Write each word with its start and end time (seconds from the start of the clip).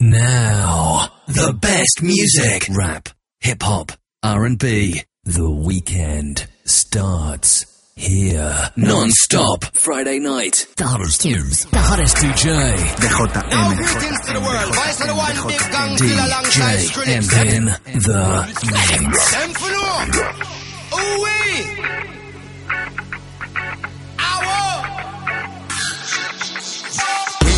Now, 0.00 1.08
the 1.26 1.52
best 1.60 2.02
music. 2.02 2.68
Rap, 2.70 3.08
hip 3.40 3.60
hop, 3.60 3.90
R&B. 4.22 5.02
The 5.24 5.50
weekend 5.50 6.46
starts 6.64 7.66
here. 7.96 8.70
Non-stop. 8.76 9.64
Friday 9.76 10.20
night. 10.20 10.68
The 10.76 10.84
hottest 10.84 11.22
tunes. 11.22 11.64
The 11.66 11.78
hottest 11.78 12.16
DJ. 12.18 12.76
The 13.00 13.08
Now 13.08 13.76
greetings 13.76 14.20
to 14.26 14.32
the 14.34 14.40
world. 14.40 14.74
Vice 14.76 15.00
of 15.00 15.08
the 15.08 15.14
one 15.16 15.48
big 15.48 15.60
gang 15.72 15.96
kill 15.98 16.26
alongside 16.26 16.78
DJ 16.78 16.90
Skrillex. 16.90 17.32
and 17.42 17.48
in 17.48 17.64
the 18.00 18.54
mix. 19.02 19.32
Them 19.32 19.50
for 19.50 19.70
no. 19.72 20.96
Ooh 20.96 21.22
wee. 21.24 21.87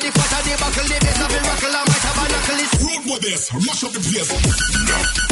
The 0.00 0.10
club, 0.10 0.44
the 0.44 0.56
buckle. 0.58 0.88
The 0.88 0.98
best 1.04 1.20
of 1.20 1.28
the 1.28 1.38
rockle, 1.42 1.76
I 1.76 1.82
might 1.84 2.04
have 2.06 2.18
a 2.18 2.26
knuckle. 2.32 2.86
Road 2.86 3.04
with 3.12 3.22
this, 3.22 3.52
mash 3.52 3.84
up 3.84 3.92
the 3.92 4.00
place. 4.00 5.31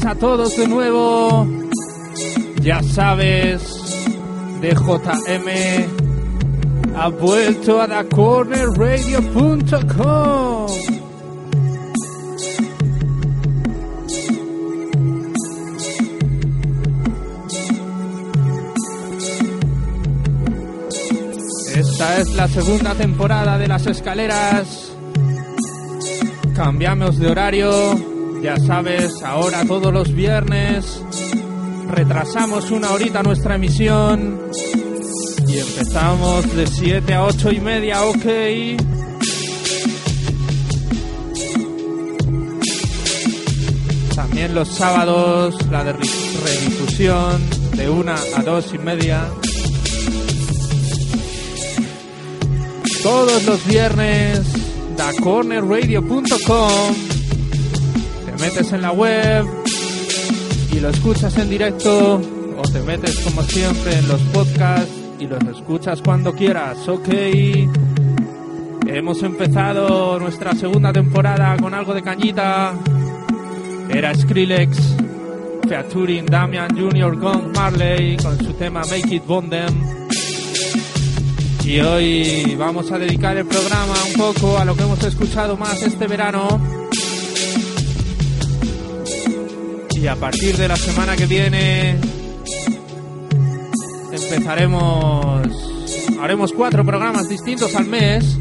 Tardes 0.00 0.04
a 0.04 0.14
todos 0.14 0.56
de 0.56 0.66
nuevo. 0.66 1.46
Ya 2.62 2.82
sabes, 2.82 3.62
DJM 4.60 5.48
ha 6.96 7.08
vuelto 7.08 7.80
a 7.80 7.86
TheCornerRadio.com. 7.86 10.66
Esta 21.74 22.18
es 22.18 22.34
la 22.34 22.48
segunda 22.48 22.94
temporada 22.94 23.56
de 23.58 23.68
las 23.68 23.86
escaleras. 23.86 24.92
Cambiamos 26.54 27.18
de 27.18 27.30
horario. 27.30 28.09
Ya 28.42 28.56
sabes, 28.56 29.22
ahora 29.22 29.64
todos 29.66 29.92
los 29.92 30.14
viernes 30.14 31.02
retrasamos 31.90 32.70
una 32.70 32.90
horita 32.90 33.22
nuestra 33.22 33.56
emisión 33.56 34.40
y 35.46 35.58
empezamos 35.58 36.56
de 36.56 36.66
7 36.66 37.14
a 37.14 37.24
8 37.24 37.52
y 37.52 37.60
media, 37.60 38.02
ok. 38.04 38.24
También 44.14 44.54
los 44.54 44.68
sábados 44.68 45.56
la 45.70 45.84
de 45.84 45.92
redifusión 45.92 47.42
de 47.76 47.90
1 47.90 48.14
a 48.36 48.42
2 48.42 48.74
y 48.74 48.78
media. 48.78 49.28
Todos 53.02 53.44
los 53.44 53.66
viernes, 53.66 54.40
dacornerradio.com. 54.96 57.09
Te 58.40 58.46
metes 58.46 58.72
en 58.72 58.80
la 58.80 58.92
web 58.92 59.44
y 60.72 60.80
lo 60.80 60.88
escuchas 60.88 61.36
en 61.36 61.50
directo 61.50 62.22
o 62.56 62.62
te 62.62 62.80
metes 62.80 63.20
como 63.20 63.42
siempre 63.42 63.98
en 63.98 64.08
los 64.08 64.20
podcasts 64.32 64.90
y 65.18 65.26
los 65.26 65.42
escuchas 65.42 66.00
cuando 66.00 66.32
quieras, 66.32 66.88
ok. 66.88 67.08
Hemos 68.86 69.22
empezado 69.24 70.18
nuestra 70.18 70.54
segunda 70.54 70.90
temporada 70.90 71.54
con 71.58 71.74
algo 71.74 71.92
de 71.92 72.02
cañita. 72.02 72.72
Era 73.90 74.14
Skrillex, 74.14 74.96
featuring 75.68 76.24
Damian 76.24 76.74
Jr. 76.74 77.18
con 77.18 77.52
Marley 77.52 78.16
con 78.16 78.38
su 78.38 78.54
tema 78.54 78.80
Make 78.80 79.16
It 79.16 79.26
Bondem. 79.26 79.84
Y 81.62 81.78
hoy 81.80 82.56
vamos 82.58 82.90
a 82.90 82.96
dedicar 82.96 83.36
el 83.36 83.44
programa 83.44 83.94
un 84.06 84.14
poco 84.14 84.56
a 84.56 84.64
lo 84.64 84.74
que 84.74 84.82
hemos 84.84 85.04
escuchado 85.04 85.58
más 85.58 85.82
este 85.82 86.06
verano. 86.06 86.79
Y 90.00 90.06
a 90.06 90.16
partir 90.16 90.56
de 90.56 90.66
la 90.66 90.76
semana 90.76 91.14
que 91.14 91.26
viene 91.26 91.98
empezaremos, 94.10 95.46
haremos 96.20 96.52
cuatro 96.52 96.84
programas 96.84 97.28
distintos 97.28 97.74
al 97.74 97.86
mes. 97.86 98.38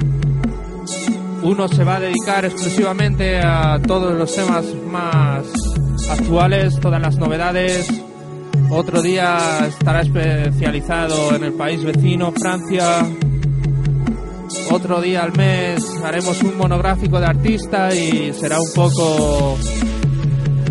Uno 1.44 1.68
se 1.68 1.84
va 1.84 1.98
a 1.98 2.00
dedicar 2.00 2.46
exclusivamente 2.46 3.40
a 3.40 3.78
todos 3.86 4.18
los 4.18 4.34
temas 4.34 4.66
más 4.90 5.46
actuales, 6.10 6.80
todas 6.80 7.02
las 7.02 7.18
novedades. 7.18 7.90
Otro 8.70 9.02
día 9.02 9.66
estará 9.68 10.02
especializado 10.02 11.36
en 11.36 11.44
el 11.44 11.54
país 11.54 11.84
vecino, 11.84 12.32
Francia. 12.32 13.06
Otro 14.72 15.02
día 15.02 15.24
al 15.24 15.36
mes 15.36 15.84
haremos 16.04 16.42
un 16.42 16.58
monográfico 16.58 17.20
de 17.20 17.26
artista 17.26 17.94
y 17.94 18.34
será 18.34 18.60
un 18.60 18.72
poco 18.74 19.58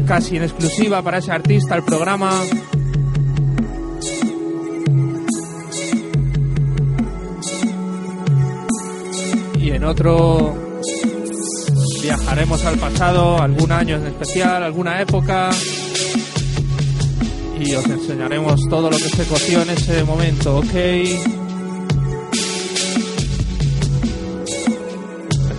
casi 0.08 0.38
en 0.38 0.43
exclusiva 0.44 1.02
para 1.02 1.19
ese 1.19 1.31
artista 1.31 1.76
el 1.76 1.82
programa. 1.82 2.32
Y 9.60 9.70
en 9.70 9.84
otro 9.84 10.56
viajaremos 12.02 12.64
al 12.64 12.78
pasado, 12.78 13.43
algún 13.43 13.70
año 13.70 13.96
en 13.96 14.06
especial, 14.06 14.62
alguna 14.62 15.02
época. 15.02 15.50
Y 17.61 17.75
os 17.75 17.84
enseñaremos 17.84 18.62
todo 18.70 18.90
lo 18.90 18.96
que 18.96 19.11
se 19.11 19.26
coció 19.26 19.61
en 19.61 19.70
ese 19.70 20.04
momento, 20.04 20.58
¿ok? 20.58 21.48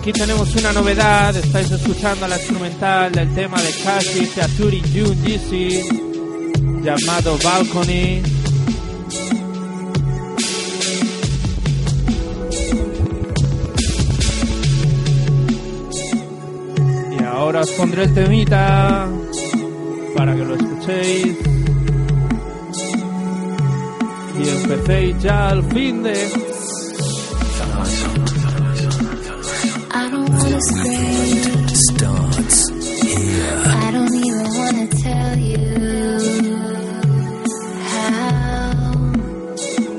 Aquí 0.00 0.12
tenemos 0.12 0.56
una 0.56 0.72
novedad, 0.72 1.36
estáis 1.36 1.70
escuchando 1.70 2.26
la 2.26 2.38
instrumental 2.38 3.12
del 3.12 3.34
tema 3.34 3.60
de 3.60 3.68
Kashi 3.84 4.24
Featuring 4.24 4.82
Jun 4.94 5.14
GC 5.22 6.82
llamado 6.82 7.36
Balcony. 7.44 8.22
Y 17.12 17.24
ahora 17.26 17.60
os 17.60 17.70
pondré 17.72 18.04
el 18.04 18.14
temita 18.14 19.06
para 20.16 20.34
que 20.34 20.44
lo 20.46 20.54
escuchéis. 20.54 21.36
Y 24.38 24.48
empecéis 24.48 25.18
ya 25.22 25.50
al 25.50 25.62
fin 25.64 26.02
de... 26.02 26.49
scream. 30.60 31.68
Starts 31.68 32.68
here. 32.68 33.62
I 33.66 33.90
don't 33.92 34.14
even 34.14 34.48
wanna 34.58 34.86
tell 34.88 35.38
you 35.38 35.58
how 37.94 39.04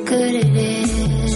good 0.06 0.36
it 0.36 0.56
is. 0.56 1.34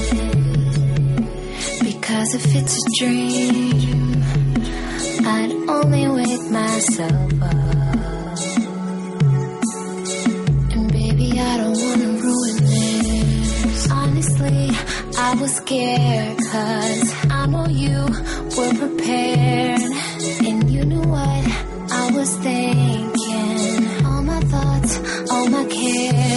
Because 1.83 2.35
if 2.35 2.55
it's 2.55 2.75
a 2.75 2.89
dream, 2.99 4.23
I'd 5.25 5.51
only 5.69 6.07
wake 6.07 6.51
myself 6.51 7.41
up. 7.41 8.39
And 10.75 10.91
baby, 10.91 11.39
I 11.39 11.57
don't 11.57 11.77
wanna 11.85 12.09
ruin 12.21 12.57
this. 12.57 13.91
Honestly, 13.91 14.69
I 15.17 15.35
was 15.41 15.55
scared 15.55 16.37
cause 16.37 16.45
I 16.51 16.53
know 16.53 17.23
you 17.23 17.24
prepared. 18.77 19.81
And 20.47 20.69
you 20.69 20.85
knew 20.85 21.01
what 21.01 21.43
I 21.91 22.11
was 22.11 22.35
thinking. 22.37 24.05
All 24.05 24.23
my 24.23 24.39
thoughts, 24.41 25.31
all 25.31 25.47
my 25.49 25.65
cares. 25.65 26.34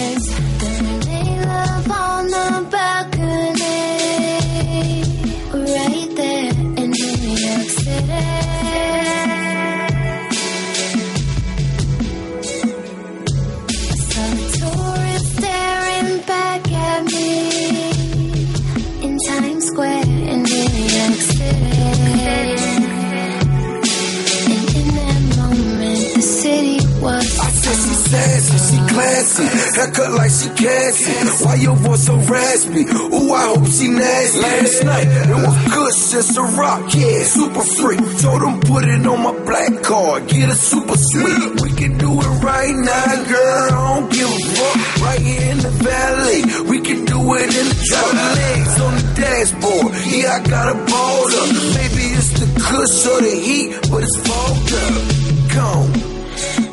She 30.39 30.49
Cassie. 30.55 31.43
Why 31.43 31.55
your 31.55 31.75
voice 31.75 32.05
so 32.05 32.15
raspy? 32.15 32.83
Ooh, 32.87 33.31
I 33.33 33.53
hope 33.53 33.67
she 33.67 33.87
nasty. 33.89 34.39
Last 34.39 34.83
night 34.83 35.07
it 35.07 35.35
was 35.35 35.57
good, 35.73 35.93
just 36.11 36.37
a 36.37 36.41
rock, 36.41 36.93
yeah, 36.95 37.23
super 37.23 37.61
freak. 37.61 37.99
Told 38.21 38.41
them 38.41 38.59
put 38.61 38.83
it 38.85 39.05
on 39.05 39.19
my 39.23 39.33
black 39.45 39.83
card, 39.83 40.27
get 40.27 40.49
a 40.49 40.55
super 40.55 40.95
sweet. 40.95 41.61
We 41.61 41.71
can 41.75 41.97
do 41.97 42.11
it 42.19 42.33
right 42.43 42.75
now, 42.75 43.23
girl. 43.27 43.63
I 43.63 43.95
don't 43.95 44.11
give 44.11 44.29
a 44.29 44.39
fuck. 44.55 45.01
Right 45.03 45.21
here 45.21 45.51
in 45.51 45.57
the 45.59 45.73
valley, 45.83 46.41
we 46.69 46.77
can 46.81 47.05
do 47.05 47.19
it 47.35 47.49
in 47.59 47.65
the 47.71 47.77
drop. 47.89 48.13
Legs 48.39 48.79
on 48.79 48.93
the 48.95 49.05
dashboard, 49.19 49.91
yeah, 50.07 50.37
I 50.37 50.47
got 50.47 50.67
a 50.69 50.77
bold 50.87 51.31
up. 51.41 51.49
Maybe 51.75 52.03
it's 52.15 52.31
the 52.39 52.47
kush 52.59 53.05
or 53.11 53.21
the 53.21 53.35
heat, 53.35 53.69
but 53.91 54.03
it's 54.03 54.17
fogged 54.27 54.73
up. 54.83 55.19
Gone. 55.55 55.93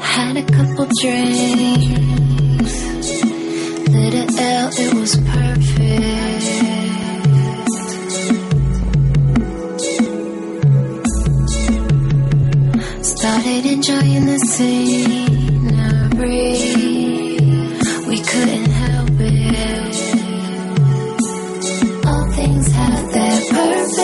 Had 0.01 0.37
a 0.37 0.45
couple 0.45 0.87
drinks. 1.01 2.36
It 4.09 4.95
was 4.95 5.17
perfect. 5.17 6.47
Started 13.05 13.67
enjoying 13.67 14.27
the 14.27 14.39
scenery. 14.53 15.37
We 18.07 18.19
couldn't 18.21 18.71
help 18.71 19.11
it. 19.19 19.97
All 22.07 22.33
things 22.33 22.67
have 22.73 23.13
their 23.13 23.41
purpose. 23.51 23.97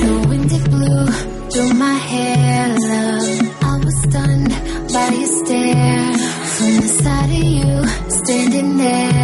The 0.00 0.12
wind 0.28 0.50
it 0.52 0.64
blew 0.70 1.06
through 1.50 1.74
my 1.74 1.94
hair, 1.94 2.68
love. 2.68 3.28
I 3.62 3.78
was 3.84 3.96
stunned 4.02 4.52
by 4.94 5.08
your 5.14 5.32
stare. 5.44 6.14
From 6.56 6.72
the 6.80 6.88
side 7.02 7.30
of 7.30 7.44
you, 7.58 7.67
standing 8.58 8.78
there, 8.78 9.17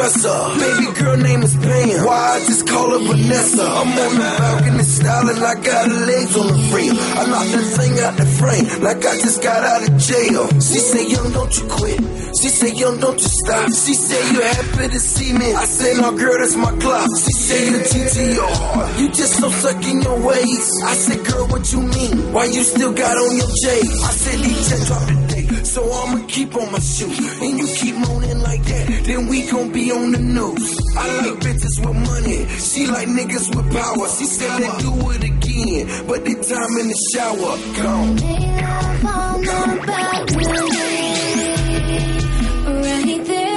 dresser. 0.00 0.40
Baby 0.56 0.86
girl 0.96 1.16
name 1.16 1.42
is 1.42 1.54
Pam. 1.56 2.04
Why 2.06 2.36
I 2.36 2.38
just 2.48 2.66
call 2.66 2.88
her 2.90 3.02
Vanessa? 3.04 3.62
I'm 3.62 3.92
on 3.92 4.12
the 4.16 4.30
balcony 4.40 4.84
styling 4.84 5.40
like 5.40 5.58
I 5.58 5.62
got 5.62 5.88
her 5.88 6.00
legs 6.06 6.36
on 6.36 6.46
the 6.48 6.58
frame. 6.70 6.96
I 6.96 7.22
knocked 7.28 7.52
that 7.52 7.68
thing 7.76 7.94
out 8.00 8.16
the 8.16 8.26
frame 8.40 8.64
like 8.80 9.04
I 9.04 9.14
just 9.20 9.42
got 9.42 9.60
out 9.62 9.82
of 9.88 9.92
jail. 9.98 10.48
She 10.56 10.80
say, 10.80 11.04
young, 11.06 11.28
don't 11.32 11.52
you 11.58 11.64
quit. 11.68 12.00
She 12.40 12.48
say, 12.48 12.72
young, 12.72 12.96
don't 13.00 13.20
you 13.20 13.28
stop. 13.28 13.66
She 13.68 13.94
say, 13.94 14.20
you 14.32 14.40
happy 14.40 14.88
to 14.88 15.00
see 15.00 15.32
me. 15.32 15.52
I 15.52 15.64
say, 15.64 15.94
no, 16.00 16.16
girl, 16.16 16.36
that's 16.38 16.56
my 16.56 16.72
clock. 16.80 17.08
She 17.20 17.32
say, 17.32 17.70
the 17.70 17.80
TTR. 17.84 18.98
You 19.00 19.08
just 19.08 19.34
so 19.36 19.48
stuck 19.50 19.84
in 19.84 20.00
your 20.00 20.18
ways. 20.20 20.66
I 20.84 20.94
say, 20.94 21.16
girl, 21.22 21.46
what 21.48 21.72
you 21.72 21.82
mean? 21.82 22.32
Why 22.32 22.44
you 22.46 22.62
still 22.62 22.92
got 22.92 23.16
on 23.16 23.36
your 23.36 23.52
J's? 23.62 24.02
I 24.02 24.12
said, 24.16 24.38
DJ, 24.40 24.86
drop 24.86 25.10
it 25.10 25.19
so 25.70 25.82
I'ma 25.88 26.26
keep 26.26 26.54
on 26.56 26.72
my 26.72 26.80
shoe. 26.80 27.12
And 27.40 27.58
you 27.58 27.66
keep 27.66 27.94
moaning 27.94 28.40
like 28.40 28.62
that, 28.64 29.04
then 29.04 29.28
we 29.28 29.48
gon' 29.48 29.70
be 29.72 29.92
on 29.92 30.10
the 30.12 30.18
news. 30.18 30.78
I 30.96 31.06
like 31.18 31.38
bitches 31.44 31.78
with 31.84 31.96
money, 32.10 32.46
she 32.58 32.86
like 32.86 33.08
niggas 33.08 33.54
with 33.54 33.72
power. 33.72 34.08
She 34.08 34.24
said 34.24 34.50
they 34.58 34.70
do 34.82 35.10
it 35.12 35.22
again, 35.22 36.06
but 36.08 36.24
the 36.24 36.34
time 36.34 36.74
in 36.80 36.88
the 36.92 36.98
shower 37.12 37.56
gone. 37.78 38.16
They 38.16 38.48
all 38.66 38.94
fall 39.04 39.40
right 42.82 43.26
there. 43.26 43.49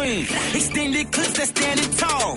queen. 0.00 0.22
Extended 0.56 1.06
clips 1.12 1.34
that 1.38 1.48
standing 1.52 1.92
tall. 2.00 2.36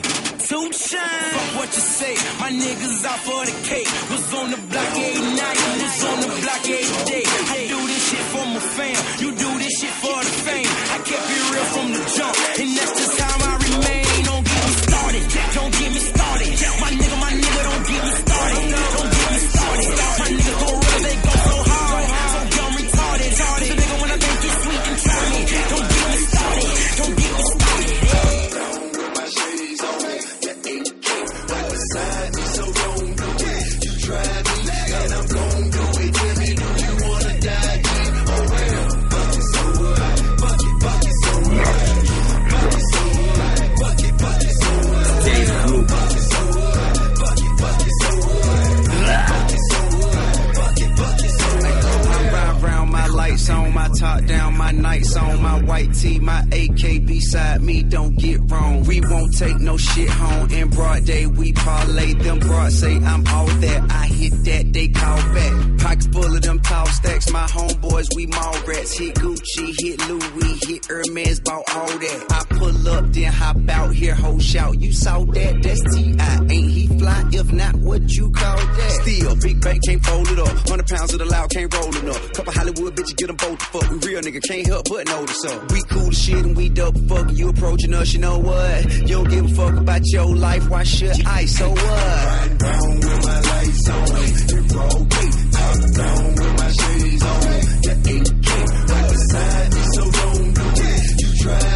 Too 0.49 0.67
shine. 0.75 1.31
Fuck 1.35 1.51
what 1.59 1.69
you 1.75 1.83
say. 1.99 2.15
My 2.43 2.51
niggas 2.51 3.05
out 3.07 3.19
for 3.27 3.41
the 3.47 3.55
cake. 3.69 3.89
Was 4.11 4.33
on 4.39 4.51
the 4.51 4.59
block 4.69 4.91
every 5.07 5.31
night. 5.39 5.57
Was 5.79 6.03
on 6.09 6.17
the 6.23 6.31
block 6.43 6.63
every 6.67 7.01
day. 7.11 7.23
I 7.23 7.59
do 7.71 7.79
this 7.87 8.03
shit 8.09 8.25
for 8.33 8.45
my 8.53 8.61
fam. 8.75 8.99
You 9.23 9.29
do 9.43 9.49
this 9.63 9.73
shit 9.79 9.95
for 10.03 10.17
the 10.27 10.33
fame. 10.45 10.71
I 10.95 10.97
kept 11.07 11.27
it 11.35 11.43
real 11.51 11.67
from 11.75 11.87
the 11.95 12.01
jump. 12.15 12.52
my 56.23 56.41
eight 56.53 56.72
take 59.43 59.59
no 59.59 59.77
shit 59.77 60.09
home 60.09 60.49
in 60.51 60.69
broad 60.69 61.05
day. 61.05 61.25
We 61.25 61.53
parlay 61.53 62.13
them 62.13 62.39
broad 62.39 62.71
say 62.71 62.95
I'm 62.97 63.27
all 63.27 63.45
that. 63.45 63.91
I 63.91 64.05
hit 64.07 64.31
that, 64.45 64.73
they 64.73 64.87
call 64.87 65.17
back. 65.33 65.79
Pockets 65.79 66.07
full 66.07 66.35
of 66.35 66.41
them 66.41 66.59
tall 66.59 66.85
stacks. 66.87 67.29
My 67.31 67.45
homeboys, 67.45 68.07
we 68.15 68.25
mall 68.27 68.55
rats. 68.67 68.97
Hit 68.97 69.15
Gucci, 69.15 69.73
hit 69.79 69.99
Louis, 70.07 70.59
hit 70.65 70.85
Hermes, 70.85 71.39
bought 71.41 71.63
all 71.75 71.87
that. 71.87 72.25
I 72.31 72.55
pull 72.55 72.87
up, 72.89 73.05
then 73.11 73.31
hop 73.31 73.57
out 73.69 73.93
here, 73.93 74.15
whole 74.15 74.39
shout. 74.39 74.79
You 74.79 74.93
saw 74.93 75.25
that? 75.25 75.63
That's 75.63 75.95
T.I. 75.95 76.39
Ain't 76.49 76.71
he 76.71 76.87
fly? 76.99 77.23
If 77.31 77.51
not, 77.51 77.75
what 77.75 78.01
you 78.11 78.31
call 78.31 78.57
that? 78.57 78.91
Still, 79.01 79.35
big 79.37 79.61
bank 79.61 79.81
can't 79.85 80.03
fold 80.03 80.27
it 80.29 80.39
up. 80.39 80.69
Hundred 80.69 80.87
pounds 80.87 81.13
of 81.13 81.19
the 81.19 81.25
loud 81.25 81.49
can't 81.49 81.73
roll 81.73 81.95
it 81.95 82.09
up. 82.09 82.33
Couple 82.33 82.53
Hollywood 82.53 82.95
bitches 82.95 83.15
get 83.17 83.27
them 83.27 83.35
both 83.35 83.59
the 83.59 83.65
fuck. 83.65 83.89
We 83.89 83.97
real 84.07 84.21
nigga 84.21 84.41
can't 84.43 84.67
help 84.67 84.85
but 84.89 85.05
notice 85.07 85.45
up. 85.45 85.71
We 85.71 85.81
cool 85.83 86.07
as 86.07 86.17
shit 86.17 86.45
and 86.45 86.55
we 86.55 86.69
dope. 86.69 86.93
You 87.13 87.49
approaching 87.49 87.93
us, 87.93 88.13
you 88.13 88.19
know 88.19 88.39
what? 88.39 88.93
You 89.01 89.07
don't 89.07 89.29
give 89.29 89.45
a 89.45 89.55
fuck 89.55 89.75
about 89.75 90.01
your 90.05 90.35
life. 90.35 90.69
Why 90.69 90.83
should 90.83 91.25
I? 91.25 91.45
So 91.45 91.69
what? 91.69 91.79
Riding 91.79 92.57
down 92.57 92.95
with 92.95 93.25
my 93.25 93.39
lights 93.41 93.89
on. 93.89 94.03
It 94.23 94.73
roll 94.73 95.05
Top 95.53 95.77
down 95.93 96.25
with 96.35 96.57
my 96.57 96.71
shades 96.71 97.23
on. 97.23 97.41
The 97.83 97.93
AK 98.15 98.49
right 98.89 99.09
beside 99.11 99.73
me, 99.73 99.81
so 99.93 100.03
don't 100.11 100.53
do 100.53 100.65
it. 100.75 101.21
You 101.21 101.29
try 101.43 101.72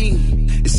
me? 0.00 0.29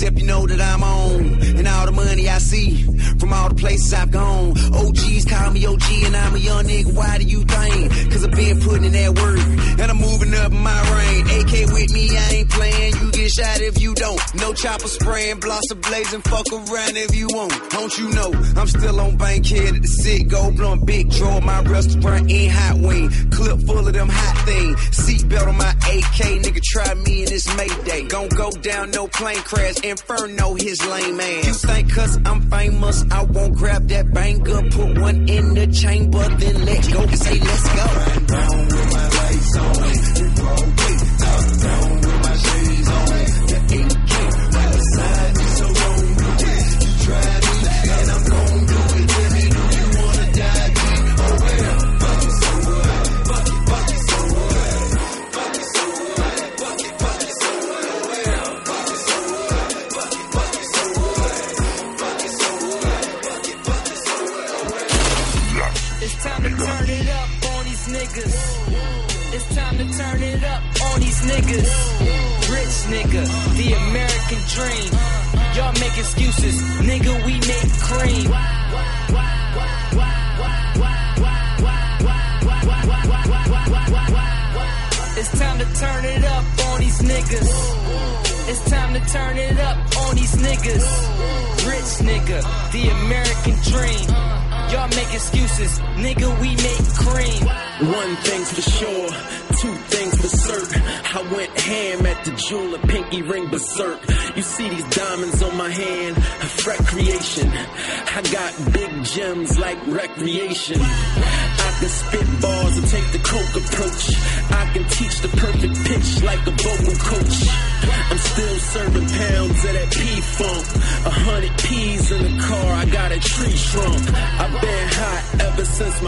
Except 0.01 0.17
you 0.17 0.25
know 0.25 0.47
that 0.47 0.59
I'm 0.59 0.81
on, 0.81 1.21
and 1.59 1.67
all 1.67 1.85
the 1.85 1.91
money 1.91 2.27
I 2.27 2.39
see 2.39 2.81
from 3.19 3.31
all 3.31 3.49
the 3.49 3.55
places 3.55 3.93
I've 3.93 4.09
gone. 4.09 4.57
OGs 4.73 5.25
call 5.25 5.51
me 5.51 5.63
OG, 5.67 5.83
and 6.05 6.17
I'm 6.17 6.33
a 6.33 6.39
young 6.39 6.65
nigga. 6.65 6.91
Why 6.95 7.19
do 7.19 7.23
you 7.23 7.43
think? 7.43 8.11
Cause 8.11 8.25
I've 8.25 8.31
been 8.31 8.59
putting 8.61 8.85
in 8.85 8.93
that 8.93 9.13
work, 9.13 9.37
and 9.79 9.91
I'm 9.91 9.97
moving 9.97 10.33
up 10.33 10.51
my 10.51 10.81
range. 10.97 11.29
AK 11.29 11.53
with 11.71 11.93
me, 11.93 12.17
I 12.17 12.29
ain't 12.33 12.49
playing. 12.49 12.93
You 12.97 13.11
get 13.11 13.29
shot 13.29 13.61
if 13.61 13.79
you 13.79 13.93
don't. 13.93 14.19
No 14.41 14.53
chopper 14.53 14.87
spraying, 14.87 15.39
blossom 15.39 15.81
blazing. 15.81 16.21
Fuck 16.21 16.51
around 16.51 16.97
if 16.97 17.15
you 17.15 17.27
won't. 17.29 17.53
Don't 17.69 17.95
you 17.99 18.09
know? 18.09 18.33
I'm 18.57 18.67
still 18.67 18.99
on 18.99 19.17
Bankhead 19.17 19.75
at 19.75 19.81
the 19.83 19.87
sit 19.87 20.27
go 20.29 20.49
blunt 20.49 20.83
big 20.87 21.11
draw. 21.11 21.39
My 21.41 21.61
restaurant 21.61 22.31
in 22.31 22.49
hot 22.49 22.77
wing, 22.79 23.11
clip 23.29 23.59
full 23.67 23.85
of 23.85 23.93
them 23.93 24.09
hot 24.09 24.47
things. 24.47 24.77
Seatbelt 24.97 25.47
on 25.47 25.57
my 25.57 25.69
AK, 25.69 26.41
nigga. 26.41 26.61
Try 26.63 26.91
me 26.95 27.21
in 27.21 27.29
this 27.29 27.45
Mayday. 27.55 28.07
Gon' 28.07 28.29
go 28.29 28.49
down, 28.49 28.89
no 28.89 29.07
plane 29.07 29.43
crash. 29.43 29.75
Inferno, 29.91 30.53
his 30.53 30.85
lame 30.87 31.19
ass. 31.19 31.45
You 31.47 31.53
think 31.53 31.93
cause 31.93 32.17
I'm 32.25 32.49
famous, 32.49 33.03
I 33.11 33.23
won't 33.23 33.55
grab 33.55 33.87
that 33.89 34.13
banger, 34.13 34.61
put 34.69 34.97
one 34.99 35.27
in 35.27 35.53
the 35.53 35.67
chamber, 35.67 36.27
then 36.37 36.65
let 36.65 36.93
go. 36.93 37.07
Say 37.07 37.39
let's 37.39 37.67
go. 37.75 37.85
Riding 37.99 38.25
down 38.25 38.57
with 38.67 38.93
my 38.93 39.09
lights 39.09 39.57
on. 39.57 39.90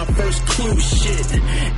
My 0.06 0.14
first 0.14 0.46
clue 0.46 0.80
shit. 0.80 1.34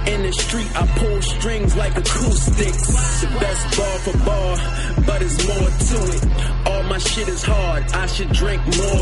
In 0.07 0.23
the 0.23 0.33
street, 0.33 0.71
I 0.75 0.87
pull 0.97 1.21
strings 1.21 1.75
like 1.75 1.95
acoustics. 1.95 2.87
The 3.21 3.27
best 3.39 3.77
bar 3.77 3.97
for 3.99 4.17
bar, 4.25 5.03
but 5.05 5.21
it's 5.21 5.39
more 5.47 5.69
to 5.89 5.99
it. 6.15 6.67
All 6.67 6.83
my 6.83 6.97
shit 6.97 7.27
is 7.27 7.43
hard, 7.43 7.83
I 7.91 8.05
should 8.07 8.31
drink 8.31 8.61
more 8.77 8.94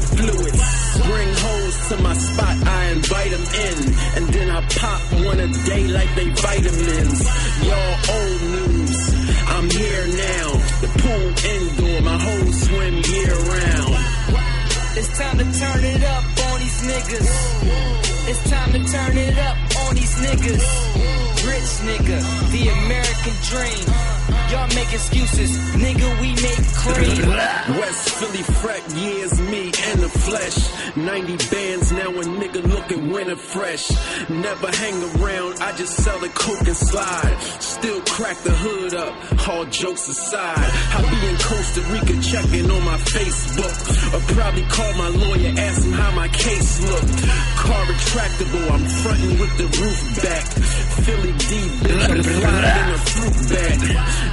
excuses, 25.44 25.82
nigga, 25.82 26.22
we 26.22 26.30
make 26.42 26.64
cream. 26.74 27.80
West 27.80 28.10
Philly 28.10 28.44
fret, 28.44 28.84
yeah, 28.96 29.24
it's 29.24 29.40
me 29.40 29.66
in 29.66 30.02
the 30.02 30.10
flesh. 30.10 30.96
90 30.96 31.38
bands 31.50 31.92
now, 31.92 32.10
a 32.10 32.24
nigga 32.24 32.64
looking 32.64 33.12
winter 33.12 33.36
fresh. 33.36 33.90
Never 34.30 34.68
hang 34.68 34.98
around, 35.16 35.62
I 35.62 35.76
just 35.76 35.96
sell 35.96 36.20
the 36.20 36.30
coke 36.30 36.68
and 36.68 36.78
slide. 36.78 37.38
Still 37.60 38.02
crack 38.02 38.38
the 38.38 38.52
hood 38.52 38.94
up, 38.96 39.48
all 39.48 39.66
jokes 39.66 40.08
aside. 40.08 40.58
I 40.58 41.02
be 41.10 41.28
in 41.28 41.38
Costa 41.38 41.82
Rica 41.94 42.22
checking 42.22 42.70
on 42.70 42.84
my 42.84 42.98
Facebook. 42.98 43.76
Or 44.14 44.22
probably 44.36 44.64
call 44.64 44.94
my 44.94 45.10
lawyer, 45.10 45.54
ask 45.58 45.84
him 45.84 45.94
how 45.94 46.12
my 46.12 46.28
case 46.28 46.82
look. 46.82 47.06
Car 47.58 47.86
retractable, 47.86 48.72
I'm 48.72 48.86
frontin' 49.02 49.40
with 49.40 49.58
the 49.58 49.68
roof 49.82 50.24
back. 50.24 50.46
Philly 51.04 51.34
D, 51.34 51.52
I'm 51.84 52.24
flying 52.24 52.80
in 52.80 52.94
a 52.94 53.00
fruit 53.12 53.36
bag. 53.52 53.80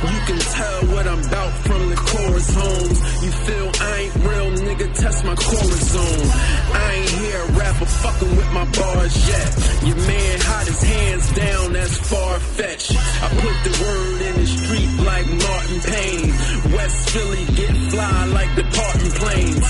You 0.07 0.21
can 0.29 0.39
tell 0.39 0.81
what 0.95 1.07
I'm 1.07 1.19
about 1.27 1.53
from 1.67 1.91
the 1.91 1.97
chorus 1.97 2.55
homes. 2.55 2.99
You 3.25 3.31
feel 3.43 3.71
I 3.81 3.97
ain't 3.99 4.15
real, 4.15 4.51
nigga, 4.67 4.95
test 4.95 5.25
my 5.25 5.35
chorus 5.35 5.91
zone. 5.91 6.27
I 6.73 6.93
ain't 6.95 7.11
here 7.11 7.45
rapper 7.59 7.87
fucking 7.87 8.37
with 8.37 8.53
my 8.53 8.65
bars 8.71 9.15
yet. 9.29 9.51
Your 9.83 9.97
man 9.97 10.41
hot 10.41 10.67
his 10.67 10.83
hands 10.83 11.33
down, 11.33 11.73
that's 11.73 11.97
far 12.09 12.39
fetched. 12.39 12.95
I 12.95 13.29
put 13.35 13.57
the 13.67 13.75
word 13.83 14.21
in 14.29 14.35
the 14.39 14.47
street 14.47 14.93
like 15.03 15.27
Martin 15.27 15.81
Payne. 15.91 16.31
West 16.71 17.11
Philly 17.11 17.45
get 17.57 17.75
fly 17.91 18.25
like 18.27 18.55
departing 18.55 19.11
planes. 19.19 19.67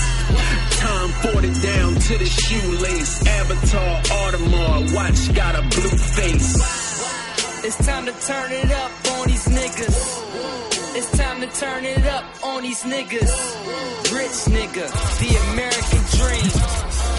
Time 0.77 1.09
40 1.33 1.47
down 1.65 1.95
to 1.95 2.17
the 2.17 2.25
shoelace. 2.25 3.25
Avatar, 3.25 4.01
Audemars, 4.21 4.93
watch 4.93 5.33
got 5.33 5.55
a 5.55 5.61
blue 5.61 5.97
face. 5.97 6.80
It's 7.63 7.77
time 7.85 8.05
to 8.07 8.11
turn 8.11 8.51
it 8.51 8.71
up 8.71 8.91
on 9.11 9.27
these 9.27 9.45
niggas. 9.45 10.95
It's 10.95 11.11
time 11.15 11.41
to 11.41 11.47
turn 11.47 11.85
it 11.85 12.03
up 12.07 12.25
on 12.43 12.63
these 12.63 12.81
niggas. 12.81 13.31
Rich 14.11 14.49
nigga, 14.49 14.89
the 15.21 15.35
American 15.51 16.01
dream. 16.17 16.49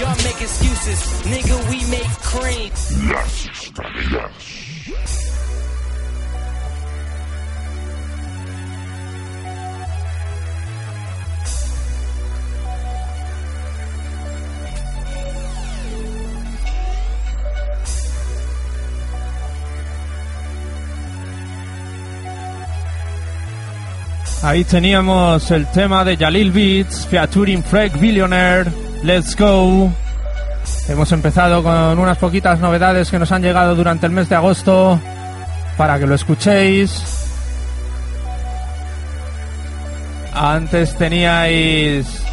Y'all 0.01 0.17
make 0.25 0.43
excuses, 0.43 1.01
nigga, 1.31 1.57
we 1.71 1.79
make 1.93 2.11
cream. 2.23 2.73
Las 3.09 3.47
estrellas. 3.47 5.32
Ahí 24.43 24.65
teníamos 24.65 25.53
el 25.53 25.69
tema 25.69 26.05
de 26.05 26.17
Jalil 26.17 26.51
Beats, 26.51 27.07
featuring 27.07 27.63
Frank 27.63 27.99
Billionaire, 28.01 28.73
Let's 29.05 29.37
Go. 29.37 29.93
Hemos 30.89 31.13
empezado 31.13 31.63
con 31.63 31.97
unas 31.97 32.19
poquitas 32.19 32.59
novedades 32.59 33.09
que 33.09 33.21
nos 33.21 33.31
han 33.31 33.41
llegado 33.43 33.77
durante 33.77 34.07
el 34.07 34.13
mes 34.13 34.29
de 34.29 34.35
agosto 34.35 35.01
para 35.77 35.97
que 35.97 36.09
lo 36.09 36.17
escuchéis. 36.17 37.05
Antes 40.35 40.97
teníais 40.97 42.25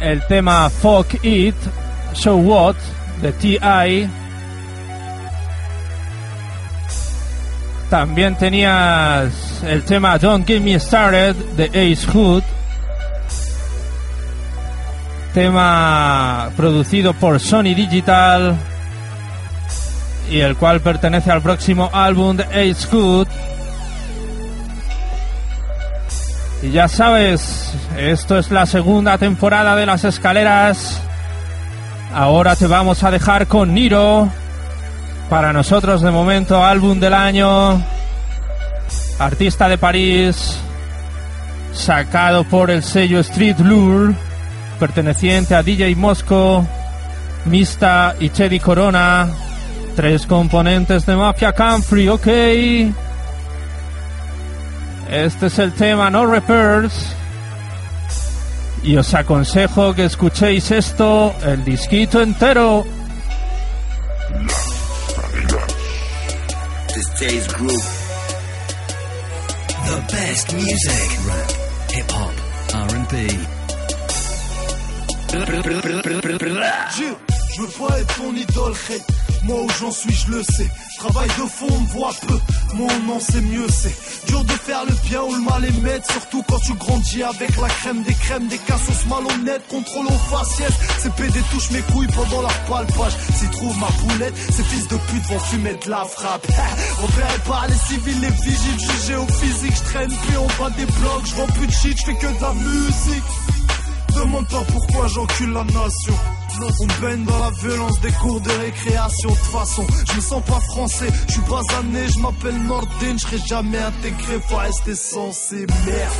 el 0.00 0.26
tema 0.26 0.68
Fuck 0.68 1.24
It, 1.24 1.54
Show 2.14 2.40
What 2.40 2.74
de 3.22 3.32
T.I. 3.32 4.25
También 7.90 8.34
tenías 8.34 9.62
el 9.64 9.84
tema 9.84 10.18
Don't 10.18 10.46
Get 10.46 10.60
Me 10.60 10.78
Started 10.78 11.36
de 11.56 11.66
Ace 11.66 12.06
Hood. 12.10 12.42
Tema 15.32 16.50
producido 16.56 17.14
por 17.14 17.38
Sony 17.38 17.74
Digital 17.74 18.56
y 20.30 20.40
el 20.40 20.56
cual 20.56 20.80
pertenece 20.80 21.30
al 21.30 21.42
próximo 21.42 21.88
álbum 21.92 22.36
de 22.36 22.44
Ace 22.44 22.88
Hood. 22.88 23.28
Y 26.62 26.70
ya 26.70 26.88
sabes, 26.88 27.72
esto 27.96 28.38
es 28.38 28.50
la 28.50 28.66
segunda 28.66 29.18
temporada 29.18 29.76
de 29.76 29.86
las 29.86 30.04
escaleras. 30.04 31.00
Ahora 32.12 32.56
te 32.56 32.66
vamos 32.66 33.04
a 33.04 33.10
dejar 33.10 33.46
con 33.46 33.74
Niro. 33.74 34.28
Para 35.28 35.52
nosotros 35.52 36.02
de 36.02 36.10
momento 36.10 36.64
álbum 36.64 37.00
del 37.00 37.14
año. 37.14 37.82
Artista 39.18 39.68
de 39.68 39.76
París. 39.76 40.58
Sacado 41.72 42.44
por 42.44 42.70
el 42.70 42.82
sello 42.82 43.18
Street 43.20 43.58
Lure. 43.58 44.14
Perteneciente 44.78 45.54
a 45.54 45.62
DJ 45.62 45.96
Mosco. 45.96 46.64
Mista 47.44 48.14
y 48.20 48.30
Chedi 48.30 48.60
Corona. 48.60 49.28
Tres 49.96 50.26
componentes 50.26 51.06
de 51.06 51.16
Mafia 51.16 51.52
Country, 51.52 52.08
ok. 52.08 52.26
Este 55.10 55.46
es 55.46 55.58
el 55.58 55.72
tema 55.72 56.10
No 56.10 56.26
Repairs. 56.26 57.14
Y 58.82 58.96
os 58.96 59.12
aconsejo 59.14 59.94
que 59.94 60.04
escuchéis 60.04 60.70
esto, 60.70 61.34
el 61.44 61.64
disquito 61.64 62.22
entero. 62.22 62.84
Day's 67.18 67.46
group. 67.46 67.70
The 69.88 69.98
best 70.12 70.52
music. 70.52 71.08
Rap, 71.26 71.50
hip 71.90 72.12
hop, 72.12 72.34
R&B. 72.74 73.14
Je 77.54 77.62
veux 77.62 77.68
pas 77.68 77.98
être 78.00 78.14
ton 78.16 78.34
idole, 78.34 78.74
hey. 78.90 79.25
Moi 79.46 79.62
où 79.62 79.68
j'en 79.80 79.92
suis, 79.92 80.12
je 80.12 80.30
le 80.32 80.42
sais. 80.42 80.68
Travail 80.98 81.28
de 81.28 81.46
fond, 81.48 81.66
on 81.70 81.80
me 81.80 81.86
voit 81.86 82.12
peu. 82.26 82.38
Mon 82.74 82.88
nom, 83.06 83.20
c'est 83.20 83.40
mieux, 83.42 83.66
c'est 83.68 83.94
dur 84.26 84.42
de 84.44 84.52
faire 84.52 84.84
le 84.84 84.94
bien 85.08 85.22
ou 85.22 85.34
le 85.34 85.40
mal 85.40 85.64
émettre. 85.64 86.10
Surtout 86.10 86.42
quand 86.48 86.58
tu 86.58 86.74
grandis 86.74 87.22
avec 87.22 87.56
la 87.56 87.68
crème 87.68 88.02
des 88.02 88.14
crèmes, 88.14 88.48
des 88.48 88.58
cassos 88.58 89.06
malhonnêtes, 89.06 89.66
contrôle 89.68 90.06
aux 90.06 90.36
faciès. 90.36 90.72
Ces 90.98 91.10
PD 91.10 91.40
touchent 91.52 91.70
mes 91.70 91.82
couilles 91.92 92.08
pendant 92.08 92.42
leur 92.42 92.58
palpage. 92.64 93.12
S'ils 93.36 93.50
trouvent 93.50 93.78
ma 93.78 93.86
poulette, 93.86 94.34
ces 94.36 94.64
fils 94.64 94.88
de 94.88 94.96
pute 94.96 95.26
vont 95.26 95.38
fumer 95.38 95.74
de 95.84 95.90
la 95.90 96.04
frappe. 96.04 96.46
Repéré 97.00 97.38
par 97.46 97.68
les 97.68 97.74
civils, 97.74 98.20
les 98.20 98.30
vigiles, 98.30 98.80
jugés 98.80 99.16
au 99.16 99.26
physique. 99.28 99.74
Je 99.76 99.92
traîne 99.92 100.10
plus 100.10 100.36
en 100.36 100.70
des 100.70 100.86
blocs, 100.86 101.24
je 101.24 101.34
vends 101.36 101.46
plus 101.46 101.66
de 101.66 101.72
shit, 101.72 101.96
je 101.98 102.04
fais 102.04 102.14
que 102.14 102.26
de 102.26 102.42
la 102.42 102.52
musique. 102.52 103.24
Demande 104.16 104.48
pas 104.48 104.64
pourquoi 104.72 105.06
j'encule 105.08 105.52
la 105.52 105.62
nation. 105.64 106.14
On 106.58 107.02
baigne 107.02 107.24
dans 107.24 107.38
la 107.38 107.50
violence 107.50 108.00
des 108.00 108.12
cours 108.12 108.40
de 108.40 108.50
récréation. 108.50 109.28
De 109.28 109.34
toute 109.34 109.44
façon, 109.46 109.86
je 110.08 110.16
me 110.16 110.20
sens 110.20 110.42
pas 110.44 110.60
français, 110.60 111.08
je 111.26 111.32
suis 111.32 111.42
basané, 111.42 112.08
je 112.08 112.18
m'appelle 112.20 112.62
Nordin, 112.62 113.16
je 113.16 113.18
serai 113.18 113.38
jamais 113.46 113.78
intégré, 113.78 114.40
faut 114.48 114.56
rester 114.56 114.94
censé, 114.94 115.66
merde. 115.84 116.12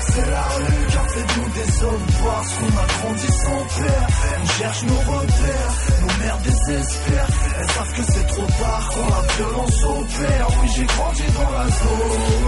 C'est 0.00 0.30
la 0.30 0.42
rue 0.42 0.86
qui 0.88 0.96
a 0.96 1.08
fait 1.08 1.26
nous 1.36 1.48
des 1.50 1.82
hommes 1.82 2.06
parce 2.24 2.52
qu'on 2.54 2.78
a 2.78 2.86
grandi 2.86 3.26
sans 3.26 3.80
père. 3.80 4.06
On 4.42 4.46
cherche 4.46 4.82
nos 4.84 4.98
repères, 4.98 5.74
nos 6.00 6.24
mères 6.24 6.38
désespèrent. 6.38 7.28
Elles 7.58 7.70
savent 7.70 7.92
que 7.96 8.12
c'est 8.12 8.26
trop 8.28 8.46
tard 8.46 8.90
quand 8.94 9.08
la 9.08 9.34
violence 9.34 9.84
opère. 9.84 10.48
Oui, 10.62 10.68
j'ai 10.74 10.86
grandi 10.86 11.22
dans 11.34 11.50
la 11.50 11.66
zone. 11.68 12.46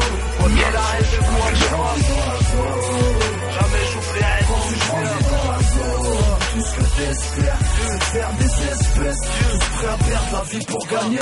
Là 0.72 0.80
et 0.98 1.04
je 1.04 1.20
moi, 1.20 1.48
j'ai 1.54 1.68
grandi 1.68 2.02
dans 2.08 2.26
la 2.26 2.38
zone. 2.48 3.18
Jamais 3.52 3.84
j'oublierai 3.92 4.40
quand 4.48 4.68
tu 4.68 4.74
grandis 4.86 5.24
dans 5.24 5.36
la 5.36 5.42
zone. 5.42 5.47
Tout 5.74 6.64
ce 6.64 6.74
que 6.74 6.82
t'espères, 6.96 7.58
faire 8.12 8.32
des 8.38 8.44
espèces. 8.46 9.20
Tous 9.20 9.58
prêts 9.76 9.88
à 9.88 9.96
perdre 9.96 10.32
la 10.32 10.42
vie 10.58 10.64
pour 10.66 10.86
gagner. 10.86 11.18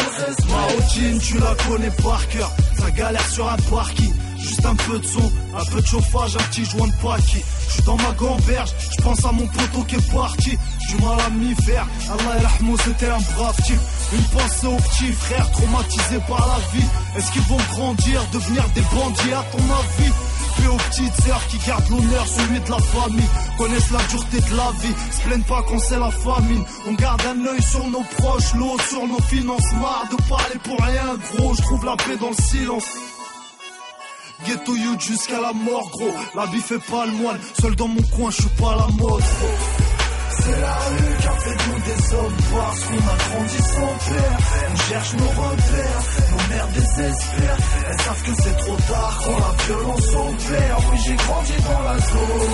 Ma 0.49 0.63
routine, 0.75 1.19
tu 1.19 1.39
la 1.39 1.55
connais 1.69 1.91
par 2.03 2.29
cœur. 2.29 2.51
Ça 2.79 2.91
galère 2.91 3.29
sur 3.31 3.51
un 3.51 3.57
parking. 3.71 4.13
Juste 4.39 4.65
un 4.65 4.77
peu 4.77 4.99
de 4.99 5.07
son, 5.07 5.33
un 5.59 5.65
peu 5.65 5.81
de 5.81 5.87
chauffage, 5.87 6.37
un 6.37 6.43
petit 6.45 6.65
joint 6.65 6.87
de 6.87 6.93
paquet. 7.03 7.45
Je 7.67 7.73
suis 7.73 7.83
dans 7.83 7.97
ma 7.97 8.13
gamberge, 8.13 8.71
je 8.97 9.03
pense 9.03 9.25
à 9.25 9.33
mon 9.33 9.47
poteau 9.47 9.83
qui 9.89 9.97
est 9.97 10.13
parti. 10.13 10.59
Du 10.89 11.03
mal 11.03 11.19
à 11.27 11.31
m'y 11.31 11.55
faire. 11.65 11.87
Allah 12.09 12.49
rahmou, 12.49 12.77
c'était 12.85 13.09
un 13.09 13.19
brave 13.35 13.57
type. 13.65 13.81
Une 14.13 14.23
pensée 14.25 14.67
aux 14.69 14.77
petits 14.77 15.13
frères 15.13 15.51
traumatisés 15.51 16.21
par 16.29 16.47
la 16.47 16.79
vie. 16.79 16.87
Est-ce 17.17 17.33
qu'ils 17.33 17.43
vont 17.43 17.59
grandir, 17.73 18.23
devenir 18.33 18.63
des 18.75 18.83
bandits 18.83 19.33
à 19.33 19.43
ton 19.51 19.59
avis? 19.59 20.13
Aux 20.65 20.77
petites 20.77 21.15
sœurs 21.23 21.47
qui 21.49 21.59
gardent 21.59 21.89
l'honneur, 21.91 22.27
celui 22.27 22.61
de 22.61 22.71
la 22.71 22.79
famille, 22.79 23.29
connaissent 23.57 23.91
la 23.91 24.03
dureté 24.11 24.39
de 24.41 24.57
la 24.57 24.71
vie, 24.83 24.95
se 25.13 25.21
plaignent 25.23 25.43
pas 25.43 25.63
quand 25.69 25.79
c'est 25.79 25.99
la 25.99 26.11
famine. 26.11 26.65
On 26.89 26.93
garde 26.95 27.23
un 27.23 27.47
œil 27.47 27.63
sur 27.63 27.87
nos 27.89 28.03
proches, 28.19 28.55
l'autre 28.55 28.85
sur 28.89 29.07
nos 29.07 29.21
finances, 29.23 29.73
marre 29.81 30.07
de 30.11 30.17
parler 30.29 30.59
pour 30.65 30.79
rien, 30.85 31.17
gros. 31.37 31.55
Je 31.55 31.63
trouve 31.63 31.85
la 31.85 31.97
paix 31.97 32.17
dans 32.21 32.31
le 32.31 32.43
silence. 32.43 32.85
Ghetto 34.45 34.75
youth 34.75 35.01
jusqu'à 35.01 35.41
la 35.41 35.53
mort, 35.53 35.89
gros. 35.91 36.15
La 36.35 36.47
vie 36.47 36.61
fait 36.61 36.79
pas 36.79 37.07
le 37.07 37.13
moine, 37.13 37.39
seul 37.61 37.77
dans 37.77 37.89
mon 37.89 38.03
coin, 38.03 38.31
je 38.31 38.43
suis 38.43 38.51
pas 38.61 38.77
la 38.77 38.87
mode. 38.89 39.23
C'est 40.41 40.61
la 40.61 40.75
rue 40.75 41.17
qui 41.21 41.27
a 41.27 41.33
fait 41.33 41.66
des 41.87 42.15
hommes 42.15 42.37
qu'on 42.51 42.59
a 42.59 43.17
grandi 43.17 43.59
sans 43.59 43.95
père. 44.11 44.39
On 44.71 44.77
cherche 44.77 45.13
nos 45.15 45.29
repères, 45.29 46.03
nos 46.31 46.55
mères 46.55 46.69
désespèrent. 46.75 47.59
Elles 47.89 48.01
savent 48.01 48.23
que 48.23 48.43
c'est 48.43 48.57
trop 48.57 48.77
tard 48.77 49.23
quand 49.25 49.39
la 49.39 49.65
violence 49.65 50.09
opère. 50.15 50.79
Oui, 50.91 50.99
j'ai 51.07 51.17
grandi 51.17 51.53
dans 51.63 51.83
la 51.83 51.99
zone. 51.99 52.51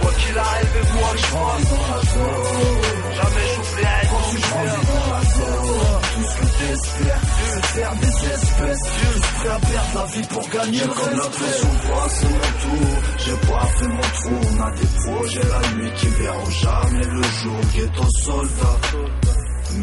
Quoi 0.00 0.12
qu'il 0.12 0.38
arrive, 0.38 0.74
et 0.80 0.94
moi 0.94 1.10
je 1.16 1.30
grandis 1.30 1.64
dans 1.70 1.88
la 1.94 2.00
zone. 2.12 2.70
Jamais 3.16 3.48
quand 3.62 4.30
tu 4.30 4.40
grandis 4.40 4.86
dans 4.86 5.12
la 5.12 5.22
zone. 5.22 6.00
Tout 6.14 6.24
ce 6.24 6.36
que 6.36 6.46
t'espères, 6.58 7.20
c'est 7.52 7.66
faire 7.66 7.94
des 7.96 8.32
espèces. 8.32 8.80
Tous 8.80 9.20
prêts 9.40 9.48
à 9.48 9.58
perdre 9.58 9.94
la 9.94 10.06
vie 10.06 10.26
pour 10.28 10.48
gagner 10.48 10.80
comme 10.80 11.18
l'impression 11.18 11.68
de 11.68 11.86
voir 11.86 12.08
c'est 12.10 12.28
mon 12.28 12.76
tour 12.78 12.88
J'ai 13.18 13.36
pas 13.48 13.66
fait 13.66 13.88
mon 13.88 14.00
trou, 14.00 14.36
on 14.50 14.62
a 14.62 14.70
des 14.72 14.86
projets 15.04 15.48
la 15.48 15.76
nuit 15.76 15.90
qui 15.96 16.06
verront 16.06 16.50
jamais 16.50 17.04
le 17.06 17.22
jour 17.22 17.60
Ghetto 17.74 18.04
soldat 18.22 18.78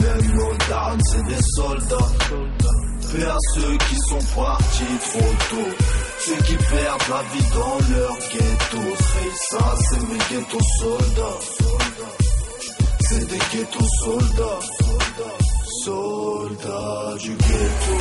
Même 0.01 0.31
nos 0.33 0.53
dames 0.69 0.99
c'est 1.05 1.25
des 1.25 1.41
soldats 1.55 2.11
Paix 3.11 3.23
à 3.23 3.37
ceux 3.55 3.77
qui 3.77 3.95
sont 4.09 4.39
partis 4.39 4.97
trop 5.09 5.33
tôt 5.49 5.71
Ceux 6.19 6.43
qui 6.43 6.55
perdent 6.55 7.09
la 7.09 7.23
vie 7.33 7.45
dans 7.53 7.95
leur 7.95 8.17
ghetto 8.17 8.95
ça 9.49 9.75
c'est 9.89 10.01
mes 10.01 10.17
ghetto 10.29 10.57
soldats 10.79 12.26
C'est 13.09 13.25
des 13.25 13.37
ghetto 13.37 13.79
soldats 14.03 14.59
Soldats 15.85 17.15
du 17.19 17.29
ghetto 17.29 17.97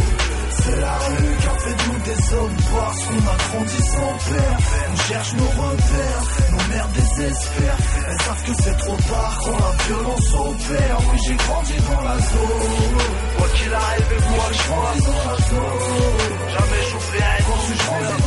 C'est 0.50 0.80
la 0.80 0.98
rue 0.98 1.36
qui 1.40 1.46
a 1.46 1.58
fait 1.58 1.76
nous 1.86 1.98
des 2.00 2.34
hommes 2.34 2.56
parce 2.74 3.04
qu'on 3.04 3.18
a 3.18 3.36
grandi 3.36 3.82
sans 3.82 4.30
père. 4.30 4.58
On 4.90 4.96
cherche 4.96 5.32
nos 5.34 5.62
repères, 5.62 6.22
nos 6.50 6.74
mères 6.74 6.88
désespèrent. 6.88 7.78
Elles 8.08 8.20
savent 8.20 8.44
que 8.46 8.62
c'est 8.62 8.76
trop 8.78 8.96
tard 8.96 9.40
quand 9.44 9.58
la 9.58 9.84
violence 9.84 10.34
opère. 10.34 10.98
Oui, 11.12 11.18
j'ai 11.24 11.36
grandi 11.36 11.72
dans 11.88 12.02
la 12.02 12.18
zone. 12.18 12.98
Quoi 13.36 13.48
qu'il 13.54 13.74
arrive, 13.74 14.22
moi 14.30 14.46
je 14.50 14.68
grandis 14.68 15.06
dans 15.06 15.30
la 15.30 15.36
zone. 15.36 16.36
Jamais 16.50 16.82
j'oublierai 16.90 17.38
quand 17.46 17.84
grandis 17.84 18.25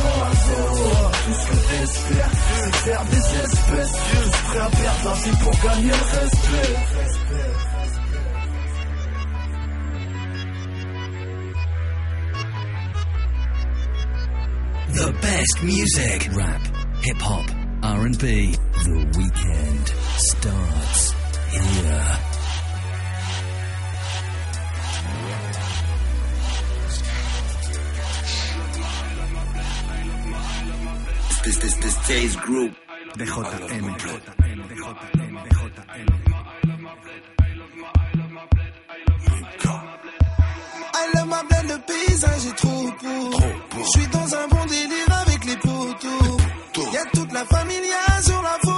c'est 1.40 2.84
faire 2.84 3.04
des 3.04 3.16
espèces. 3.16 3.92
Prêts 4.44 4.58
à 4.58 4.70
perdre 4.70 5.04
la 5.04 5.14
vie 5.14 5.36
pour 5.42 5.52
gagner 5.62 5.88
le 5.88 6.20
respect. 6.20 6.76
The 14.92 15.12
best 15.22 15.62
music. 15.62 16.28
Rap, 16.36 16.62
hip 17.04 17.20
hop, 17.22 17.46
R&B. 17.82 18.56
The 18.84 18.96
weekend 19.16 19.88
starts 20.16 21.14
here. 21.52 22.29
Group. 32.44 32.72
DJM. 33.16 33.86
I 40.92 41.12
love 41.14 41.28
ma 41.28 41.42
blende, 41.42 41.68
le 41.68 41.78
paysage 41.86 42.46
est 42.46 42.56
trop 42.56 42.90
beau. 43.02 43.30
Je 43.78 43.98
suis 43.98 44.06
dans 44.08 44.34
un 44.34 44.48
bon 44.48 44.64
délire 44.66 45.20
avec 45.22 45.44
les 45.44 45.56
poteaux. 45.56 46.36
Y'a 46.92 47.04
toute 47.12 47.32
la 47.32 47.44
familia 47.44 48.22
sur 48.22 48.42
la 48.42 48.58
photo. 48.62 48.69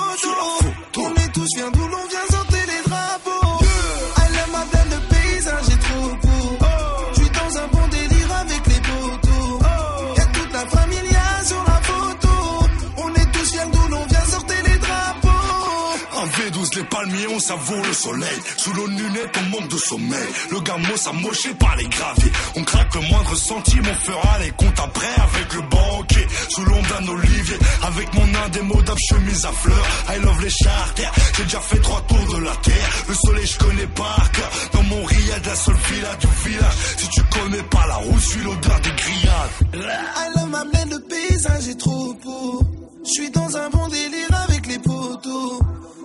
On 17.52 17.58
savoure 17.58 17.84
le 17.84 17.92
soleil. 17.92 18.40
Sous 18.56 18.72
l'eau 18.72 18.86
lunette, 18.86 19.38
on 19.38 19.48
manque 19.50 19.68
de 19.68 19.76
sommeil. 19.76 20.28
Le 20.50 20.60
gamo 20.60 20.96
s'amoché 20.96 21.54
par 21.54 21.76
les 21.76 21.86
graviers. 21.86 22.32
On 22.56 22.64
craque 22.64 22.94
le 22.94 23.00
moindre 23.02 23.36
centime, 23.36 23.84
on 23.90 23.94
fera 23.94 24.38
les 24.38 24.50
comptes 24.50 24.78
après 24.78 25.14
avec 25.16 25.54
le 25.54 25.62
banquier. 25.62 26.26
Sous 26.48 26.64
l'ombre 26.64 26.88
d'un 26.88 27.08
olivier, 27.08 27.58
avec 27.82 28.14
mon 28.14 28.28
indémodable 28.46 29.00
chemise 29.08 29.44
à 29.44 29.52
fleurs. 29.52 29.86
I 30.08 30.20
love 30.20 30.42
les 30.42 30.50
charters, 30.50 31.12
j'ai 31.36 31.44
déjà 31.44 31.60
fait 31.60 31.80
trois 31.80 32.00
tours 32.02 32.36
de 32.36 32.44
la 32.44 32.56
terre. 32.56 32.88
Le 33.08 33.14
soleil, 33.14 33.46
je 33.46 33.58
connais 33.58 33.86
par 33.86 34.32
cœur. 34.32 34.50
Dans 34.72 34.82
mon 34.84 35.04
riad, 35.04 35.46
la 35.46 35.56
seule 35.56 35.76
villa 35.90 36.14
du 36.20 36.48
village. 36.48 36.74
Si 36.96 37.08
tu 37.08 37.22
connais 37.24 37.62
pas 37.64 37.86
la 37.86 37.96
route, 37.96 38.20
suis 38.20 38.42
l'odeur 38.42 38.80
des 38.80 38.92
grillades. 38.92 39.50
I 39.74 40.38
love 40.38 40.50
ma 40.50 40.64
le 40.64 41.00
paysage 41.08 41.68
est 41.68 41.78
trop 41.78 42.14
beau. 42.14 42.62
Je 43.04 43.10
suis 43.10 43.30
dans 43.30 43.56
un 43.56 43.68
bon 43.70 43.88
délire 43.88 44.42
avec 44.44 44.66
les 44.66 44.78
poteaux. 44.78 45.62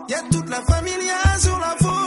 Y 0.09 0.13
a 0.13 0.21
toute 0.31 0.49
la 0.49 0.61
famille 0.61 0.93
sur 1.37 1.59
la 1.59 1.75
faute. 1.79 2.06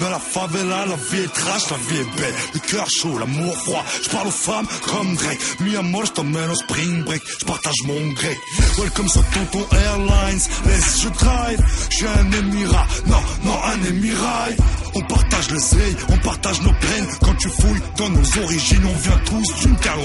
Dans 0.00 0.08
la 0.08 0.18
favela, 0.18 0.86
la 0.86 0.96
vie 0.96 1.24
est 1.24 1.32
trash, 1.32 1.70
la 1.70 1.76
vie 1.76 2.00
est 2.00 2.16
belle. 2.18 2.34
Le 2.54 2.60
cœur 2.60 2.86
chaud, 2.88 3.18
l'amour 3.18 3.54
froid. 3.58 3.84
Je 4.02 4.08
parle 4.08 4.28
aux 4.28 4.30
femmes 4.30 4.66
comme 4.82 5.14
Drake. 5.16 5.38
Mi 5.60 5.76
amor, 5.76 6.06
je 6.06 6.12
t'emmène 6.12 6.50
au 6.50 6.54
spring 6.54 7.04
break. 7.04 7.22
Je 7.40 7.44
partage 7.44 7.82
mon 7.84 8.12
grec 8.12 8.38
Welcome 8.78 9.08
sur 9.08 9.22
Tonton 9.30 9.66
Airlines. 9.76 10.40
Laisse, 10.66 11.02
je 11.02 11.08
drive. 11.10 11.60
Je 11.90 11.96
suis 11.96 12.06
un 12.06 12.32
émirat, 12.32 12.86
non, 13.06 13.22
non, 13.44 13.58
un 13.64 13.88
émirail 13.88 14.56
on 14.94 15.02
partage 15.02 15.50
le 15.50 15.58
zeil, 15.58 15.96
on 16.08 16.16
partage 16.18 16.60
nos 16.62 16.72
peines. 16.72 17.06
Quand 17.22 17.34
tu 17.34 17.48
fouilles 17.48 17.82
dans 17.96 18.08
nos 18.08 18.42
origines 18.42 18.82
On 18.84 18.98
vient 18.98 19.20
tous 19.24 19.54
d'une 19.60 19.76
terre 19.76 19.98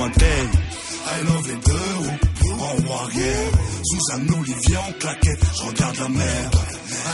I 1.08 1.24
love 1.24 1.48
roues 1.48 2.25
Sous 3.84 4.14
un 4.14 4.40
olivier 4.40 4.78
en 4.78 4.92
claquette 5.00 5.44
Je 5.58 5.64
regarde 5.64 5.98
la 6.00 6.10
mer 6.10 6.52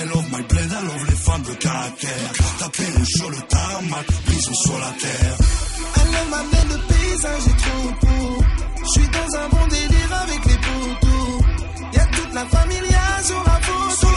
I 0.02 0.06
love 0.06 0.26
my 0.32 0.42
bled, 0.44 0.72
I 0.72 0.86
love 0.86 1.06
les 1.10 1.16
femmes 1.16 1.42
de 1.44 1.54
caractère 1.54 2.32
Taper 2.60 2.92
rouge 2.98 3.08
sur 3.08 3.30
le 3.30 3.38
tarmac 3.50 4.08
Bisous 4.28 4.56
sur 4.56 4.78
la 4.80 4.92
terre 5.00 5.38
I 5.98 6.04
love 6.14 6.30
ma 6.30 6.38
blende, 6.38 6.72
le 6.72 6.94
paysage 6.94 7.48
est 7.48 7.60
trop 7.60 8.08
beau. 8.08 8.44
Je 8.84 9.00
suis 9.00 9.10
dans 9.10 9.38
un 9.38 9.50
bon 9.50 9.68
délire 9.68 10.14
avec 10.24 10.46
les 10.46 10.58
poteaux. 10.58 11.42
Y'a 11.94 12.06
toute 12.06 12.34
la 12.34 12.46
familia 12.46 13.24
sur 13.24 13.44
la 13.44 13.60
photo. 13.62 14.11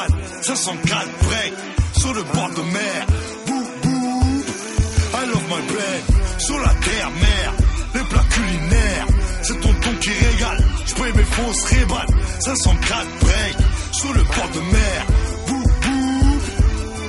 Rébales 0.00 0.24
504 0.42 1.08
break 1.22 1.52
Sur 1.98 2.14
le 2.14 2.22
bord 2.22 2.50
de 2.50 2.62
mer 2.72 3.06
Bou 3.46 3.62
bou 3.82 4.42
I 5.14 5.26
love 5.26 5.44
my 5.48 5.62
bread 5.72 6.02
Sur 6.38 6.58
la 6.58 6.74
terre, 6.74 7.10
mer 7.10 7.52
Les 7.94 8.04
plats 8.04 8.24
culinaires 8.30 9.06
C'est 9.42 9.60
ton 9.60 9.72
ton 9.74 9.94
qui 10.00 10.10
régale 10.10 10.64
Je 10.86 10.94
paye 10.94 11.12
mes 11.14 11.24
fausses 11.24 11.64
rébales 11.64 12.08
504 12.40 13.06
break 13.20 13.56
Sur 13.92 14.12
le 14.12 14.22
bord 14.22 14.50
de 14.54 14.60
mer 14.72 15.06
Bou 15.46 15.62
bou 15.62 16.38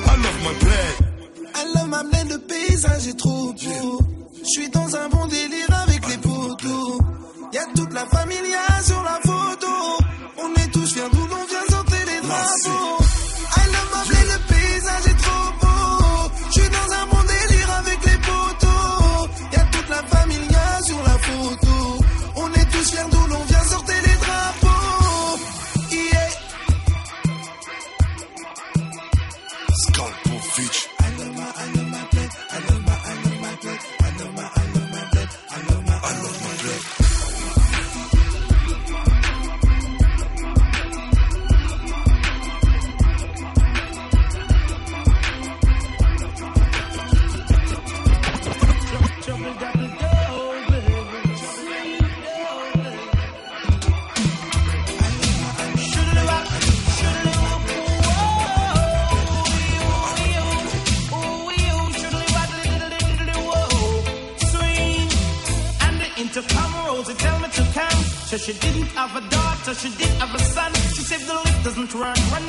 I 0.06 0.15
love 0.17 0.39
my 0.43 0.54
bread 0.60 1.12
I 1.54 1.73
love 1.75 1.89
blende, 1.89 2.30
le 2.30 2.38
paysage 2.39 3.08
est 3.08 3.17
trop 3.17 3.54
beau. 3.54 3.99
Je 4.43 4.49
suis 4.49 4.69
dans 4.69 4.95
un 4.95 5.10
bon 5.10 5.27
délire 5.27 5.67
avec 5.84 6.08
les 6.08 6.17
poteaux. 6.17 6.99
Y'a 7.54 7.65
toute 7.75 7.93
la 7.93 8.06
familia 8.06 8.82
sur 8.84 9.04
la 9.04 9.19
photo. 9.21 9.31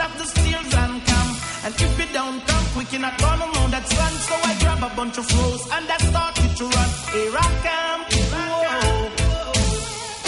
Up 0.03 0.13
the 0.19 0.27
stairs 0.27 0.75
and 0.83 0.95
come. 1.07 1.31
And 1.65 1.73
if 1.87 1.93
you 2.01 2.09
don't 2.13 2.41
come 2.47 2.65
quick, 2.75 2.93
you're 2.93 3.01
not 3.09 3.17
gonna 3.19 3.47
know 3.55 3.67
that's 3.75 3.93
run. 3.99 4.15
So 4.29 4.35
I 4.51 4.53
grab 4.63 4.83
a 4.91 4.91
bunch 4.99 5.17
of 5.19 5.27
rose 5.39 5.65
and 5.77 5.87
I 5.97 5.99
started 6.11 6.51
to 6.59 6.65
run. 6.77 6.91
Here 7.15 7.35
I 7.47 7.49
come. 7.69 8.01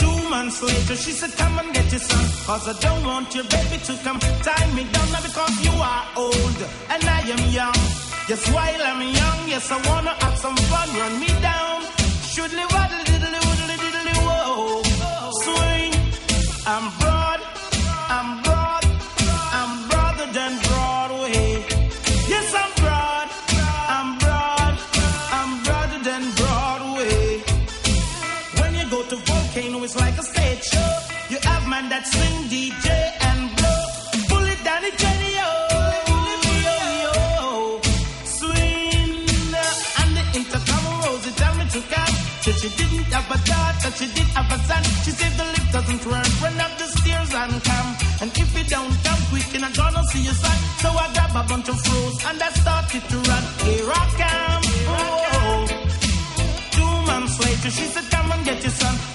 Two 0.01 0.19
months 0.31 0.63
later, 0.63 0.97
she 1.05 1.13
said, 1.21 1.33
Come 1.41 1.59
and 1.59 1.75
get 1.75 1.91
your 1.91 2.01
son. 2.11 2.25
Cause 2.47 2.65
I 2.73 2.75
don't 2.87 3.05
want 3.05 3.35
your 3.35 3.45
baby 3.45 3.79
to 3.89 3.93
come 4.05 4.19
tie 4.47 4.69
me 4.77 4.85
down 4.95 5.09
now 5.13 5.23
because 5.29 5.55
you 5.67 5.75
are 5.93 6.05
old 6.25 6.59
and 6.93 7.03
I 7.19 7.21
am 7.35 7.43
young. 7.59 7.81
Yes, 8.31 8.43
while 8.55 8.83
I'm 8.91 9.03
young, 9.03 9.41
yes, 9.53 9.71
I 9.71 9.79
wanna 9.91 10.15
have 10.25 10.37
some 10.39 10.57
fun. 10.71 10.89
Run 11.01 11.15
me 11.21 11.31
down. 11.51 11.79
Should 12.33 12.53
live 12.59 12.71
waddle 12.77 13.05
diddly 13.09 13.41
woodly 13.47 13.77
diddly 13.83 14.15
whoa. 14.27 14.83
Swing. 15.45 15.93
I'm 16.67 16.87
broad. 17.01 17.41
I'm 18.17 18.44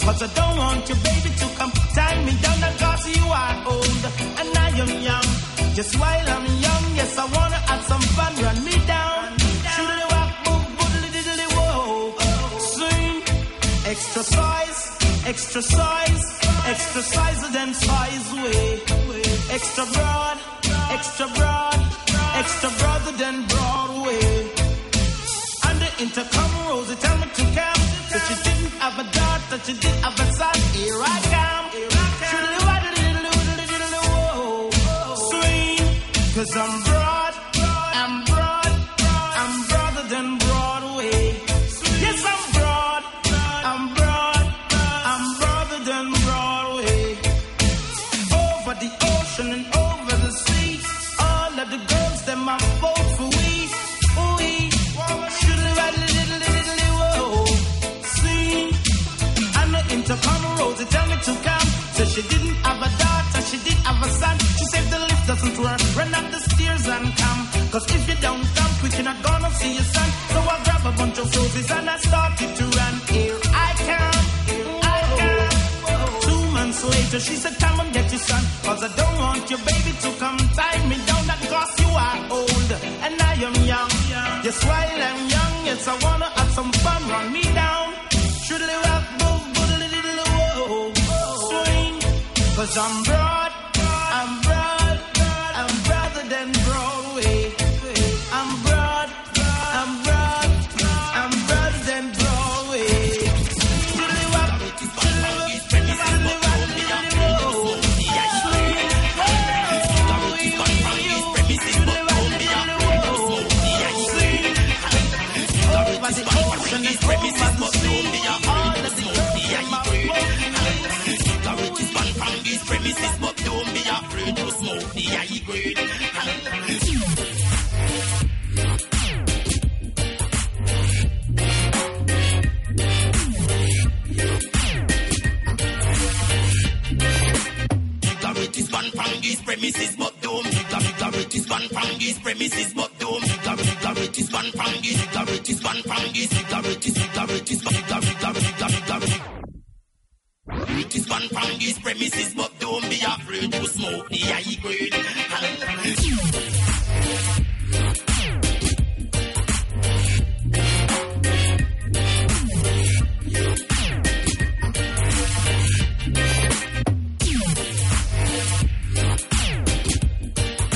Cause 0.10 0.24
I 0.24 0.34
don't 0.34 0.58
want 0.58 0.90
your 0.90 0.98
baby 1.06 1.30
to 1.38 1.46
come 1.60 1.72
tie 1.94 2.26
me 2.26 2.34
down. 2.42 2.58
Cause 2.82 3.06
you 3.16 3.26
are 3.30 3.58
old 3.74 4.04
and 4.42 4.58
I 4.58 4.70
am 4.84 4.92
young. 5.10 5.28
Just 5.78 5.94
while 6.00 6.30
I'm 6.36 6.46
young, 6.66 6.86
yes, 6.98 7.16
I 7.16 7.26
wanna 7.36 7.60
have 7.70 7.84
some 7.92 8.06
fun. 8.18 8.34
Run 8.42 8.58
me 8.66 8.76
down. 8.88 9.38
Shoodly 9.74 10.06
walk, 10.14 10.32
boom, 10.46 10.64
boodly 10.78 11.10
diddly 11.14 11.48
whoa. 11.54 12.58
Sing. 12.74 13.22
Extra 13.86 14.24
size, 14.24 14.82
extra 15.28 15.62
size, 15.62 16.26
extra 16.66 17.02
size 17.04 17.42
than 17.52 17.70
size 17.76 18.28
way. 18.42 18.82
Extra 19.58 19.86
broad, 19.94 20.38
extra 20.98 21.28
broad, 21.38 21.80
extra 22.42 22.70
broader 22.80 23.14
than 23.22 23.36
Broadway. 23.46 24.26
On 25.70 25.76
the 25.78 25.90
intercom, 26.02 26.50
Rosie 26.68 26.96
tell 26.96 27.18
me 27.20 27.28
to 27.40 27.44
come. 27.60 27.82
That 28.10 28.26
she 28.26 28.34
didn't 28.42 28.74
have 28.82 28.98
a 28.98 29.04
daughter, 29.04 29.58
she 29.66 29.74
did 29.74 29.99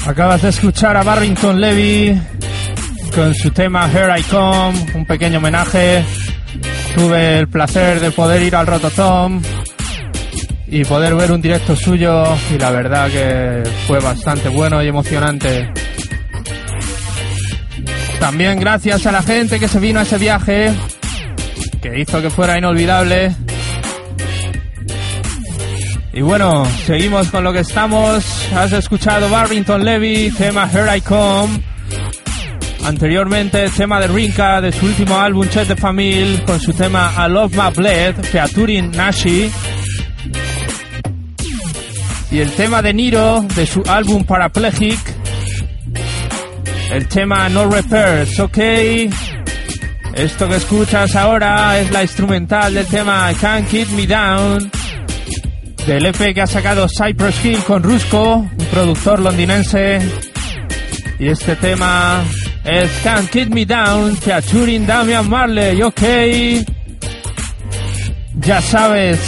Acabas 0.05 0.41
de 0.41 0.49
escuchar 0.49 0.97
a 0.97 1.03
Barrington 1.03 1.61
Levy 1.61 2.19
con 3.15 3.33
su 3.33 3.51
tema 3.51 3.89
Here 3.89 4.19
I 4.19 4.23
Come, 4.23 4.73
un 4.95 5.05
pequeño 5.05 5.37
homenaje. 5.37 6.03
Tuve 6.93 7.39
el 7.39 7.47
placer 7.47 8.01
de 8.01 8.11
poder 8.11 8.41
ir 8.41 8.55
al 8.55 8.67
Rototom 8.67 9.41
y 10.67 10.83
poder 10.83 11.15
ver 11.15 11.31
un 11.31 11.41
directo 11.41 11.75
suyo 11.75 12.23
y 12.53 12.57
la 12.59 12.71
verdad 12.71 13.09
que 13.09 13.63
fue 13.87 13.99
bastante 13.99 14.49
bueno 14.49 14.83
y 14.83 14.87
emocionante. 14.89 15.71
También 18.19 18.59
gracias 18.59 19.05
a 19.05 19.11
la 19.11 19.23
gente 19.23 19.59
que 19.59 19.67
se 19.67 19.79
vino 19.79 19.99
a 19.99 20.03
ese 20.03 20.17
viaje, 20.17 20.73
que 21.81 21.99
hizo 21.99 22.21
que 22.21 22.29
fuera 22.29 22.57
inolvidable. 22.57 23.33
Y 26.15 26.21
bueno, 26.21 26.63
seguimos 26.85 27.29
con 27.31 27.43
lo 27.43 27.51
que 27.51 27.61
estamos. 27.61 28.23
Has 28.55 28.71
escuchado 28.71 29.27
Barrington 29.29 29.83
Levy, 29.83 30.29
tema 30.29 30.69
Here 30.71 30.95
I 30.95 31.01
Come. 31.01 31.59
Anteriormente, 32.85 33.67
tema 33.75 33.99
de 33.99 34.07
Rinka 34.07 34.61
de 34.61 34.71
su 34.71 34.85
último 34.85 35.19
álbum 35.19 35.47
Chet 35.49 35.69
de 35.69 35.75
Famille 35.75 36.43
con 36.43 36.59
su 36.59 36.71
tema 36.71 37.11
I 37.17 37.31
Love 37.31 37.55
My 37.55 37.71
Blade, 37.75 38.13
featuring 38.23 38.91
Nashi. 38.91 39.49
Y 42.29 42.39
el 42.39 42.51
tema 42.51 42.83
de 42.83 42.93
Niro 42.93 43.43
de 43.55 43.65
su 43.65 43.81
álbum 43.87 44.23
Paraplegic. 44.23 44.99
El 46.91 47.07
tema 47.07 47.49
No 47.49 47.67
Repairs, 47.67 48.39
ok. 48.39 48.57
Esto 50.13 50.47
que 50.47 50.55
escuchas 50.57 51.15
ahora 51.15 51.79
es 51.79 51.89
la 51.89 52.03
instrumental 52.03 52.75
del 52.75 52.85
tema 52.85 53.31
I 53.31 53.35
Can't 53.35 53.67
Keep 53.67 53.89
Me 53.89 54.05
Down 54.05 54.82
del 55.87 56.05
EP 56.05 56.33
que 56.33 56.41
ha 56.41 56.47
sacado 56.47 56.87
Cypress 56.87 57.43
Hill 57.43 57.61
con 57.63 57.83
Rusco, 57.83 58.35
un 58.35 58.65
productor 58.71 59.19
londinense. 59.19 59.99
Y 61.19 61.27
este 61.27 61.55
tema 61.55 62.23
es 62.63 62.89
Can't 63.03 63.29
Keep 63.29 63.49
Me 63.49 63.65
Down, 63.65 64.15
featuring 64.17 64.87
Damian 64.87 65.29
Marley, 65.29 65.81
ok. 65.81 66.01
Ya 68.35 68.61
sabes, 68.61 69.19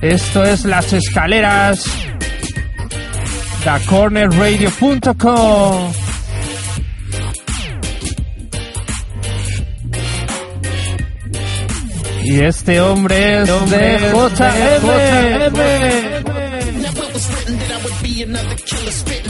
esto 0.00 0.44
es 0.44 0.64
Las 0.64 0.92
Escaleras, 0.92 1.84
TheCornerRadio.com. 3.64 5.92
Y 12.30 12.40
este 12.42 12.80
hombre 12.80 13.42
es 13.42 13.70
de 13.70 13.98
JM. 14.12 16.09
Another 18.22 18.56
killer 18.56 18.90
spitting. 18.90 19.29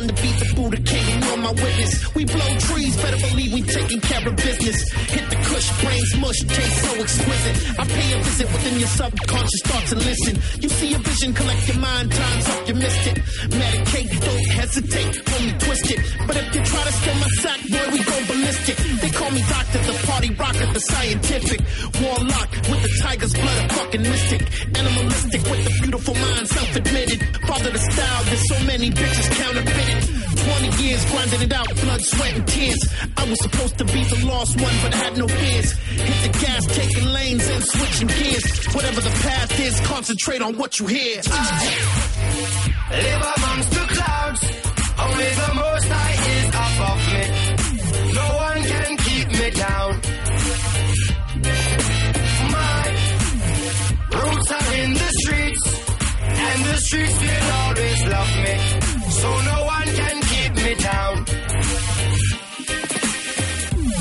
Born 0.00 0.16
to 0.16 0.22
beat 0.22 0.38
the 0.40 0.54
Buddha 0.56 0.80
King 0.80 1.06
and 1.12 1.24
you're 1.24 1.36
my 1.36 1.52
witness. 1.52 2.14
We 2.14 2.24
blow 2.24 2.50
trees, 2.72 2.96
better 2.96 3.20
believe 3.20 3.52
we 3.52 3.62
taking 3.62 4.00
care 4.00 4.26
of 4.26 4.34
business. 4.36 4.78
Hit 5.12 5.28
the 5.28 5.36
kush, 5.44 5.68
brains 5.82 6.16
mush, 6.16 6.40
taste 6.40 6.78
so 6.84 6.92
exquisite. 7.04 7.56
I 7.78 7.84
pay 7.84 8.08
a 8.12 8.18
visit 8.24 8.48
within 8.48 8.78
your 8.80 8.88
subconscious 8.88 9.62
thoughts 9.64 9.92
and 9.92 10.00
listen. 10.00 10.34
You 10.62 10.68
see 10.70 10.94
a 10.94 10.98
vision, 10.98 11.34
collect 11.34 11.68
your 11.68 11.80
mind, 11.84 12.12
time's 12.12 12.48
up, 12.48 12.68
you 12.68 12.74
missed 12.74 13.06
it. 13.12 13.16
Medicate, 13.52 14.10
don't 14.24 14.46
hesitate, 14.56 15.12
hold 15.28 15.42
me 15.44 15.52
twisted. 15.68 16.00
But 16.26 16.36
if 16.36 16.54
you 16.54 16.60
try 16.64 16.82
to 16.84 16.92
steal 16.92 17.16
my 17.20 17.30
sack, 17.44 17.60
boy, 17.68 17.86
we 17.92 18.00
go 18.00 18.16
ballistic. 18.24 18.76
They 19.04 19.10
call 19.10 19.30
me 19.32 19.42
doctor, 19.52 19.78
the 19.84 19.96
party 20.08 20.30
rocker, 20.32 20.66
the 20.72 20.80
scientific. 20.80 21.60
Warlock 22.00 22.50
with 22.72 22.80
the 22.88 22.92
tiger's 23.04 23.34
blood, 23.34 23.58
a 23.58 23.68
fucking 23.74 24.02
mystic. 24.02 24.40
Animalistic 24.80 25.42
with 25.44 25.60
the 25.60 25.72
beautiful 25.82 26.14
mind, 26.14 26.48
self-admitted. 26.48 27.20
Father 27.44 27.70
the 27.70 27.78
style, 27.78 28.24
there's 28.24 28.48
so 28.48 28.64
many 28.64 28.88
bitches 28.88 29.28
counterfeited. 29.36 29.89
20 29.90 30.82
years 30.82 31.04
grinding 31.10 31.42
it 31.42 31.52
out, 31.52 31.68
blood, 31.82 32.02
sweat, 32.02 32.34
and 32.34 32.46
tears. 32.46 32.82
I 33.16 33.24
was 33.28 33.40
supposed 33.42 33.78
to 33.78 33.84
be 33.84 34.04
the 34.04 34.26
lost 34.26 34.60
one, 34.60 34.74
but 34.82 34.94
I 34.94 34.96
had 34.96 35.16
no 35.16 35.28
fears. 35.28 35.72
Hit 35.72 36.32
the 36.32 36.38
gas, 36.38 36.66
taking 36.66 37.06
lanes 37.08 37.48
and 37.48 37.62
switching 37.64 38.08
gears. 38.08 38.66
Whatever 38.74 39.00
the 39.00 39.10
path 39.22 39.60
is, 39.60 39.80
concentrate 39.80 40.42
on 40.42 40.56
what 40.56 40.78
you 40.78 40.86
hear. 40.86 41.20
Live 42.90 43.22
amongst 43.36 43.70
the 43.70 43.86
clouds. 43.94 44.40
Only 45.00 45.30
the 45.42 45.54
most 45.54 45.86
high 45.88 46.16
is 46.36 46.48
above 46.48 47.02
me. 47.12 47.22
No 48.12 48.26
one 48.46 48.62
can 48.62 48.96
keep 48.96 49.28
me 49.28 49.50
down. 49.50 49.90
My 52.56 52.82
roots 54.18 54.50
are 54.50 54.74
in 54.82 54.90
the 54.94 55.10
streets, 55.22 55.62
and 56.20 56.64
the 56.64 56.76
streets 56.76 57.18
will 57.20 57.50
always 57.62 58.04
love 58.06 58.32
me. 58.44 58.54
So 59.20 59.28
no 59.50 59.69
one 60.70 60.76
can 60.76 60.76
keep 60.76 60.78
me 60.78 60.84
down. 60.84 61.24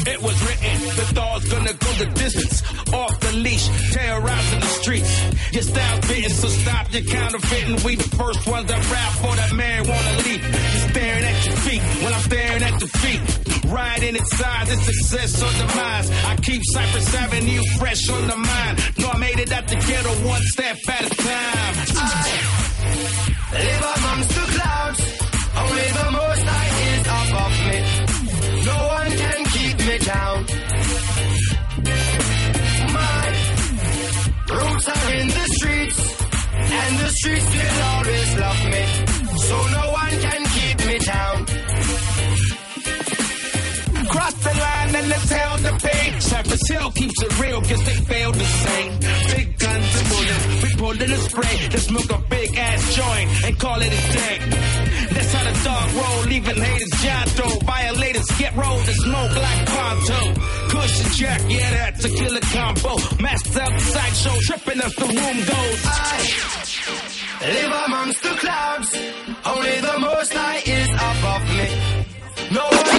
It 0.07 0.21
was 0.21 0.37
written, 0.41 0.75
the 0.95 1.11
dog's 1.13 1.49
gonna 1.49 1.73
go 1.73 1.91
the 1.93 2.05
distance. 2.15 2.63
Off 2.93 3.19
the 3.19 3.31
leash, 3.33 3.67
terrorizing 3.93 4.59
the 4.59 4.65
streets. 4.65 5.53
Your 5.53 5.63
style's 5.63 6.07
bitten, 6.07 6.31
so 6.31 6.47
stop 6.47 6.91
your 6.91 7.03
counterfeiting. 7.03 7.83
We 7.85 7.95
the 7.95 8.09
first 8.17 8.47
ones 8.47 8.67
that 8.67 8.91
rap 8.91 9.11
for 9.21 9.35
that 9.35 9.53
man 9.53 9.87
wanna 9.87 10.17
leap. 10.23 10.41
You're 10.41 10.89
staring 10.89 11.23
at 11.23 11.45
your 11.45 11.55
feet 11.57 11.81
when 12.03 12.13
I'm 12.13 12.21
staring 12.21 12.63
at 12.63 12.79
the 12.79 12.87
feet. 12.87 13.21
Riding 13.71 14.15
its 14.15 14.37
size, 14.37 14.71
it's 14.71 14.85
success 14.85 15.43
or 15.43 15.51
demise. 15.59 16.09
I 16.25 16.35
keep 16.37 16.61
Cypress 16.73 17.13
Avenue 17.15 17.63
fresh 17.77 18.09
on 18.09 18.27
the 18.27 18.37
mind. 18.37 18.97
Know 18.97 19.09
I 19.09 19.17
made 19.17 19.39
it 19.39 19.51
out 19.51 19.67
the 19.67 19.75
ghetto 19.75 20.13
one 20.27 20.41
step 20.43 20.77
at 20.89 21.05
a 21.05 21.15
time. 21.15 21.75
Live 23.51 23.85
amongst 23.97 24.29
the 24.29 24.35
clouds. 24.35 24.48
Only 25.79 25.91
the 25.91 26.11
most 26.11 26.43
high 26.43 26.71
is 26.91 27.05
above 27.19 27.57
me. 27.69 27.77
No 28.69 28.77
one 28.97 29.11
can 29.23 29.39
keep 29.55 29.77
me 29.87 29.95
down. 30.13 30.37
My 32.97 33.23
roots 34.57 34.87
are 34.95 35.11
in 35.19 35.27
the 35.37 35.45
streets, 35.55 35.99
and 36.79 36.91
the 36.99 37.09
streets 37.19 37.49
will 37.55 37.79
always 37.91 38.29
love 38.43 38.61
me. 38.73 38.83
So 39.47 39.55
no 39.77 39.85
one 40.01 40.15
can 40.25 40.41
keep 40.57 40.77
me 40.89 40.97
down. 41.13 41.37
Cross 44.13 44.35
the 44.47 44.53
line 44.65 44.95
and 44.99 45.07
let's 45.07 45.29
hell 45.31 45.57
the 45.59 45.73
pay. 45.87 46.19
Cypress 46.19 46.67
Hill 46.67 46.91
keeps 46.91 47.21
it 47.23 47.39
real, 47.39 47.61
guess 47.61 47.81
they 47.85 47.99
failed 48.11 48.35
the 48.35 48.49
same. 48.65 48.91
Big 49.35 49.57
guns 49.57 49.91
and 49.99 50.09
bullets, 50.09 50.45
we 50.63 50.69
pulled 50.75 51.01
in 51.01 51.11
a 51.11 51.17
spray. 51.17 51.57
Let's 51.71 51.83
smoke 51.83 52.11
a 52.11 52.17
big 52.29 52.38
ass 52.59 52.95
joint 52.95 53.27
and 53.45 53.59
call 53.59 53.79
it 53.81 53.87
a 53.87 54.03
day. 54.13 54.37
That's 55.13 55.33
how 55.33 55.43
the 55.43 55.55
dog 55.63 55.87
roll, 55.99 56.23
leaving 56.25 56.61
haters 56.61 56.93
Jonto. 57.01 57.63
Violators 57.63 58.29
get 58.37 58.55
rolled 58.55 58.87
and 58.87 58.99
smoke 59.07 59.35
like 59.35 59.65
Ponto. 59.65 60.21
Kush 60.69 61.03
and 61.03 61.13
Jack, 61.13 61.41
yeah, 61.49 61.69
that's 61.71 62.05
a 62.05 62.09
killer 62.09 62.41
combo. 62.41 62.93
Of 62.93 63.77
the 63.77 63.79
sideshow, 63.79 64.35
tripping 64.41 64.81
as 64.81 64.95
the 64.95 65.05
room 65.05 65.37
goes. 65.51 65.81
Live 67.41 67.73
amongst 67.87 68.23
the 68.23 68.29
clouds. 68.29 68.89
Only 69.45 69.79
the 69.81 69.99
most 69.99 70.33
high 70.33 70.61
is 70.65 70.89
above 70.89 71.45
me. 71.57 71.67
No 72.51 72.65
one 72.65 72.98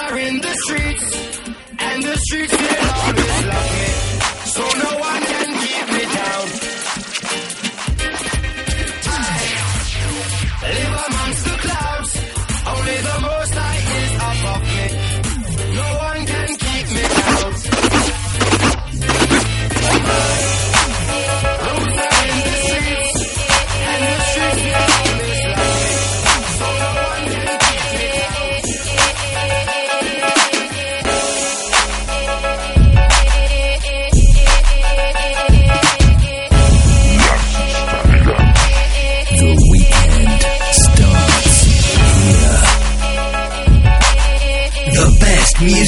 are 0.00 0.18
in 0.18 0.40
the 0.40 0.54
streets, 0.64 1.06
and 1.78 2.02
the 2.02 2.16
streets 2.16 2.52
will 2.52 2.90
always 3.02 3.44
love 3.52 3.70
me. 3.78 3.88
So 4.54 4.62
no 4.84 4.98
one 4.98 5.27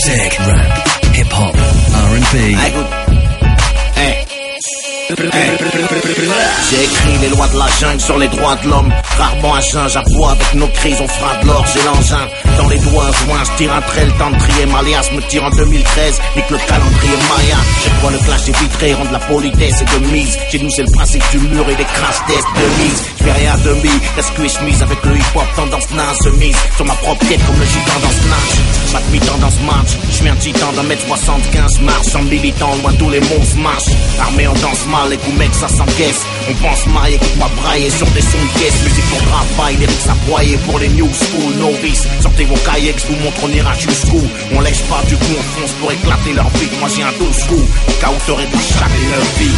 music, 0.07 0.39
rap, 0.41 0.89
hip 1.13 1.27
hop, 1.31 1.55
R&B. 1.55 3.00
J'ai 6.71 6.85
écrit 6.85 7.19
les 7.21 7.29
lois 7.29 7.47
de 7.49 7.59
la 7.59 7.67
jungle 7.79 8.01
sur 8.01 8.19
les 8.19 8.29
droits 8.29 8.57
de 8.57 8.69
l'homme. 8.69 8.93
Rarement 9.19 9.55
un 9.57 9.61
singe 9.61 9.97
aboie 9.97 10.33
avec 10.33 10.55
nos 10.55 10.67
cris, 10.69 10.95
on 11.01 11.09
fera 11.09 11.37
de 11.37 11.47
l'or, 11.47 11.65
j'ai 11.73 11.83
l'engin. 11.83 12.27
Dans 12.57 12.69
les 12.69 12.79
doigts 12.79 13.11
joints, 13.25 13.45
je 13.45 13.59
tire 13.59 13.73
un 13.73 13.81
trait, 13.83 14.07
le 14.07 14.13
temps 14.13 14.31
de 14.31 14.39
trier. 14.39 14.67
Malias 14.67 15.11
me 15.13 15.21
tire 15.23 15.45
en 15.45 15.51
2013, 15.51 16.21
nique 16.37 16.51
le 16.51 16.59
calendrier 16.59 17.17
Maya. 17.29 17.57
J'ai 17.83 17.91
quoi 18.01 18.11
le 18.11 18.19
clash 18.19 18.49
est 18.49 18.59
vitré, 18.59 18.95
rendre 18.95 19.13
la 19.13 19.19
politesse 19.21 19.83
et 19.83 19.99
de 20.01 20.07
mise. 20.13 20.39
Chez 20.51 20.59
nous, 20.59 20.71
c'est 20.71 20.83
le 20.83 20.93
principe 20.93 21.25
du 21.31 21.39
mur 21.39 21.69
et 21.69 21.77
des 21.77 21.85
crash 21.85 22.17
tests 22.27 22.49
de 22.57 22.83
mise. 22.83 23.03
Je 23.19 23.25
fais 23.25 23.33
rien 23.33 23.55
à 23.55 23.59
demi, 23.59 23.91
rescue 24.17 24.45
et 24.45 24.49
chemise 24.49 24.83
avec 24.83 24.99
le 25.05 25.17
hip 25.17 25.35
hop, 25.35 25.45
tendance 25.57 25.91
naze, 25.91 26.33
mise. 26.39 26.57
Sur 26.77 26.87
ma 26.87 26.95
propre 26.95 27.27
tête 27.27 27.45
comme 27.47 27.59
le 27.59 27.67
gitan 27.67 28.01
dans 28.03 28.11
Snatch. 28.11 28.93
Pas 28.93 28.99
de 28.99 29.13
mi-temps 29.13 29.39
dans 29.39 29.51
ce 29.51 29.61
match, 29.61 29.99
je 30.09 30.15
suis 30.17 30.29
un 30.29 30.37
titan 30.37 30.73
d'un 30.73 30.83
mètre 30.83 31.07
75 31.07 31.81
marche. 31.83 32.07
Sans 32.07 32.23
militant, 32.23 32.75
loin 32.83 32.93
tous 32.99 33.11
les 33.11 33.21
monstres 33.21 33.57
marchent. 33.59 33.95
Armé 34.21 34.49
on 34.49 34.55
danse 34.55 34.87
mal, 34.87 35.13
les 35.21 35.27
coups 35.27 35.39
mecs 35.39 35.55
ça 35.55 35.69
s'encaisse. 35.69 36.25
On 36.49 36.55
pense 36.55 36.87
maille, 36.87 37.15
écoute-moi 37.15 37.51
brailler 37.57 37.91
sur 37.91 38.07
des 38.09 38.21
sons 38.21 38.39
de 38.39 38.61
caisse. 38.61 38.83
Musique 38.83 39.05
pour 39.11 39.23
travail, 39.29 39.77
lyrics 39.77 40.09
à 40.09 40.15
broyer 40.27 40.57
pour 40.67 40.79
les 40.79 40.89
new 40.89 41.09
school 41.09 41.55
novices. 41.59 42.07
Sortez 42.21 42.45
vos 42.45 42.57
cahiers, 42.57 42.95
je 42.97 43.07
vous 43.07 43.23
montre 43.23 43.41
on 43.45 43.49
ira 43.49 43.75
jusqu'où? 43.75 44.23
On 44.55 44.61
lèche 44.61 44.83
pas 44.83 45.03
du 45.09 45.17
coup, 45.17 45.35
on 45.39 45.61
fonce 45.61 45.73
pour 45.81 45.93
éclater 45.93 46.33
leur 46.33 46.49
vie. 46.51 46.69
Moi 46.79 46.89
j'ai 46.95 47.03
un 47.03 47.13
dos 47.13 47.31
au 47.51 47.93
cas 48.01 48.11
où 48.11 48.27
t'aurais 48.27 48.47
dû 48.47 48.59
chaper 48.59 49.05
leur 49.11 49.25
vie. 49.39 49.57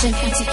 J'aime 0.00 0.12
quand 0.12 0.30
tu 0.36 0.44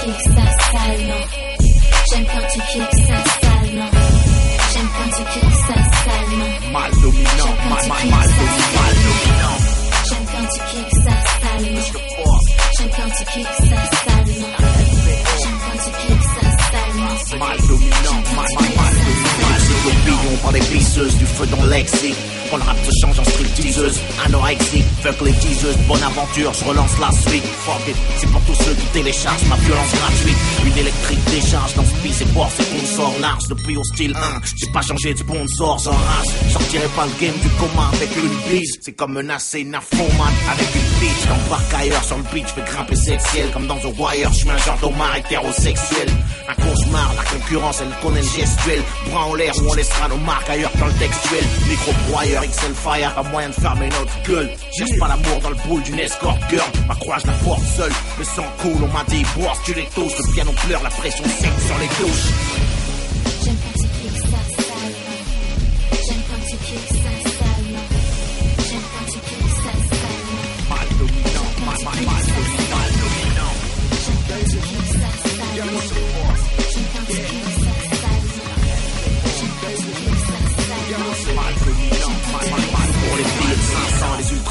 du 21.12 21.26
feu 21.26 21.46
dans 21.48 21.66
l'exi. 21.66 22.14
Quand 22.50 22.58
le 22.58 22.64
rap 22.64 22.78
se 22.86 22.92
change 23.02 23.20
en 23.20 23.24
stripteaseuse, 23.24 24.00
anorexique, 24.26 24.86
fuck 25.02 25.20
les 25.22 25.34
teaseuses, 25.34 25.78
bonne 25.88 26.04
aventure, 26.04 26.54
je 26.54 26.66
relance 26.66 27.00
la 27.00 27.12
suite. 27.12 27.44
Fuck 27.66 27.88
it, 27.88 27.96
c'est 28.18 28.30
pour 28.30 28.42
tous 28.42 28.56
ceux 28.64 28.74
qui 28.74 28.86
téléchargent 28.94 29.48
ma 29.50 29.56
violence 29.56 29.92
gratuite. 29.92 30.38
Une 30.66 30.78
électrique 30.78 31.20
décharge 31.32 31.74
dans 31.74 31.84
ce 31.84 31.94
c'est 32.12 32.34
pour 32.34 32.50
c'est 32.56 32.64
qu'on 32.70 32.86
sort 32.86 33.16
large 33.20 33.48
depuis 33.50 33.76
au 33.76 33.84
style 33.84 34.16
1. 34.16 34.42
J'ai 34.56 34.72
pas 34.72 34.82
changé 34.82 35.14
de 35.14 35.20
sponsor 35.20 35.80
sans 35.80 35.92
race. 35.92 36.52
Sortirai 36.52 36.88
pas 36.96 37.06
le 37.06 37.26
game 37.26 37.36
du 37.42 37.50
commun 37.50 37.90
avec 37.94 38.10
une 38.16 38.52
bise. 38.52 38.78
C'est 38.82 38.94
comme 38.94 39.14
menacer 39.14 39.62
une 39.62 39.72
man 39.72 39.82
avec 40.52 40.68
une 40.76 41.00
bitch. 41.00 41.28
Quand 41.28 41.50
parc 41.50 41.74
ailleurs 41.74 42.04
sur 42.04 42.18
le 42.18 42.24
beach, 42.34 42.48
fais 42.54 42.62
grimper 42.62 42.96
sexuel. 42.96 43.50
Comme 43.52 43.68
dans 43.68 43.78
The 43.78 43.98
Wire, 43.98 44.32
je 44.32 44.38
suis 44.40 44.50
un 44.50 44.58
genre 44.58 44.78
d'homme 44.80 45.04
hétérosexuel. 45.18 46.10
Un 46.48 46.56
cauchemar, 46.56 47.14
la 47.16 47.24
concurrence, 47.24 47.82
elle 47.82 47.94
connaît 48.02 48.22
le 48.22 48.28
gestuel. 48.28 48.82
Bras 49.10 49.26
en 49.26 49.34
l'air 49.36 49.54
où 49.58 49.70
on 49.70 49.74
laissera 49.74 50.08
nos 50.08 50.18
marques 50.18 50.50
ailleurs 50.50 50.72
le 50.86 50.93
textuel. 51.00 51.44
Micro 51.70 51.92
broyeur, 52.10 52.44
XL 52.44 52.74
Fire, 52.74 53.14
pas 53.16 53.24
moyen 53.24 53.50
de 53.50 53.54
fermer 53.54 53.90
notre 53.90 54.22
gueule. 54.28 54.50
Cherche 54.78 54.98
pas 55.00 55.08
l'amour 55.08 55.40
dans 55.42 55.50
le 55.50 55.58
boule 55.68 55.84
d'une 55.84 56.00
escort 56.00 56.38
girl. 56.50 56.70
Ma 56.88 56.96
croix, 56.96 57.18
je 57.20 57.28
la 57.28 57.34
porte 57.34 57.64
seule. 57.76 57.92
Le 58.18 58.24
sang 58.24 58.46
coule, 58.62 58.84
on 58.84 58.94
m'a 58.94 59.04
dit, 59.06 59.24
boire, 59.38 59.58
tu 59.66 59.74
les 59.74 59.86
touches. 59.96 60.18
Le 60.18 60.34
piano 60.34 60.52
pleure, 60.66 60.84
la 60.84 60.90
pression 60.90 61.26
sec 61.26 61.52
sur 61.66 61.78
les 61.80 61.88
touches. 61.88 62.73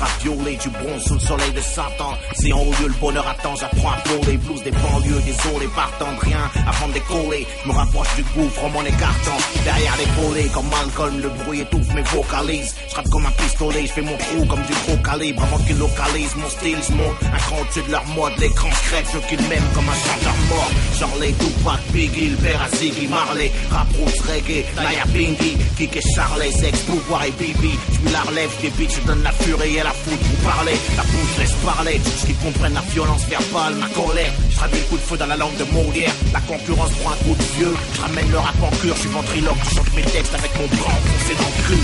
Ravioler 0.02 0.56
du 0.56 0.68
bronze 0.68 1.04
sous 1.06 1.14
le 1.14 1.20
soleil 1.20 1.52
de 1.52 1.60
Satan. 1.60 2.14
En 2.52 2.60
haut 2.60 2.74
lieu 2.80 2.88
le 2.88 3.00
bonheur 3.00 3.26
attend, 3.26 3.54
j'apprends 3.56 3.92
à 3.92 4.02
les 4.26 4.36
blues 4.36 4.62
des 4.62 4.72
banlieues, 4.72 5.22
et 5.26 5.68
partant 5.74 6.12
de 6.12 6.20
rien 6.20 6.50
avant 6.66 6.88
de 6.88 6.94
décoller. 6.94 7.46
Je 7.62 7.68
me 7.68 7.74
rapproche 7.74 8.14
du 8.16 8.22
gouffre 8.34 8.64
en 8.64 8.70
m'en 8.70 8.82
écartant. 8.82 9.38
Derrière 9.64 9.96
les 9.96 10.22
volets, 10.22 10.48
comme 10.54 10.68
Malcolm, 10.68 11.20
le 11.20 11.28
bruit 11.44 11.60
étouffe 11.60 11.94
mes 11.94 12.02
vocalises. 12.02 12.74
Je 12.88 12.94
rappe 12.96 13.08
comme 13.10 13.26
un 13.26 13.30
pistolet, 13.30 13.86
je 13.86 13.92
fais 13.92 14.02
mon 14.02 14.16
trou 14.16 14.44
comme 14.46 14.62
du 14.62 14.74
gros 14.84 14.96
calibre 15.02 15.42
avant 15.42 15.58
qu'ils 15.64 15.78
localisent 15.78 16.36
mon 16.36 16.48
style. 16.48 16.78
Je 16.86 16.92
monte 16.92 17.16
un 17.22 17.38
cran 17.38 17.56
au-dessus 17.60 17.82
de 17.86 17.92
leur 17.92 18.06
mode, 18.08 18.32
l'écran 18.38 18.70
crève, 18.70 19.06
je 19.12 19.18
qu'ils 19.28 19.48
m'aiment 19.48 19.72
comme 19.74 19.88
un 19.88 20.00
chanteur 20.04 20.36
mort. 20.48 20.70
Genre 20.98 21.16
les 21.20 21.32
Tupac, 21.32 21.80
Biggie, 21.92 22.30
le 22.30 22.36
père 22.36 22.68
Ziggy, 22.74 23.06
Marley, 23.06 23.52
rap 23.70 23.86
reggae, 24.26 24.64
Naya 24.76 25.04
Bingy, 25.06 25.56
Kik 25.76 25.96
et 25.96 26.02
Charlie, 26.14 26.52
sex, 26.52 26.78
pouvoir 26.80 27.24
et 27.24 27.32
Bibi. 27.32 27.72
Je 28.04 28.12
la 28.12 28.22
relève 28.22 28.50
des 28.60 28.70
beats, 28.70 28.92
je 28.94 29.06
donne 29.06 29.22
la 29.22 29.32
furie 29.32 29.76
et 29.76 29.82
la 29.82 29.91
foudre 29.92 30.18
pour 30.18 30.50
parler. 30.50 30.76
La 30.96 31.02
bouche 31.02 31.38
laisse 31.38 31.54
parler, 31.64 32.00
ce 32.16 32.26
qu'ils 32.26 32.36
comprennent 32.36 32.74
la 32.74 32.80
violence 32.92 33.24
verbale, 33.26 33.74
ma 33.76 33.88
colère. 33.88 34.32
Je 34.50 34.56
traduis 34.56 34.78
le 34.80 34.86
coup 34.86 34.96
de 34.96 35.02
feu 35.02 35.16
dans 35.16 35.26
la 35.26 35.36
langue 35.36 35.56
de 35.56 35.64
Molière. 35.72 36.14
La 36.32 36.40
concurrence 36.40 36.90
prend 37.00 37.10
un 37.12 37.16
coup 37.24 37.34
de 37.34 37.42
vieux. 37.56 37.74
Je 37.94 38.00
ramène 38.00 38.30
le 38.30 38.38
rap 38.38 38.54
en 38.62 38.70
cure, 38.76 38.94
je 38.94 39.00
suis 39.00 39.08
ventriloque, 39.10 39.56
je 39.64 39.74
chante 39.74 39.94
mes 39.94 40.02
textes 40.02 40.34
avec 40.34 40.50
mon 40.58 40.66
bras 40.76 40.92
enfoncé 40.92 41.34
dans 41.34 41.50
le 41.50 41.62
cul. 41.66 41.82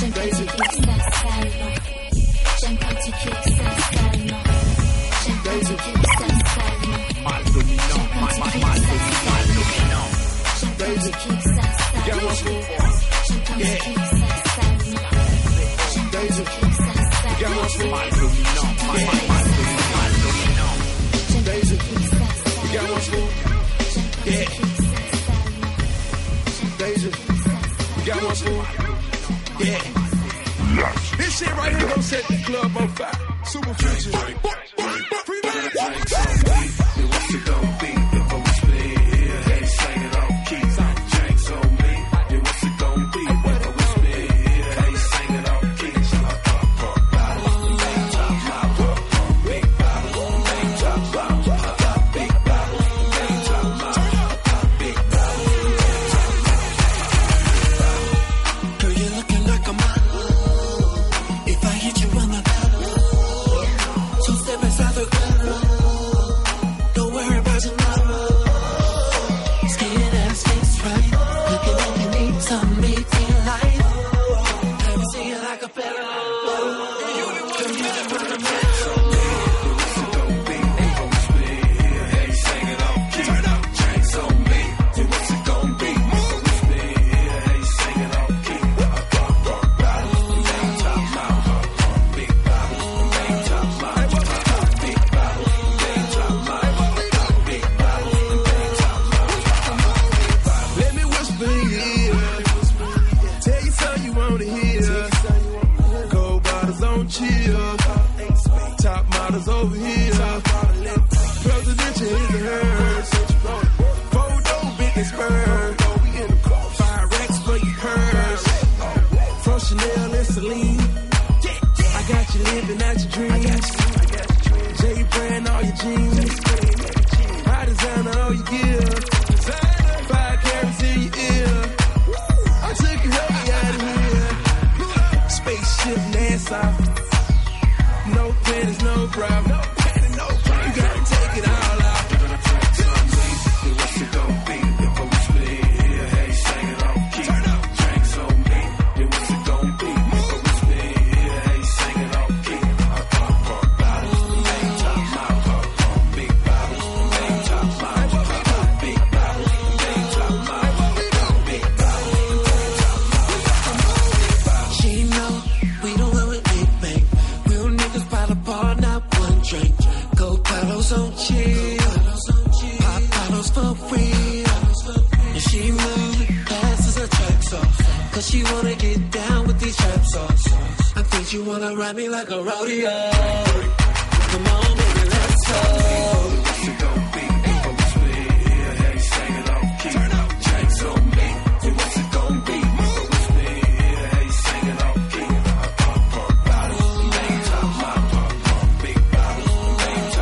J'aime 0.00 0.12
quand 0.14 0.28
tu 0.36 0.44
kicks 0.46 0.74
ça 0.76 0.94
salement. 1.20 1.72
J'aime 2.60 2.76
quand 2.80 2.96
tu 3.04 3.10
kicks 3.12 3.44
ça 3.44 3.68
salement. 3.92 4.42
J'aime 5.24 5.40
quand 5.44 5.60
tu 5.60 5.74
kicks 5.84 6.06
ça 6.06 6.26
salement. 6.54 7.02
Mal 7.24 7.44
dominant, 7.52 8.04
mal, 8.14 8.34
mal, 8.38 8.54
mal 8.60 8.78
dominant, 8.80 9.26
mal 9.26 9.46
dominant. 9.56 10.08
J'aime 10.58 10.76
quand 10.78 10.94
tu 11.04 11.10
kicks 11.10 11.42
ça 11.42 11.64
salement. 12.06 12.79
Salement. 18.96 19.30
This 31.16 31.38
shit 31.38 31.56
right 31.56 31.76
here 31.76 31.88
gonna 31.88 32.02
set 32.02 32.26
the 32.28 32.42
club 32.44 32.76
on 32.76 32.88
fire. 32.88 33.44
Super 33.44 33.74
future. 33.74 34.69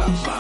Life 0.09 0.38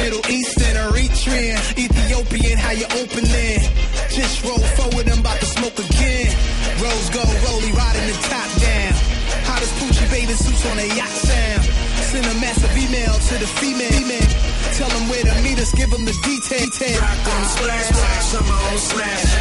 Middle 0.00 0.24
Eastern, 0.32 0.74
Eritrean, 0.80 1.60
Ethiopian, 1.76 2.56
how 2.56 2.72
you 2.72 2.88
opening? 3.04 3.60
Just 4.08 4.42
roll 4.48 4.64
forward, 4.80 5.04
I'm 5.12 5.20
about 5.20 5.38
to 5.40 5.46
smoke 5.46 5.76
again. 5.76 6.32
Rose 6.80 7.10
gold, 7.12 7.36
rolly, 7.44 7.72
riding 7.76 8.06
the 8.08 8.16
top 8.24 8.48
down. 8.64 8.92
Hottest 9.44 9.74
Poochie 9.76 10.08
bathing 10.10 10.40
suits 10.40 10.64
on 10.72 10.78
a 10.78 10.88
yacht 10.96 11.12
sound. 11.12 11.62
Send 12.08 12.24
a 12.24 12.34
massive 12.40 12.72
email 12.80 13.12
to 13.12 13.34
the 13.44 13.50
female. 13.60 14.00
Tell 14.80 14.88
them 14.88 15.08
where 15.10 15.22
to 15.22 15.42
meet 15.42 15.58
us, 15.58 15.74
give 15.74 15.90
them 15.90 16.06
the 16.06 16.16
detail. 16.24 17.00
Rock 17.00 17.26
on 17.28 17.44
splash, 17.52 18.34
on 18.40 18.78
smash. 18.78 19.39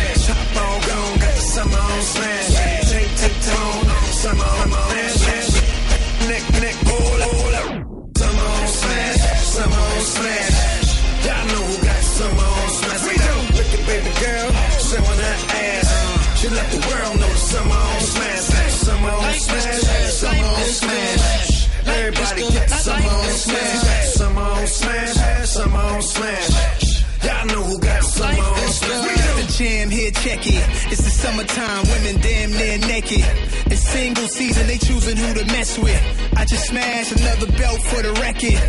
It. 30.49 30.91
It's 30.91 31.03
the 31.03 31.09
summertime, 31.09 31.83
women 31.89 32.21
damn 32.21 32.51
near 32.51 32.77
naked. 32.79 33.25
It's 33.71 33.81
single 33.81 34.27
season, 34.27 34.67
they 34.67 34.77
choosing 34.77 35.17
who 35.17 35.33
to 35.33 35.45
mess 35.47 35.77
with. 35.77 36.01
I 36.35 36.45
just 36.45 36.65
smashed 36.67 37.11
another 37.13 37.47
belt 37.57 37.81
for 37.83 38.01
the 38.01 38.13
record. 38.21 38.59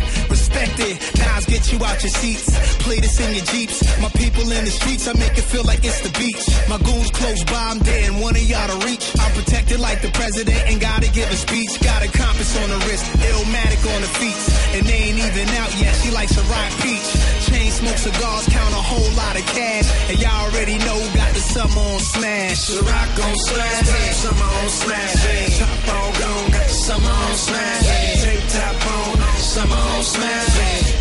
Respect 0.51 0.79
it, 0.83 0.99
Nas 1.15 1.45
get 1.45 1.71
you 1.71 1.79
out 1.85 2.03
your 2.03 2.11
seats. 2.11 2.51
Play 2.83 2.99
this 2.99 3.19
in 3.23 3.33
your 3.35 3.45
jeeps. 3.45 3.79
My 4.01 4.09
people 4.09 4.43
in 4.51 4.65
the 4.65 4.71
streets, 4.71 5.07
I 5.07 5.13
make 5.13 5.31
it 5.37 5.47
feel 5.47 5.63
like 5.63 5.79
it's 5.83 6.01
the 6.03 6.11
beach. 6.19 6.43
My 6.67 6.77
goons 6.83 7.09
close 7.11 7.43
by, 7.45 7.71
I'm 7.71 7.79
dead, 7.79 8.11
and 8.11 8.19
one 8.19 8.35
of 8.35 8.43
y'all 8.43 8.67
to 8.67 8.85
reach. 8.85 9.15
I'm 9.19 9.31
protected 9.31 9.79
like 9.79 10.01
the 10.01 10.11
president, 10.11 10.59
and 10.67 10.81
gotta 10.81 11.07
give 11.11 11.31
a 11.31 11.39
speech. 11.39 11.79
Got 11.79 12.03
a 12.03 12.11
compass 12.11 12.51
on 12.59 12.67
the 12.67 12.79
wrist, 12.83 13.05
illmatic 13.31 13.79
on 13.95 14.01
the 14.03 14.11
feet. 14.19 14.35
And 14.75 14.83
they 14.85 15.15
ain't 15.15 15.19
even 15.23 15.47
out 15.55 15.71
yet, 15.79 15.95
she 16.03 16.11
likes 16.11 16.35
a 16.35 16.43
rock 16.51 16.71
peach. 16.83 17.09
Chain 17.47 17.71
smoke 17.71 17.97
cigars, 17.97 18.45
count 18.51 18.73
a 18.75 18.83
whole 18.83 19.11
lot 19.15 19.39
of 19.39 19.45
cash. 19.55 19.87
And 20.11 20.19
y'all 20.19 20.51
already 20.51 20.77
know 20.83 20.99
got 21.15 21.31
the 21.31 21.39
summer 21.39 21.79
on 21.95 21.99
smash. 21.99 22.67
The 22.67 22.83
rock 22.83 23.11
on 23.23 23.35
smash, 23.47 23.87
summer 24.19 24.51
on 24.51 24.67
smash. 24.67 25.15
Top 25.63 25.95
on 25.95 26.11
gone, 26.19 26.47
got 26.51 26.67
the 26.67 26.75
summer 26.75 27.15
on 27.23 27.35
smash. 27.39 27.87
Tape 28.19 28.45
top 28.51 28.77
on, 28.99 29.20
summer 29.51 29.75
on 29.75 30.03
smash. 30.03 30.91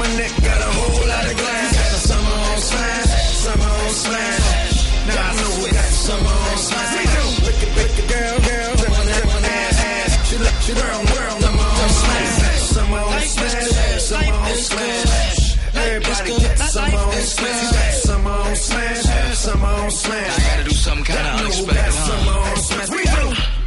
My 0.00 0.08
neck 0.16 0.32
got 0.40 0.60
a 0.64 0.70
whole 0.80 1.04
lot 1.12 1.24
of 1.28 1.36
glass. 1.36 1.72
Summer 2.08 2.36
on 2.48 2.58
smash, 2.68 3.10
summer 3.44 3.72
on 3.84 3.92
smash. 4.02 4.76
Now 5.08 5.28
I 5.28 5.32
know 5.36 5.52
got 5.76 5.90
summer 6.08 6.36
on 6.48 6.56
smash. 6.56 6.92
We 6.96 7.04
do. 7.04 7.24
Look 7.44 7.60
at, 7.64 7.70
look 7.76 7.94
at 8.00 8.06
girl, 8.08 8.36
girl, 8.48 8.72
girl, 8.80 8.96
girl, 9.12 9.44
ass, 9.44 9.76
ass. 9.92 10.12
She 10.28 10.36
look, 10.40 10.56
she 10.64 10.72
girl, 10.72 11.00
world, 11.12 11.36
summer 11.44 11.68
on 11.68 11.90
smash, 12.00 12.34
summer 12.72 13.02
on 13.12 13.22
smash, 13.28 14.00
summer 14.08 14.40
on 14.40 14.56
smash. 14.56 15.40
Everybody 15.76 16.30
get 16.40 16.58
summer 16.58 17.04
on 17.12 17.22
smash, 17.36 17.94
summer 18.08 18.30
on 18.30 18.56
smash, 18.56 19.36
summer 19.36 19.72
on 19.84 19.90
smash. 19.90 20.32
I 20.32 20.42
gotta 20.48 20.64
do 20.64 20.74
something 20.74 21.04
kinda 21.04 21.30
unexpected, 21.44 21.92
huh? 21.92 22.40
on 22.40 22.56
smash. 22.56 22.88
We 22.88 23.04
do. 23.04 23.24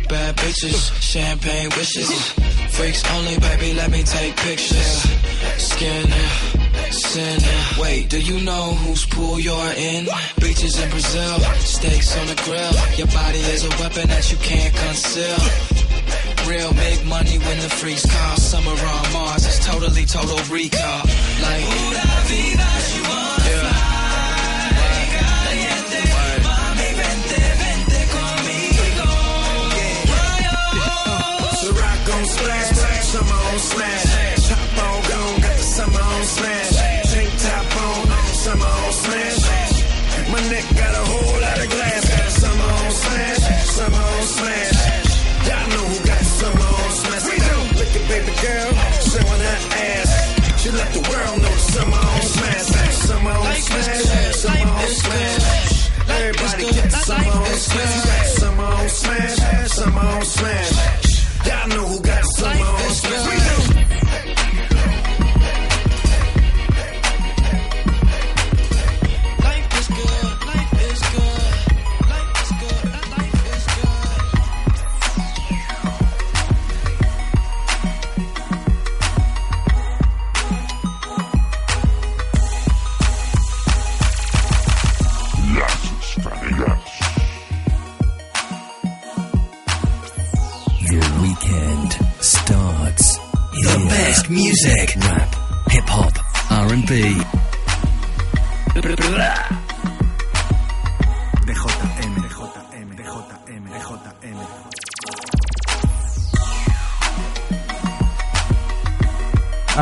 Bad 0.10 0.36
bitches, 0.36 0.82
champagne 1.00 1.70
wishes. 1.78 2.51
Freaks 2.82 3.04
only, 3.14 3.38
baby, 3.38 3.74
let 3.76 3.92
me 3.92 4.02
take 4.02 4.36
pictures. 4.38 5.06
Skin, 5.62 6.08
sin. 6.90 7.40
Wait, 7.80 8.10
do 8.10 8.20
you 8.20 8.44
know 8.44 8.74
whose 8.82 9.06
pool 9.06 9.40
you're 9.40 9.74
in? 9.78 10.08
Beaches 10.40 10.82
in 10.82 10.90
Brazil, 10.90 11.40
steaks 11.60 12.18
on 12.18 12.26
the 12.26 12.34
grill. 12.44 12.74
Your 12.98 13.06
body 13.14 13.38
is 13.54 13.66
a 13.66 13.70
weapon 13.78 14.08
that 14.08 14.32
you 14.32 14.38
can't 14.40 14.74
conceal. 14.74 15.38
Real 16.50 16.74
make 16.74 17.06
money 17.06 17.38
when 17.38 17.60
the 17.60 17.70
freaks 17.70 18.04
call. 18.12 18.38
Summer 18.38 18.72
on 18.72 19.14
Mars, 19.14 19.46
it's 19.46 19.64
totally 19.64 20.06
total 20.06 20.38
recall. 20.50 21.06
Like, 21.40 21.62
yeah. 21.62 23.31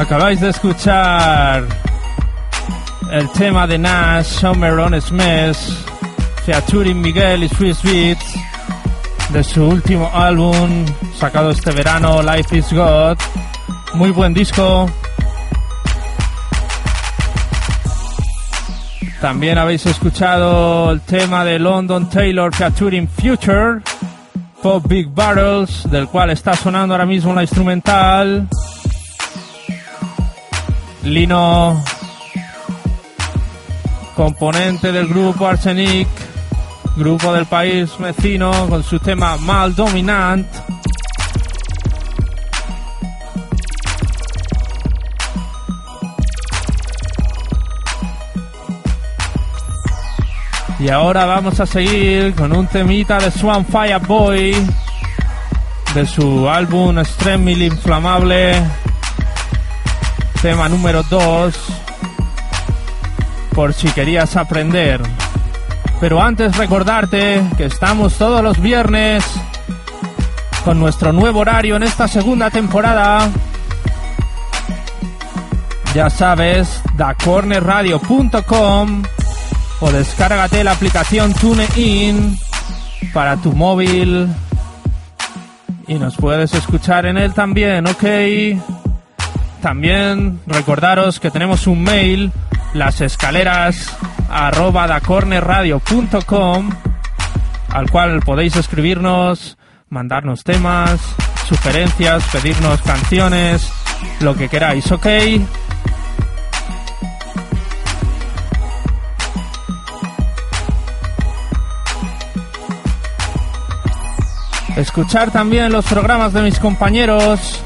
Acabáis 0.10 0.42
de 0.42 0.50
escuchar 0.50 1.68
el 3.12 3.30
tema 3.30 3.68
de 3.68 3.78
Nash, 3.78 4.26
Summer 4.26 4.80
on 4.80 5.00
Smith, 5.00 5.56
featuring 6.48 7.00
Miguel 7.00 7.44
y 7.44 7.50
Swiss 7.50 7.84
Beats, 7.84 8.34
de 9.32 9.44
su 9.44 9.64
último 9.64 10.10
álbum 10.12 10.84
sacado 11.16 11.52
este 11.52 11.70
verano, 11.74 12.24
Life 12.24 12.58
is 12.58 12.74
God. 12.74 13.20
Muy 13.94 14.10
buen 14.10 14.34
disco. 14.34 14.90
También 19.22 19.60
habéis 19.60 19.86
escuchado 19.86 20.90
el 20.90 21.02
tema 21.02 21.46
de 21.46 21.60
London 21.60 22.10
Taylor 22.10 22.52
featuring 22.52 23.08
Future, 23.08 23.82
Pop 24.64 24.88
Big 24.88 25.08
Barrels, 25.10 25.88
del 25.92 26.08
cual 26.08 26.32
está 26.32 26.56
sonando 26.56 26.96
ahora 26.96 27.06
mismo 27.06 27.32
la 27.36 27.44
instrumental. 27.44 28.48
Lino, 31.04 31.82
componente 34.16 34.92
del 34.92 35.08
grupo 35.08 35.48
Arsenic, 35.48 36.08
grupo 36.98 37.32
del 37.32 37.46
país 37.46 37.90
vecino, 37.98 38.68
con 38.68 38.84
su 38.84 39.00
tema 39.00 39.38
Mal 39.38 39.74
Dominant. 39.74 40.46
Y 50.80 50.90
ahora 50.90 51.26
vamos 51.26 51.60
a 51.60 51.66
seguir 51.66 52.34
con 52.36 52.54
un 52.54 52.68
temita 52.68 53.20
de 53.20 53.32
Swan 53.32 53.66
Fire 53.66 54.00
Boy, 54.00 54.56
de 55.94 56.06
su 56.06 56.48
álbum 56.48 57.00
Extremely 57.00 57.66
Inflamable, 57.66 58.64
tema 60.42 60.68
número 60.70 61.04
2, 61.04 61.54
por 63.54 63.74
si 63.74 63.90
querías 63.90 64.38
aprender. 64.38 65.02
Pero 66.00 66.22
antes 66.22 66.56
recordarte 66.56 67.44
que 67.58 67.66
estamos 67.66 68.16
todos 68.16 68.42
los 68.42 68.62
viernes 68.62 69.26
con 70.64 70.80
nuestro 70.80 71.12
nuevo 71.12 71.40
horario 71.40 71.76
en 71.76 71.84
esta 71.84 72.08
segunda 72.08 72.50
temporada. 72.50 73.30
Ya 75.94 76.10
sabes, 76.10 76.82
dacornerradio.com 76.96 79.04
o 79.82 79.92
descárgate 79.92 80.64
la 80.64 80.72
aplicación 80.72 81.34
TuneIn 81.34 82.40
para 83.14 83.36
tu 83.38 83.52
móvil 83.52 84.30
y 85.88 85.96
nos 85.96 86.16
puedes 86.16 86.54
escuchar 86.54 87.08
en 87.08 87.18
él 87.18 87.34
también, 87.34 87.88
¿ok? 87.88 88.04
También 89.62 90.40
recordaros 90.48 91.20
que 91.20 91.32
tenemos 91.32 91.68
un 91.68 91.84
mail, 91.84 92.32
las 92.74 93.02
escaleras 93.02 93.96
al 97.70 97.92
cual 97.92 98.22
podéis 98.22 98.56
escribirnos, 98.56 99.58
mandarnos 99.90 100.44
temas, 100.44 101.00
sugerencias, 101.48 102.24
pedirnos 102.32 102.82
canciones, 102.82 103.72
lo 104.22 104.36
que 104.36 104.50
queráis, 104.50 104.92
¿ok? 104.92 105.08
Escuchar 114.78 115.32
también 115.32 115.74
los 115.74 115.86
programas 115.86 116.32
de 116.32 116.42
mis 116.42 116.58
compañeros. 116.60 117.62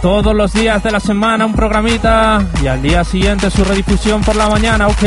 Todos 0.00 0.34
los 0.34 0.52
días 0.52 0.82
de 0.84 0.92
la 0.92 1.00
semana 1.00 1.44
un 1.44 1.54
programita 1.54 2.46
y 2.62 2.68
al 2.68 2.80
día 2.80 3.02
siguiente 3.02 3.50
su 3.50 3.64
redifusión 3.64 4.22
por 4.22 4.36
la 4.36 4.48
mañana, 4.48 4.86
¿ok? 4.86 5.02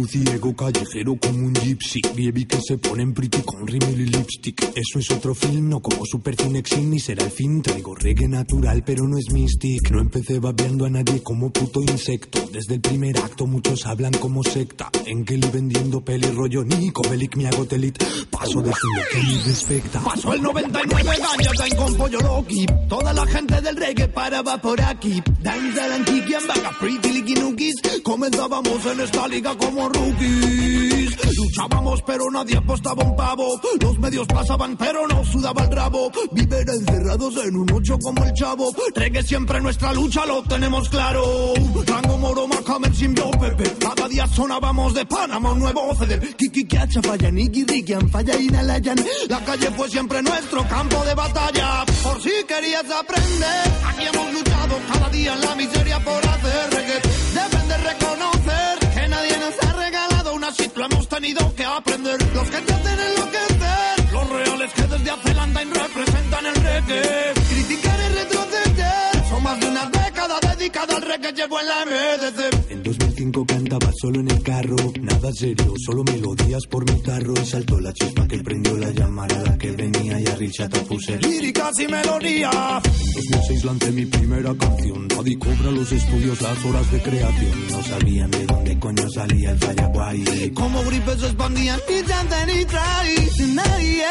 Actitud 0.00 0.24
ciego, 0.24 0.56
callejero 0.56 1.16
como 1.16 1.46
un 1.46 1.52
gypsy. 1.52 2.00
Baby 2.02 2.46
que 2.46 2.58
se 2.62 2.78
ponen 2.78 3.12
pretty 3.12 3.42
con 3.42 3.66
rímel 3.66 4.00
y 4.00 4.06
lipstick. 4.06 4.72
Eso 4.74 4.98
es 4.98 5.10
otro 5.10 5.34
film, 5.34 5.68
no 5.68 5.80
como 5.80 6.06
Super 6.06 6.36
Cinexin 6.36 6.90
Ni 6.90 6.98
será 6.98 7.24
el 7.24 7.30
fin, 7.30 7.60
traigo 7.60 7.94
reggae 7.94 8.28
natural 8.28 8.82
pero 8.84 9.06
no 9.06 9.18
es 9.18 9.30
mystic. 9.30 9.90
No 9.90 10.00
empecé 10.00 10.38
babeando 10.38 10.86
a 10.86 10.90
nadie 10.90 11.22
como 11.22 11.52
puto 11.52 11.82
insecto. 11.82 12.40
Desde 12.50 12.74
el 12.74 12.80
primer 12.80 13.18
acto 13.18 13.46
muchos 13.46 13.84
hablan 13.86 14.12
como 14.12 14.42
secta. 14.42 14.90
En 15.04 15.24
Kelly 15.24 15.50
vendiendo 15.52 16.02
peli 16.02 16.30
rollo 16.30 16.64
Nico 16.64 17.02
Bellic 17.02 17.36
me 17.36 17.48
hago 17.48 17.66
telit. 17.66 18.02
Paso 18.30 18.62
de 18.62 18.70
que 18.70 19.22
me 19.22 19.44
respecta. 19.44 20.00
Pasó 20.00 20.32
el 20.32 20.42
99, 20.42 21.10
ganja 21.18 21.64
time 21.64 21.76
con 21.76 21.94
pollo 21.96 22.20
loki. 22.20 22.66
Toda 22.88 23.12
la 23.12 23.26
gente 23.26 23.60
del 23.60 23.76
reggae 23.76 24.08
paraba 24.08 24.60
por 24.60 24.80
aquí. 24.80 25.22
La 25.42 25.56
en 25.56 25.74
vaga, 26.48 26.70
pretty 26.80 27.12
licky 27.12 27.34
nookies. 27.34 27.74
Comenzábamos 28.02 28.86
en 28.86 29.00
esta 29.00 29.28
liga 29.28 29.54
como 29.56 29.89
rookies. 29.92 31.36
Luchábamos 31.36 32.02
pero 32.02 32.30
nadie 32.30 32.56
apostaba 32.56 33.04
un 33.04 33.16
pavo. 33.16 33.60
Los 33.80 33.98
medios 33.98 34.26
pasaban 34.26 34.76
pero 34.76 35.06
no 35.08 35.24
sudaba 35.24 35.64
el 35.64 35.70
rabo. 35.70 36.10
Viver 36.32 36.68
encerrados 36.68 37.36
en 37.44 37.56
un 37.56 37.72
ocho 37.72 37.98
como 37.98 38.24
el 38.24 38.32
chavo. 38.34 38.72
Reggae 38.94 39.22
siempre 39.22 39.60
nuestra 39.60 39.92
lucha, 39.92 40.26
lo 40.26 40.42
tenemos 40.42 40.88
claro. 40.88 41.54
Rango 41.86 42.18
Moro, 42.18 42.46
Macamer, 42.46 42.94
sin 42.94 43.14
yo, 43.14 43.30
Pepe. 43.32 43.64
Cada 43.78 44.08
día 44.08 44.26
sonábamos 44.26 44.94
de 44.94 45.04
Panamá 45.06 45.54
nuevo 45.54 45.94
ceder. 45.96 46.36
Kiki, 46.36 46.64
Kiacha, 46.64 47.00
falla, 47.02 47.30
Niki, 47.30 47.64
Rikian, 47.64 48.08
falla, 48.10 48.36
Inalayan. 48.36 48.98
La 49.28 49.44
calle 49.44 49.70
fue 49.76 49.88
siempre 49.88 50.22
nuestro 50.22 50.66
campo 50.68 51.04
de 51.04 51.14
batalla. 51.14 51.84
Por 52.02 52.22
si 52.22 52.30
querías 52.46 52.84
aprender, 52.90 53.62
aquí 53.86 54.04
hemos 54.12 54.32
luchado 54.32 54.78
cada 54.92 55.08
día 55.10 55.34
en 55.34 55.40
la 55.40 55.54
miseria 55.54 55.98
por 56.00 56.26
hacer 56.26 56.70
reggae. 56.70 57.00
Deben 57.34 57.68
de 57.68 57.76
reconocer 57.78 58.78
que 58.94 59.08
nadie 59.08 59.38
nos 59.38 59.64
ha 59.64 59.69
shit, 60.52 60.76
lo 60.76 60.84
hemos 60.86 61.08
tenido 61.08 61.54
que 61.54 61.64
aprender. 61.64 62.18
Los 62.34 62.50
que 62.50 62.60
te 62.60 62.72
hacen 62.72 62.98
enloquecer, 63.00 64.12
los 64.12 64.28
reales 64.30 64.72
que 64.72 64.82
desde 64.82 65.10
hace 65.10 65.34
Landine 65.34 65.74
representan 65.74 66.46
el 66.46 66.54
reggae. 66.54 67.32
Criticar 67.48 68.00
es 68.00 68.14
retroceder, 68.14 69.28
son 69.28 69.42
más 69.42 69.60
de 69.60 69.66
una 69.68 69.86
década 69.86 70.38
dedicada 70.40 70.96
al 70.96 71.02
reggae, 71.02 71.32
llevo 71.32 71.60
en 71.60 71.66
la 71.66 71.84
MDC. 71.84 72.70
En 72.70 72.82
2005 73.30 73.46
cantaba 73.46 73.92
solo 74.00 74.20
en 74.20 74.30
el 74.30 74.42
carro 74.42 74.76
Nada 75.00 75.32
serio, 75.32 75.74
solo 75.84 76.04
melodías 76.04 76.66
por 76.68 76.90
mi 76.90 77.00
carro 77.00 77.34
Y 77.34 77.46
saltó 77.46 77.80
la 77.80 77.92
chispa 77.92 78.26
que 78.26 78.38
prendió 78.38 78.76
la 78.76 78.90
llamarada 78.90 79.56
que 79.58 79.70
venía 79.72 80.20
Y 80.20 80.26
a 80.26 80.34
Richard 80.36 80.70
puse 80.86 81.18
Líricas 81.18 81.72
y 81.78 81.88
melodías. 81.88 82.82
En 82.84 83.14
2006 83.14 83.64
lancé 83.64 83.92
mi 83.92 84.06
primera 84.06 84.54
canción 84.54 85.08
Nadie 85.08 85.38
cobra 85.38 85.70
los 85.70 85.92
estudios 85.92 86.40
las 86.40 86.64
horas 86.64 86.92
de 86.92 87.02
creación 87.02 87.68
No 87.70 87.82
sabían 87.82 88.30
de 88.30 88.46
dónde 88.46 88.78
coño 88.78 89.08
salía 89.10 89.50
el 89.50 89.58
Fallaguay 89.58 90.50
Como 90.54 90.82
gripes 90.84 91.20
se 91.20 91.26
expandían 91.26 91.80
y 91.88 92.06
chanten 92.06 92.60
y 92.60 92.64
traí. 92.64 93.28
Nadie. 93.54 94.04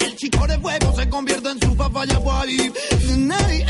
El 0.00 0.16
chico 0.16 0.46
de 0.46 0.58
fuego 0.58 0.94
se 0.96 1.08
convierte 1.08 1.50
en 1.50 1.60
su 1.60 1.76
papaya 1.76 2.16
guay. 2.18 2.72
Nadie, 3.18 3.66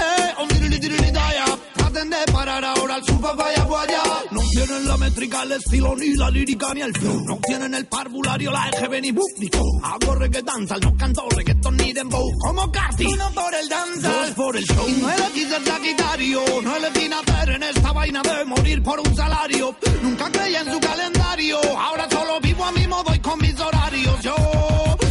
Traten 1.90 2.10
de 2.10 2.32
parar 2.32 2.62
ahora 2.66 2.96
al 2.96 3.04
su 3.04 3.18
papaya 3.18 3.62
guaya. 3.64 4.02
No 4.30 4.40
tienen 4.50 4.86
la 4.86 4.96
métrica, 4.98 5.42
el 5.44 5.52
estilo, 5.52 5.96
ni 5.96 6.14
la 6.16 6.30
lírica, 6.30 6.74
ni 6.74 6.82
el 6.82 6.92
flow. 6.92 7.24
No 7.24 7.38
tienen 7.38 7.72
el 7.72 7.86
parvulario, 7.86 8.50
la 8.50 8.68
EGB, 8.68 9.00
ni 9.00 9.48
flow. 9.48 9.80
Hago 9.82 10.14
reggae 10.16 10.42
danzal, 10.42 10.80
no 10.80 10.94
canto 10.98 11.26
reggaeton 11.34 11.76
ni 11.78 11.94
dembow. 11.94 12.30
Como 12.40 12.70
Carti. 12.70 13.06
Uno 13.06 13.30
por 13.34 13.54
el 13.54 13.68
danza, 13.70 14.12
dos 14.12 14.30
por 14.32 14.56
el 14.58 14.64
show. 14.64 14.86
Y 14.86 14.92
no 15.00 15.10
elegí 15.10 15.44
ser 15.46 15.64
sagitario, 15.64 16.42
no 16.62 16.76
elegí 16.76 17.08
nacer 17.08 17.48
en 17.48 17.62
esta 17.62 17.92
vaina 17.92 18.20
de 18.20 18.44
morir 18.44 18.82
por 18.82 19.00
un 19.00 19.16
salario. 19.16 19.74
Nunca 20.02 20.30
creí 20.30 20.56
en 20.56 20.70
su 20.70 20.80
calendario, 20.80 21.58
ahora 21.78 22.06
solo 22.10 22.38
vivo 22.40 22.64
a 22.66 22.72
mi 22.72 22.86
modo 22.86 23.14
y 23.14 23.18
con 23.20 23.38
mis 23.40 23.58
horarios. 23.58 24.20
Yo 24.20 24.36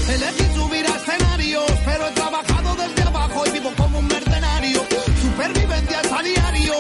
elegí 0.09 0.43
subir 0.55 0.85
a 0.85 0.95
escenarios, 0.95 1.71
pero 1.85 2.07
he 2.07 2.11
trabajado 2.11 2.75
desde 2.75 3.01
abajo 3.01 3.43
y 3.47 3.49
vivo 3.49 3.73
como 3.75 3.97
un 3.97 4.05
mercenario 4.05 4.26
perviven 5.37 5.85
días 5.85 6.11
a 6.11 6.23
diario 6.23 6.73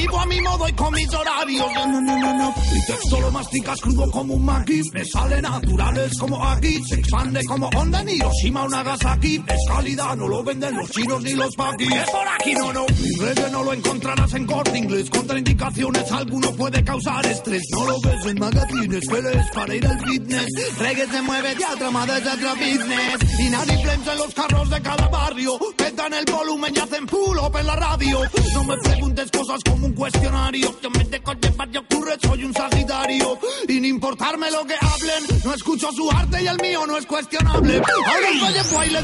vivo 0.00 0.18
a 0.18 0.26
mi 0.26 0.40
modo 0.40 0.68
y 0.68 0.72
con 0.72 0.94
mis 0.94 1.12
horarios. 1.12 1.66
No, 1.74 1.86
no, 1.86 2.00
no, 2.00 2.34
no. 2.34 2.54
Mi 2.72 2.80
texto 2.86 3.20
lo 3.20 3.30
masticas 3.30 3.80
crudo 3.80 4.10
como 4.10 4.34
un 4.34 4.44
maqui. 4.44 4.82
Me 4.92 5.04
sale 5.04 5.42
naturales 5.42 6.18
como 6.18 6.44
aquí. 6.44 6.82
Se 6.84 6.94
expande 6.96 7.44
como 7.44 7.68
Honda 7.68 8.00
en 8.00 8.08
Hiroshima 8.08 8.64
o 8.64 8.68
Nagasaki. 8.68 9.44
Es 9.46 9.60
calidad, 9.68 10.16
no 10.16 10.28
lo 10.28 10.42
venden 10.42 10.76
los 10.76 10.90
chinos 10.90 11.22
ni 11.22 11.34
los 11.34 11.54
paquis. 11.54 11.92
Es 11.92 12.10
por 12.10 12.28
aquí, 12.28 12.54
no, 12.54 12.72
no. 12.72 12.86
Mi 12.86 13.50
no 13.50 13.64
lo 13.64 13.72
encontrarás 13.72 14.32
en 14.34 14.46
corte 14.46 14.78
inglés. 14.78 15.10
Contraindicaciones, 15.10 16.12
alguno 16.12 16.52
puede 16.52 16.82
causar 16.84 17.26
estrés. 17.26 17.62
No 17.72 17.86
lo 17.86 18.00
ves 18.00 18.26
en 18.26 18.38
magazines, 18.38 19.04
pero 19.08 19.30
es 19.30 19.50
para 19.50 19.74
ir 19.74 19.86
al 19.86 20.00
fitness. 20.06 20.46
Reggae 20.78 21.06
se 21.06 21.22
mueve, 21.22 21.54
diatrama 21.54 22.06
desde 22.06 22.30
otra 22.30 22.54
business. 22.54 23.40
Y 23.40 23.50
nadie 23.50 23.80
en 23.80 24.18
los 24.18 24.34
carros 24.34 24.70
de 24.70 24.80
cada 24.80 25.08
barrio. 25.08 25.58
Petan 25.76 26.14
el 26.14 26.24
volumen 26.24 26.72
y 26.74 26.78
hacen 26.78 27.06
pull 27.06 27.38
up 27.38 27.56
en 27.56 27.66
la 27.66 27.76
radio. 27.76 28.20
No 28.54 28.64
me 28.64 28.76
preguntes 28.78 29.30
cosas 29.30 29.60
como 29.68 29.89
un 29.90 29.94
cuestionario. 29.94 30.78
Yo 30.82 30.90
me 30.90 31.04
dejo 31.04 31.32
llevar 31.34 31.68
y 31.72 31.76
ocurre, 31.76 32.16
soy 32.22 32.44
un 32.44 32.54
sagitario. 32.54 33.38
Y 33.68 33.80
no 33.80 33.86
importarme 33.86 34.50
lo 34.50 34.64
que 34.66 34.74
hablen, 34.80 35.40
no 35.44 35.54
escucho 35.54 35.90
su 35.92 36.10
arte 36.10 36.42
y 36.42 36.46
el 36.46 36.58
mío 36.60 36.86
no 36.86 36.96
es 36.96 37.06
cuestionable. 37.06 37.76
Ahora 37.76 38.28
el 38.32 38.40
Valle 38.40 38.64
fue 38.64 38.86
le. 38.86 39.00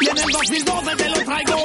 Y 0.00 0.08
en 0.08 0.18
el 0.18 0.32
2012 0.32 0.96
te 0.96 1.08
lo 1.10 1.24
traigo. 1.24 1.56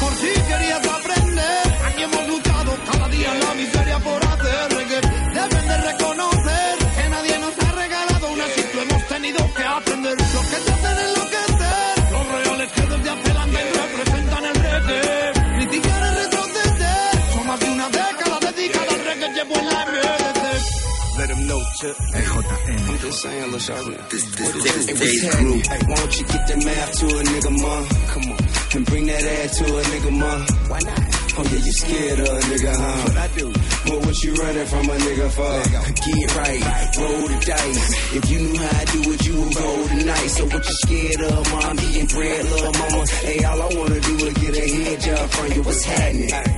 Por 0.00 0.12
si 0.14 0.32
querías 0.48 0.86
aprender, 0.86 1.62
aquí 1.86 2.02
hemos 2.02 2.28
luchado 2.28 2.76
cada 2.90 3.08
día 3.08 3.34
en 3.34 3.40
la 3.40 3.54
miseria 3.54 3.98
por 3.98 4.24
hacer 4.24 4.74
reggae. 4.76 5.00
Deben 5.34 5.68
de 5.68 5.76
reconocer 5.76 6.78
que 6.96 7.08
nadie 7.08 7.38
nos 7.38 7.58
ha 7.58 7.72
regalado 7.72 8.32
una 8.32 8.44
lo 8.74 8.82
hemos 8.82 9.08
tenido 9.08 9.54
que 9.54 9.64
aprender. 9.64 10.18
Los 10.18 10.46
que 10.46 10.56
te 10.56 10.72
hacen 10.72 10.98
enloquecer, 11.06 12.12
los 12.12 12.26
reales 12.28 12.72
que 12.72 12.82
desde 12.82 13.10
hace 13.10 13.34
Landine 13.34 13.72
representan 13.72 14.44
el 14.44 14.54
reggae. 14.54 15.41
Retroceder, 15.70 17.32
son 17.34 17.46
más 17.46 17.60
de 17.60 17.70
una 17.70 17.88
década 17.88 18.38
dedicada 18.52 18.92
al 18.92 19.04
reggae, 19.04 19.28
llevo 19.34 19.54
en 19.56 19.66
la 19.66 19.84
MDC. 19.86 21.18
Let 21.18 21.28
them 21.28 21.46
know, 21.46 21.60
Chip. 21.78 21.96
I'm 22.14 22.98
just 22.98 23.22
saying, 23.22 23.50
look, 23.52 23.60
Shawty. 23.60 24.08
This, 24.10 24.24
this, 24.34 24.52
this, 24.64 24.86
this 24.86 25.36
group. 25.36 25.66
Hey, 25.66 25.78
why 25.86 25.94
don't 25.94 26.18
you 26.18 26.24
get 26.26 26.46
that 26.48 26.64
math 26.64 26.98
to 26.98 27.06
a 27.06 27.22
nigga, 27.22 27.50
ma? 27.62 28.41
And 28.74 28.86
bring 28.86 29.04
that 29.04 29.22
ass 29.22 29.58
to 29.58 29.64
a 29.64 29.82
nigga, 29.82 30.10
ma. 30.16 30.46
Why 30.72 30.78
not? 30.80 30.98
Oh, 31.36 31.44
yeah, 31.44 31.58
you 31.60 31.72
scared 31.72 32.20
of 32.20 32.28
a 32.28 32.40
nigga, 32.40 32.72
huh? 32.72 33.02
What 33.04 33.16
I 33.18 33.28
do? 33.36 33.52
Well, 33.84 34.00
what 34.00 34.16
you 34.24 34.32
running 34.32 34.64
from 34.66 34.88
a 34.88 34.96
nigga 34.96 35.28
for? 35.28 35.60
Get 35.92 36.36
right, 36.40 36.64
roll 36.96 37.28
the 37.28 37.36
dice. 37.44 37.92
If 38.16 38.30
you 38.30 38.38
knew 38.40 38.56
how 38.56 38.80
I 38.80 38.84
do 38.96 39.12
it, 39.12 39.26
you 39.26 39.34
would 39.36 39.54
roll 39.56 39.88
tonight. 39.88 40.26
So 40.28 40.44
what 40.46 40.64
you 40.64 40.72
scared 40.88 41.20
of, 41.20 41.52
mom? 41.52 41.76
Getting 41.76 42.06
bread, 42.06 42.44
little 42.48 42.72
mama. 42.72 43.04
Hey, 43.20 43.44
all 43.44 43.60
I 43.60 43.68
wanna 43.76 44.00
do 44.00 44.16
is 44.24 44.32
get 44.40 44.56
a 44.56 44.66
head 44.72 45.00
job 45.00 45.28
from 45.30 45.52
you. 45.52 45.62
What's 45.62 45.84
happening? 45.84 46.30
Baby, 46.32 46.48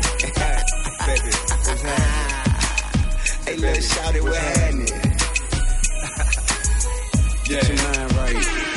what's 1.51 1.83
happening? 1.83 3.43
Hey, 3.43 3.57
little 3.57 3.83
shawty, 3.83 4.21
what 4.23 4.37
happening? 4.39 4.87
Get 7.45 7.69
your 7.69 7.77
mind 7.83 8.13
right. 8.15 8.74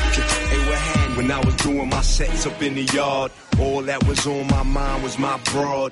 Hey, 0.57 0.69
what 0.69 0.77
happened? 0.79 1.17
When 1.17 1.31
I 1.31 1.39
was 1.45 1.55
doing 1.55 1.89
my 1.89 2.01
sets 2.01 2.45
up 2.45 2.61
in 2.61 2.75
the 2.75 2.83
yard, 2.83 3.31
all 3.59 3.81
that 3.83 4.05
was 4.07 4.25
on 4.25 4.47
my 4.47 4.63
mind 4.63 5.03
was 5.03 5.17
my 5.19 5.39
broad. 5.51 5.91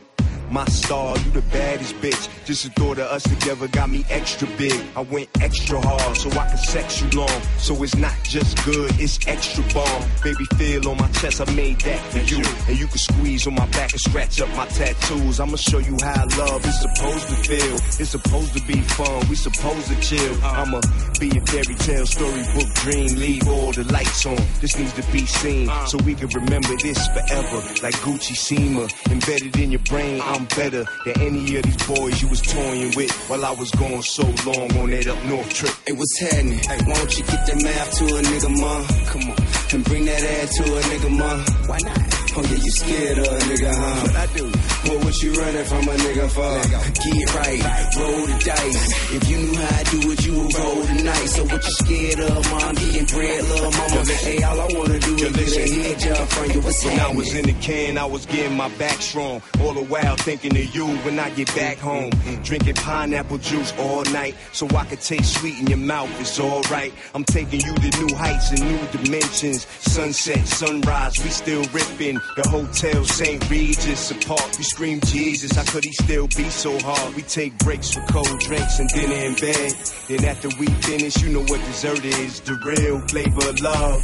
My 0.49 0.65
star, 0.65 1.17
you 1.17 1.31
the 1.31 1.41
baddest 1.51 1.95
bitch. 1.95 2.29
Just 2.45 2.63
the 2.63 2.69
thought 2.71 2.99
of 2.99 3.07
us 3.07 3.23
together 3.23 3.67
got 3.67 3.89
me 3.89 4.05
extra 4.09 4.47
big. 4.57 4.79
I 4.95 5.01
went 5.01 5.27
extra 5.41 5.81
hard 5.81 6.17
so 6.17 6.29
I 6.31 6.49
could 6.49 6.59
sex 6.59 7.01
you 7.01 7.09
long. 7.19 7.41
So 7.57 7.81
it's 7.83 7.95
not 7.95 8.15
just 8.23 8.63
good, 8.63 8.91
it's 8.99 9.19
extra 9.27 9.63
bomb. 9.73 10.03
Baby, 10.23 10.45
feel 10.57 10.87
on 10.89 10.97
my 10.97 11.07
chest, 11.13 11.41
I 11.41 11.51
made 11.53 11.81
that 11.81 11.99
for 12.11 12.19
you. 12.19 12.43
And 12.67 12.79
you 12.79 12.87
can 12.87 12.97
squeeze 12.97 13.47
on 13.47 13.55
my 13.55 13.65
back 13.67 13.91
and 13.91 14.01
scratch 14.01 14.39
up 14.41 14.49
my 14.55 14.65
tattoos. 14.67 15.39
I'ma 15.39 15.57
show 15.57 15.79
you 15.79 15.97
how 16.01 16.25
love 16.37 16.65
is 16.65 16.79
supposed 16.79 17.27
to 17.27 17.35
feel. 17.49 17.75
It's 17.99 18.09
supposed 18.09 18.53
to 18.57 18.65
be 18.65 18.79
fun, 18.81 19.27
we 19.29 19.35
supposed 19.35 19.87
to 19.87 19.99
chill. 19.99 20.33
I'ma 20.43 20.81
be 21.19 21.29
a 21.35 21.41
fairy 21.41 21.75
tale, 21.75 22.05
storybook 22.05 22.73
dream. 22.75 23.15
Leave 23.15 23.47
all 23.47 23.71
the 23.71 23.83
lights 23.91 24.25
on, 24.25 24.37
this 24.61 24.77
needs 24.77 24.93
to 24.93 25.11
be 25.11 25.25
seen. 25.25 25.69
So 25.87 25.97
we 26.05 26.13
can 26.15 26.29
remember 26.29 26.75
this 26.81 27.07
forever. 27.07 27.57
Like 27.81 27.95
Gucci 28.05 28.35
Sema, 28.35 28.87
embedded 29.09 29.57
in 29.57 29.71
your 29.71 29.81
brain. 29.81 30.21
I'm 30.23 30.34
better 30.43 30.85
than 31.05 31.21
any 31.21 31.55
of 31.55 31.63
these 31.63 31.87
boys 31.87 32.21
you 32.21 32.27
was 32.27 32.41
toying 32.41 32.93
with 32.95 33.11
while 33.29 33.45
I 33.45 33.51
was 33.51 33.71
going 33.71 34.01
so 34.01 34.23
long 34.45 34.77
on 34.77 34.89
that 34.91 35.07
up 35.07 35.23
north 35.25 35.49
trip. 35.49 35.73
Hey, 35.85 35.93
was 35.93 36.17
happening? 36.19 36.59
Hey, 36.59 36.77
why 36.85 36.93
don't 36.95 37.17
you 37.17 37.23
get 37.25 37.45
that 37.45 37.63
math 37.63 37.97
to 37.97 38.05
a 38.05 38.21
nigga, 38.21 38.59
ma? 38.59 38.85
Come 39.11 39.31
on. 39.31 39.37
And 39.73 39.83
bring 39.85 40.05
that 40.05 40.23
ass 40.23 40.57
to 40.57 40.63
a 40.63 40.81
nigga, 40.81 41.17
ma. 41.17 41.67
Why 41.67 41.77
not? 41.79 42.14
Oh, 42.37 42.41
yeah, 42.41 42.57
you 42.57 42.71
scared 42.71 43.17
of 43.19 43.27
a 43.27 43.37
nigga, 43.47 43.71
huh? 43.73 44.01
What 44.01 44.15
I 44.15 44.25
do? 44.35 44.65
What 45.05 45.23
you 45.23 45.31
running 45.33 45.65
from 45.65 45.87
a 45.87 45.95
nigga 45.95 46.29
for? 46.29 46.55
Get 46.67 47.35
right, 47.35 47.95
roll 47.97 48.25
the 48.27 48.43
dice. 48.43 49.13
If 49.13 49.29
you 49.29 49.37
knew 49.37 49.55
how 49.55 49.79
I 49.79 49.83
do 49.83 50.11
it, 50.11 50.25
you 50.25 50.33
would 50.33 50.57
roll 50.57 50.81
the 50.81 51.03
night. 51.03 51.29
So 51.29 51.43
what 51.45 51.63
you 51.63 51.71
scared 51.71 52.19
of, 52.19 52.51
mom? 52.51 52.75
Getting 52.75 53.05
bread, 53.05 53.43
little 53.45 53.71
mama. 53.71 54.05
Hey, 54.11 54.43
all 54.43 54.59
I 54.59 54.67
wanna 54.73 54.99
do 54.99 55.15
is 55.15 55.55
get 55.55 55.69
a 55.69 55.81
head 55.81 55.99
job 55.99 56.27
from 56.27 56.51
you. 56.51 56.59
What's 56.59 56.83
When 56.83 56.99
I 56.99 57.13
was 57.13 57.33
in 57.33 57.45
the 57.45 57.53
can, 57.53 57.97
I 57.97 58.05
was 58.05 58.25
getting 58.25 58.57
my 58.57 58.69
back 58.75 59.01
strong. 59.01 59.41
All 59.61 59.73
the 59.73 59.83
while 59.83 60.15
thinking 60.17 60.57
of 60.57 60.75
you 60.75 60.87
when 60.87 61.17
I 61.19 61.29
get 61.29 61.55
back 61.55 61.77
home. 61.77 62.11
Mm-hmm. 62.11 62.43
Drinking 62.43 62.75
pineapple 62.75 63.37
juice 63.37 63.73
all 63.79 64.03
night 64.05 64.35
so 64.51 64.67
I 64.75 64.83
could 64.83 64.99
taste 64.99 65.39
sweet 65.39 65.57
in 65.59 65.67
your 65.67 65.77
mouth. 65.77 66.09
It's 66.19 66.37
alright. 66.37 66.93
I'm 67.13 67.23
taking 67.23 67.61
you 67.61 67.73
to 67.73 68.05
new 68.05 68.15
heights 68.15 68.51
and 68.51 68.61
new 68.61 68.79
dimensions. 68.91 69.65
Sunset, 69.79 70.45
sunrise, 70.47 71.13
we 71.23 71.29
still 71.29 71.63
ripping. 71.71 72.19
The 72.35 72.47
hotel 72.49 73.03
St. 73.05 73.49
Regis 73.49 74.11
apart. 74.11 74.57
We 74.57 74.63
scream 74.63 74.99
Jesus. 75.01 75.51
How 75.51 75.63
could 75.63 75.85
he 75.85 75.93
still 75.93 76.27
be 76.27 76.49
so 76.49 76.77
hard? 76.79 77.15
We 77.15 77.21
take 77.21 77.57
breaks 77.59 77.93
for 77.93 78.01
cold 78.01 78.39
drinks 78.39 78.79
and 78.79 78.89
dinner 78.89 79.15
in 79.15 79.35
bed. 79.35 79.73
Then 80.09 80.25
after 80.25 80.49
we 80.59 80.67
finish, 80.67 81.21
you 81.21 81.29
know 81.29 81.43
what 81.47 81.61
dessert 81.61 82.03
is. 82.03 82.41
The 82.41 82.55
real 82.65 82.99
flavor 83.07 83.49
of 83.49 83.59
love. 83.61 84.03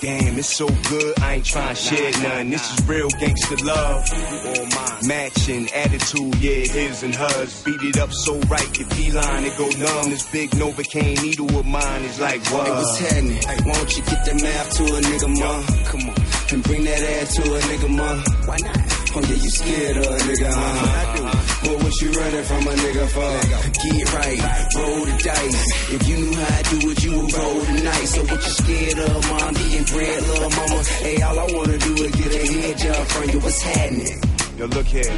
Damn, 0.00 0.38
it's 0.38 0.56
so 0.56 0.66
good, 0.88 1.20
I 1.20 1.34
ain't 1.34 1.44
trying 1.44 1.74
to 1.74 1.74
share 1.74 2.10
none. 2.22 2.48
This 2.48 2.72
is 2.72 2.88
real 2.88 3.10
gangster 3.10 3.56
love. 3.62 4.02
All 4.46 4.66
mine. 4.66 5.06
Matching 5.06 5.68
attitude, 5.74 6.36
yeah, 6.36 6.64
his 6.72 7.02
and 7.02 7.14
hers. 7.14 7.62
Beat 7.64 7.82
it 7.82 7.98
up 7.98 8.10
so 8.10 8.38
right, 8.48 8.78
your 8.78 8.88
feline, 8.88 9.44
it 9.44 9.58
go 9.58 9.68
numb. 9.68 10.08
This 10.08 10.26
big 10.32 10.52
Novocaine 10.52 11.22
needle 11.22 11.54
of 11.58 11.66
mine 11.66 12.02
is 12.04 12.18
like, 12.18 12.40
what? 12.46 12.66
Hey, 12.66 12.72
what's 12.72 12.98
happening? 12.98 13.32
Hey, 13.32 13.56
why 13.62 13.74
don't 13.74 13.96
you 13.96 14.02
get 14.04 14.24
that 14.24 14.42
math 14.42 14.76
to 14.78 14.84
a 14.84 15.00
nigga, 15.00 15.28
ma? 15.38 15.84
Come 15.84 16.08
on. 16.08 16.19
And 16.52 16.64
bring 16.64 16.82
that 16.82 16.98
ass 16.98 17.36
to 17.36 17.42
a 17.42 17.60
nigga, 17.60 17.88
ma. 17.94 18.10
Why 18.46 18.56
not? 18.58 18.76
Oh, 19.14 19.22
yeah, 19.22 19.38
you 19.38 19.50
scared 19.50 19.96
of 19.98 20.06
a 20.06 20.18
nigga, 20.18 20.50
huh? 20.50 21.60
Well, 21.62 21.78
what 21.78 21.94
you 22.02 22.10
running 22.10 22.42
from 22.42 22.66
a 22.66 22.74
nigga 22.74 23.06
for? 23.06 23.32
Get 23.70 24.14
right, 24.14 24.42
roll 24.74 25.04
the 25.06 25.14
dice. 25.22 25.92
If 25.94 26.08
you 26.08 26.16
knew 26.16 26.34
how 26.34 26.58
I 26.58 26.62
do 26.62 26.90
it, 26.90 27.04
you 27.04 27.10
would 27.22 27.32
roll 27.32 27.60
the 27.60 27.82
night. 27.84 28.06
So 28.10 28.22
what 28.22 28.42
you 28.42 28.50
scared 28.50 28.98
of, 28.98 29.30
mom? 29.30 29.54
Getting 29.54 29.84
bread, 29.94 30.22
little 30.26 30.50
mama. 30.50 30.82
Hey, 31.06 31.22
all 31.22 31.38
I 31.38 31.46
wanna 31.54 31.78
do 31.78 31.94
is 32.02 32.10
get 32.18 32.34
a 32.34 32.52
head 32.52 32.78
job 32.78 33.06
from 33.06 33.30
you. 33.30 33.38
What's 33.38 33.62
happening? 33.62 34.20
Yo, 34.58 34.66
look 34.66 34.86
here. 34.86 35.14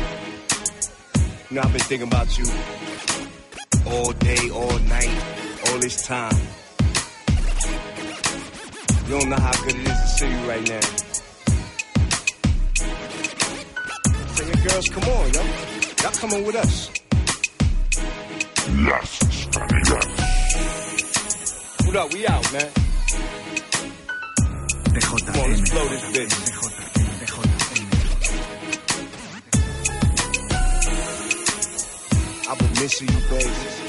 You 1.49 1.57
know, 1.57 1.63
I've 1.65 1.73
been 1.73 1.81
thinking 1.81 2.09
about 2.09 2.29
you 2.37 2.45
all 3.87 4.13
day, 4.13 4.51
all 4.51 4.79
night, 4.81 5.17
all 5.69 5.79
this 5.79 6.07
time. 6.07 6.37
You 9.09 9.19
don't 9.19 9.31
know 9.31 9.41
how 9.41 9.53
good 9.65 9.77
it 9.77 9.89
is 9.89 10.01
to 10.01 10.09
see 10.09 10.29
you 10.29 10.49
right 10.49 10.69
now. 10.69 11.12
Say, 14.43 14.49
your 14.49 14.57
girls, 14.67 14.89
come 14.89 15.05
on, 15.05 15.33
yo. 15.33 15.43
Y'all 16.03 16.13
coming 16.13 16.45
with 16.45 16.57
us. 16.57 16.91
Yes, 18.67 19.21
Stanislas. 19.51 20.07
What 21.87 21.97
up? 21.97 22.13
We 22.13 22.27
out, 22.27 22.53
man. 22.53 22.71
Come 25.01 25.41
on, 25.41 25.51
let's 25.51 25.71
blow 25.71 25.89
this 25.89 26.03
bitch. 26.13 26.35
I've 32.51 32.59
been 32.59 32.73
missing 32.83 33.09
you, 33.09 33.21
baby. 33.31 33.82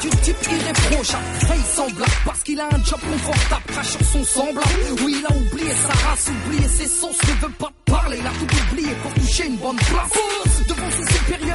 Du 0.00 0.08
type 0.22 0.36
irréprochable, 0.50 1.24
faille 1.46 1.58
semblable, 1.74 2.12
parce 2.24 2.42
qu'il 2.42 2.60
a 2.60 2.66
un 2.66 2.84
job 2.84 3.00
confortable, 3.00 3.62
crache 3.68 3.90
sur 3.90 4.04
son 4.04 4.24
semblable. 4.24 4.68
Oui, 5.04 5.16
il 5.18 5.26
a 5.26 5.36
oublié 5.36 5.70
sa 5.70 6.08
race, 6.08 6.30
oublié 6.46 6.68
ses 6.68 6.86
sources, 6.86 7.18
ne 7.26 7.46
veut 7.46 7.54
pas 7.58 7.72
parler, 7.84 8.18
il 8.20 8.26
a 8.26 8.30
tout 8.30 8.72
oublié 8.72 8.94
pour 9.02 9.12
toucher 9.14 9.46
une 9.46 9.56
bonne 9.56 9.76
place. 9.76 10.67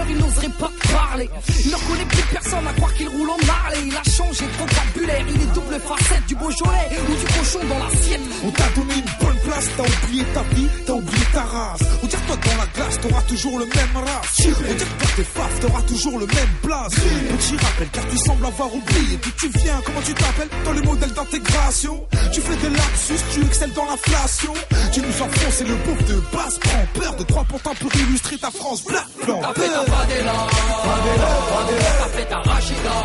Il 0.09 0.17
n'oserait 0.17 0.49
pas 0.59 0.71
parler. 0.91 1.29
Il 1.63 1.71
ne 1.71 1.75
reconnaît 1.75 2.05
plus 2.05 2.23
personne 2.31 2.67
à 2.67 2.73
croire 2.73 2.93
qu'il 2.95 3.07
roule 3.07 3.29
en 3.29 3.37
Harley. 3.47 3.79
Il 3.87 3.95
a 3.95 4.03
changé 4.03 4.45
de 4.45 4.51
vocabulaire, 4.59 5.25
il 5.29 5.41
est 5.41 5.53
double 5.53 5.79
facette, 5.79 6.25
du 6.27 6.35
Beaujolais 6.35 6.89
ou 7.09 7.15
du 7.15 7.25
cochon 7.25 7.59
dans 7.69 7.79
l'assiette. 7.79 8.21
On 8.43 8.51
t'a 8.51 8.67
donné 8.75 8.93
une 8.95 9.25
bonne 9.25 9.39
place, 9.43 9.69
t'as 9.77 9.83
oublié 9.83 10.23
ta 10.33 10.41
vie, 10.55 10.67
t'as 10.85 10.93
oublié 10.93 11.25
ta 11.33 11.43
race. 11.43 11.81
On 12.03 12.07
dirait 12.07 12.21
toi 12.27 12.35
dans 12.35 12.57
la 12.57 12.65
glace, 12.75 12.99
t'auras 13.01 13.21
toujours 13.21 13.59
le 13.59 13.65
même 13.65 13.95
race. 13.95 14.39
On 14.39 14.43
dirait 14.43 14.75
que 14.75 15.15
tes 15.15 15.23
faces, 15.23 15.59
t'auras 15.61 15.81
toujours 15.83 16.19
le 16.19 16.25
même 16.27 16.53
place. 16.61 16.93
Petit 16.93 17.57
rappel, 17.57 17.87
car 17.91 18.07
tu 18.09 18.17
sembles 18.17 18.45
avoir 18.45 18.73
oublié 18.73 19.17
d'où 19.21 19.31
tu 19.39 19.49
viens, 19.59 19.79
comment 19.85 20.01
tu 20.01 20.13
t'appelles? 20.13 20.49
Dans 20.65 20.73
le 20.73 20.81
modèle 20.81 21.13
d'intégration. 21.13 22.03
Tu 22.33 22.41
fais 22.41 22.55
des 22.57 22.69
lapsus, 22.75 23.23
tu 23.31 23.41
excelles 23.45 23.73
dans 23.73 23.85
l'inflation. 23.85 24.53
Tu 24.91 25.01
nous 25.01 25.21
enfonces 25.21 25.61
et 25.61 25.65
le 25.65 25.75
bouffe 25.75 26.05
de 26.05 26.21
base 26.35 26.57
prend 26.59 26.85
peur 26.99 27.15
de 27.15 27.23
trois 27.23 27.43
pontins 27.43 27.75
pour 27.79 27.95
illustrer 27.95 28.37
ta 28.37 28.51
France. 28.51 28.83
T'as 28.85 29.53
fait 29.53 29.69
ta 29.69 29.82
Fadela, 29.91 30.37
Fadela, 30.85 31.29
Fadela, 31.51 31.91
t'as 31.99 32.09
fait 32.15 32.25
ta 32.25 32.37
Rachida, 32.37 32.95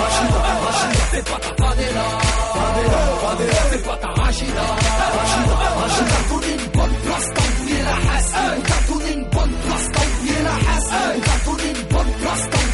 Rachida, 0.00 0.40
Rachida, 0.64 1.04
fais 1.12 1.22
pas 1.22 1.38
ta 1.38 1.52
Fadela, 1.64 2.06
Fadela, 2.54 3.00
Fadela, 3.22 3.60
fais 3.70 3.78
pas 3.78 3.96
ta 3.96 4.08
Rachida, 4.08 4.66
Rachida, 5.18 5.56
Rachida, 5.80 6.06
t'as 6.08 6.34
donné 6.34 6.50
une 6.52 6.68
bonne 6.70 6.96
place, 7.04 7.26
t'as 7.34 7.48
oublié 7.62 7.80
la 7.82 7.96
hasse, 8.14 8.34
on 8.38 8.60
t'a 8.68 8.78
donné 8.92 9.12
une 9.14 9.24
bonne 9.24 9.54
place, 9.64 9.86
t'as 9.92 10.06
oublié 10.06 10.38
la 10.42 10.54
hasse, 10.70 10.90
on 11.16 11.20
t'a 11.20 11.36
donné 11.50 11.68
une 11.70 11.84
bonne 11.94 12.12
place, 12.20 12.44
t'as 12.50 12.67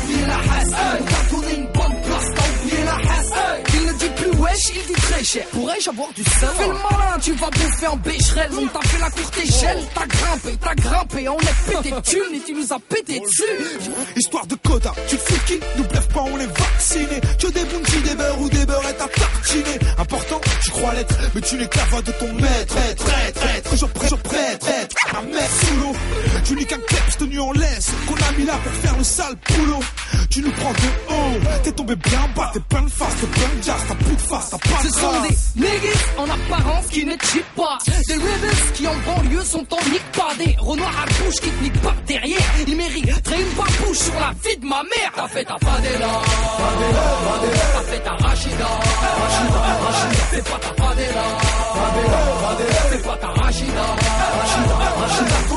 il 4.75 4.87
dit 4.87 5.01
très 5.01 5.25
cher, 5.25 5.47
pourrais-je 5.49 5.91
avoir 5.91 6.13
du 6.13 6.25
sel 6.25 6.49
Fais 6.57 6.67
le 6.67 6.75
malin, 6.75 7.19
tu 7.21 7.33
vas 7.33 7.51
bouffer 7.51 7.87
en 7.87 7.97
bécherelle, 7.97 8.51
on 8.59 8.67
t'a 8.67 8.81
fait 8.89 8.99
la 8.99 9.11
courte 9.11 9.39
échelle, 9.39 9.79
t'as 9.95 10.07
grimpé, 10.07 10.59
t'as 10.61 10.75
grimpé, 10.75 11.29
on 11.29 11.39
est 11.39 11.83
pété 11.83 11.95
thunes 12.03 12.35
et 12.35 12.41
tu 12.47 12.55
nous 12.55 12.73
as 12.73 12.79
pété 12.79 13.21
dessus. 13.21 13.91
Histoire 14.17 14.47
de 14.47 14.55
quota, 14.57 14.93
tu 15.09 15.17
te 15.17 15.23
fous 15.23 15.41
qui 15.47 15.61
Nous 15.77 15.85
bluffe 15.85 16.09
pas, 16.09 16.23
on 16.23 16.39
est 16.39 16.59
vacciné. 16.59 17.21
Tu 17.39 17.47
veux 17.47 17.53
des 17.53 17.65
bounties, 17.65 18.03
des 18.03 18.15
beurres 18.15 18.41
ou 18.41 18.49
des 18.49 18.67
beurrettes 18.67 19.01
à 19.01 19.09
tartiner. 19.09 19.79
Important, 19.99 20.41
tu 20.63 20.71
crois 20.71 20.95
l'être, 20.95 21.15
mais 21.35 21.41
tu 21.41 21.57
n'es 21.57 21.67
que 21.67 22.03
de 22.03 22.13
ton 22.13 22.33
maître. 22.35 22.75
Traître, 22.75 23.05
traître, 23.05 23.41
traître, 23.41 23.71
toujours 23.71 23.91
prêt, 23.91 24.09
toujours 24.09 24.23
prêt, 24.23 24.59
traître. 24.59 24.97
Un 25.17 25.23
mec 25.23 25.49
sous 25.61 25.81
l'eau, 25.81 25.93
tu 26.45 26.55
n'es 26.55 26.65
qu'un 26.65 26.79
kleps 26.79 27.17
tenu 27.19 27.41
en 27.41 27.53
laisse. 27.53 27.91
Qu'on 28.07 28.15
a 28.15 28.33
mis 28.39 28.45
là 28.45 28.55
pour 28.63 28.73
faire 28.73 28.97
le 28.97 29.05
sale 29.05 29.35
boulot. 29.49 29.81
Tu 30.31 30.41
nous 30.41 30.51
prends 30.51 30.73
de 30.73 31.15
haut, 31.15 31.41
t'es 31.63 31.73
tombé 31.73 31.95
bien 31.97 32.29
bas, 32.35 32.51
t'es 32.53 32.61
plein 32.61 32.83
de 32.83 32.91
face, 32.91 33.15
t'es 33.21 33.27
plein 33.27 33.49
de 33.57 33.63
jazz, 33.63 33.81
t'as 33.87 33.95
plus 33.95 34.17
de 34.17 34.21
face, 34.21 34.54
Ce 34.83 34.89
sont 34.91 35.21
des 35.23 35.61
niggas 35.61 36.05
en 36.19 36.25
apparence 36.25 36.87
qui 36.91 37.05
ne 37.05 37.13
cheat 37.13 37.45
pas. 37.57 37.79
Des 38.09 38.15
rebels 38.15 38.73
qui 38.75 38.87
en 38.87 38.95
banlieue 39.07 39.45
sont 39.45 39.67
en 39.73 39.91
nique 39.91 40.13
pas. 40.13 40.35
Des 40.39 40.57
renoirs 40.59 40.95
à 41.03 41.07
bouche 41.07 41.37
qui 41.37 41.51
te 41.51 41.63
niquent 41.63 41.83
pas 41.83 41.95
derrière. 42.07 42.39
Ils 42.67 42.77
mériteraient 42.77 43.41
une 43.41 43.57
babouche 43.57 43.99
sur 43.99 44.15
la 44.15 44.33
vie 44.45 44.57
de 44.57 44.67
ma 44.67 44.83
mère. 44.83 45.13
T'as 45.15 45.29
fait 45.29 45.45
ta 45.45 45.57
Fadela. 45.59 46.09
T'as 47.73 47.81
fait 47.91 48.01
ta 48.01 48.11
Rachida, 48.11 48.67
Rachida, 49.21 49.61
Rachida. 49.85 50.25
Fais 50.31 50.43
pas 50.43 50.59
ta 50.59 50.83
Fadela, 50.83 51.25
Fadela, 51.75 52.21
Fadela. 52.43 52.81
Fais 52.91 52.99
pas 52.99 53.17
ta 53.17 53.29
Rachida, 53.29 53.87
Rachida, 54.39 54.77
Rachida. 55.01 55.54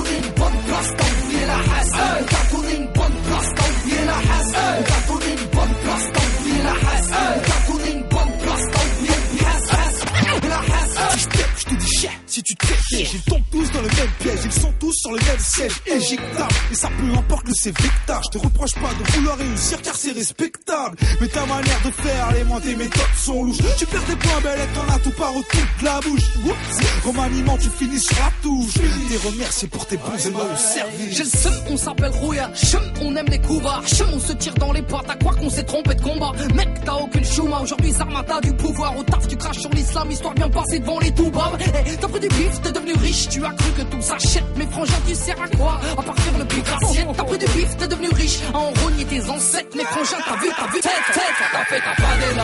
Si 12.37 12.43
tu 12.43 12.55
ils 12.91 13.21
tombent 13.21 13.41
tous 13.51 13.71
dans 13.71 13.81
le 13.81 13.87
même 13.87 14.11
piège. 14.19 14.39
Ils 14.45 14.51
sont 14.51 14.71
tous 14.79 14.93
sur 14.93 15.11
le 15.11 15.17
même 15.17 15.39
siège 15.39 15.81
éjectable. 15.87 16.53
Et 16.71 16.75
ça 16.75 16.89
peu 16.89 17.17
importe 17.17 17.47
le 17.47 17.53
sévictage. 17.53 18.25
Je 18.25 18.37
te 18.37 18.43
reproche 18.43 18.73
pas 18.73 18.93
de 18.93 19.11
vouloir 19.11 19.37
réussir 19.37 19.81
car 19.81 19.95
c'est 19.95 20.11
respectable. 20.11 20.97
Mais 21.19 21.27
ta 21.29 21.45
manière 21.47 21.81
de 21.83 21.89
faire, 21.89 22.31
les 22.33 22.43
mots, 22.43 22.59
tes 22.59 22.75
méthodes 22.75 23.01
sont 23.15 23.43
louches. 23.43 23.57
Tu 23.77 23.85
perds 23.87 24.03
des 24.03 24.15
points, 24.15 24.41
belle, 24.41 24.59
et 24.59 24.73
t'en 24.75 24.93
as 24.93 24.99
tout 24.99 25.11
par 25.17 25.35
autour 25.35 25.61
de 25.79 25.85
la 25.85 25.99
bouche. 25.99 26.21
Oups. 26.45 27.05
Remaniement, 27.05 27.57
tu 27.57 27.69
finis 27.69 27.99
sur 27.99 28.17
la 28.17 28.31
touche. 28.43 28.73
T'es 28.73 29.27
remercié 29.27 29.67
pour 29.67 29.85
tes 29.87 29.97
bons 29.97 30.25
et 30.25 30.29
loyaux 30.29 30.55
services. 30.57 31.17
J'ai 31.17 31.23
le 31.23 31.29
seum, 31.29 31.53
on 31.71 31.77
s'appelle 31.77 32.11
Rouya. 32.11 32.51
Chum, 32.53 32.81
on 33.01 33.15
aime 33.15 33.27
les 33.29 33.39
coups 33.39 33.63
bas. 33.63 33.81
Chum, 33.87 34.09
on 34.13 34.19
se 34.19 34.33
tire 34.33 34.53
dans 34.55 34.73
les 34.73 34.83
pattes. 34.83 35.09
À 35.09 35.15
croire 35.15 35.37
qu'on 35.37 35.49
s'est 35.49 35.65
trompé 35.65 35.95
de 35.95 36.01
combat. 36.01 36.33
Mec, 36.53 36.69
t'as 36.85 36.93
aucune 36.93 37.25
chouma. 37.25 37.61
Aujourd'hui, 37.61 37.91
Zarma, 37.91 38.23
t'as 38.23 38.41
du 38.41 38.53
pouvoir. 38.53 38.95
Au 38.95 39.03
taf, 39.03 39.27
tu 39.27 39.35
craches 39.37 39.59
sur 39.59 39.71
l'islam. 39.71 40.11
Histoire 40.11 40.35
bien 40.35 40.49
passée 40.49 40.79
devant 40.79 40.99
les 40.99 41.11
toubabs. 41.11 41.57
Eh, 41.59 41.97
pris 42.19 42.26
t'es 42.29 42.71
devenu 42.71 42.93
riche. 42.93 43.29
Tu 43.29 43.43
as 43.45 43.49
cru 43.49 43.71
que 43.71 43.81
tout 43.83 44.01
s'achète. 44.01 44.43
Mais 44.55 44.65
frangin, 44.67 44.93
tu 45.07 45.15
sers 45.15 45.41
à 45.41 45.47
quoi? 45.55 45.79
À 45.97 46.01
partir 46.01 46.37
le 46.37 46.45
plus 46.45 46.61
graciette. 46.61 47.07
T'as 47.15 47.23
pris 47.23 47.37
du 47.37 47.45
bif, 47.47 47.77
t'es 47.77 47.87
devenu 47.87 48.09
riche. 48.09 48.39
À 48.53 48.57
en 48.57 48.71
rogner 48.83 49.05
tes 49.05 49.29
ancêtres. 49.29 49.69
Mais 49.75 49.83
frangin, 49.83 50.17
t'as 50.25 50.37
vu, 50.37 50.49
t'as 50.55 50.67
vu, 50.67 50.79
tête, 50.81 50.91
tête. 51.13 51.23
T'as 51.51 51.65
fait 51.65 51.79
ta 51.79 51.93
fadela. 52.01 52.43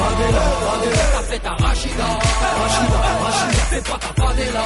Fadela, 0.00 0.40
fadela. 0.66 1.02
T'as 1.12 1.22
fait 1.22 1.38
ta 1.38 1.50
rachida. 1.50 2.06
Rachida, 2.60 2.98
rachida. 3.24 3.62
Fais 3.70 3.80
pas 3.80 3.98
ta 3.98 4.22
fadela. 4.22 4.64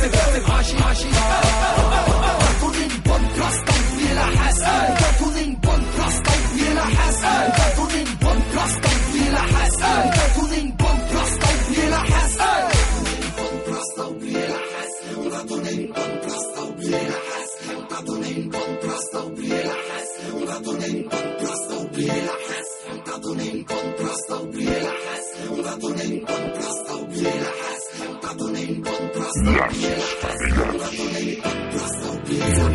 Fais 0.00 0.08
pas 0.08 0.18
ta 0.18 0.52
rachida. 0.52 0.84
rachida. 0.84 2.11
The 23.22 23.30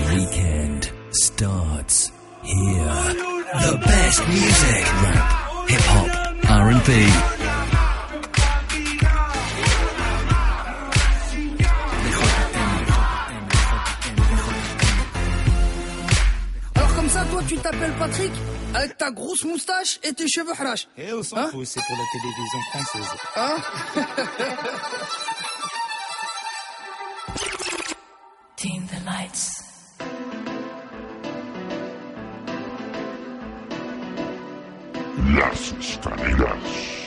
weekend 0.10 0.92
starts 1.12 2.12
here. 2.44 3.04
The 3.60 3.78
best 3.84 4.28
music, 4.30 4.84
rap, 5.04 5.70
hip 5.70 5.86
hop, 5.92 6.10
R&B. 6.50 6.90
Alors 16.76 16.96
comme 16.96 17.10
ça, 17.10 17.26
toi, 17.26 17.42
tu 17.46 17.58
t'appelles 17.58 17.94
Patrick? 18.00 18.32
Avec 18.78 18.98
ta 18.98 19.12
grosse 19.12 19.44
moustache 19.44 20.00
et 20.04 20.14
tes 20.14 20.28
cheveux 20.28 20.52
harash. 20.52 20.88
Eh, 20.98 21.14
on 21.14 21.24
s'en 21.24 21.38
Hein 21.38 21.50
fout, 21.52 21.66
c'est 21.66 21.82
pour 21.82 21.98
la 21.98 22.04
télévision 22.14 22.60
française. 22.72 23.10
Hein 23.36 23.58
Dim 28.58 28.88
the 28.88 29.06
lights. 29.06 29.64
Las 35.36 35.74
escaleras. 35.80 36.98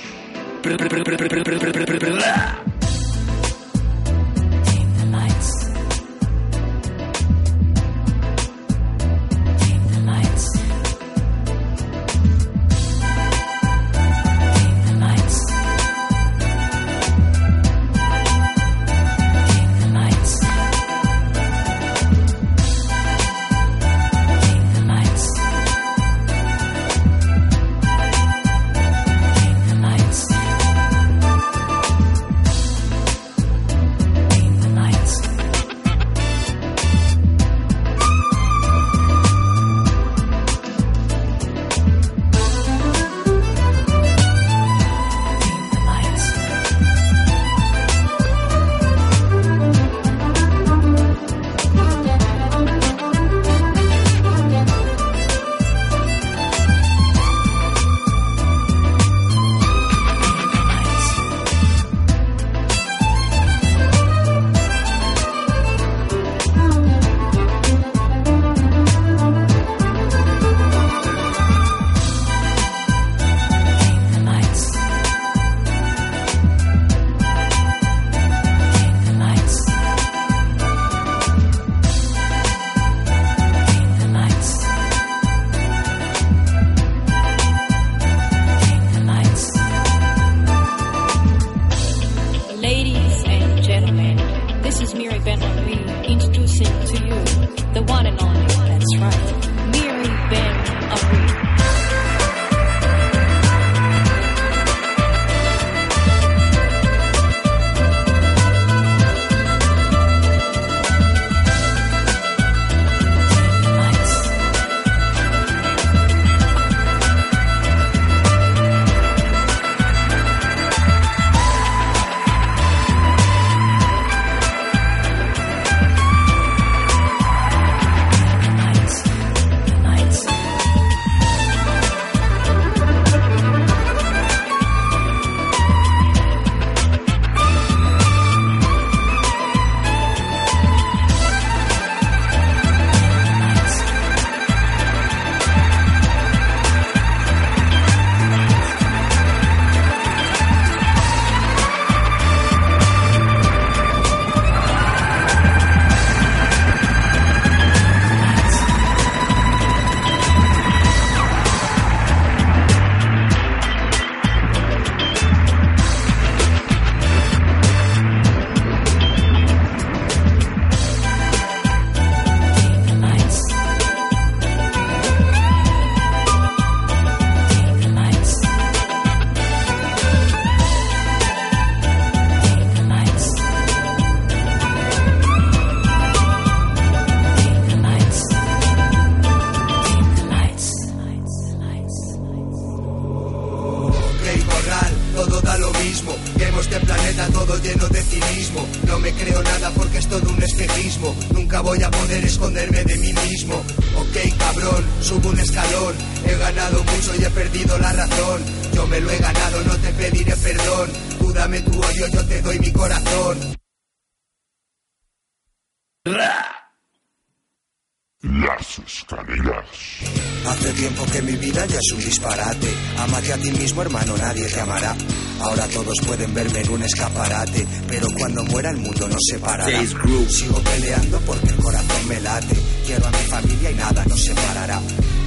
Mismo, 223.61 223.83
hermano, 223.83 224.17
nadie 224.17 224.47
te 224.47 224.61
amará. 224.61 224.97
Ahora 225.41 225.67
todos 225.69 225.95
pueden 226.07 226.33
verme 226.33 226.61
en 226.61 226.71
un 226.71 226.83
escaparate, 226.83 227.67
pero 227.87 228.07
cuando 228.19 228.43
muera 228.45 228.71
el 228.71 228.79
mundo 228.79 229.07
nos 229.07 229.21
separará. 229.31 229.87
Sigo 230.29 230.61
peleando 230.61 231.21
porque 231.21 231.49
el 231.49 231.57
corazón 231.57 232.09
me 232.09 232.21
late. 232.21 232.57
Quiero 232.87 233.07
a 233.07 233.11
mi 233.11 233.25
familia 233.29 233.71
y 233.71 233.75
nada 233.75 234.05
nos 234.07 234.25
separará. 234.25 234.81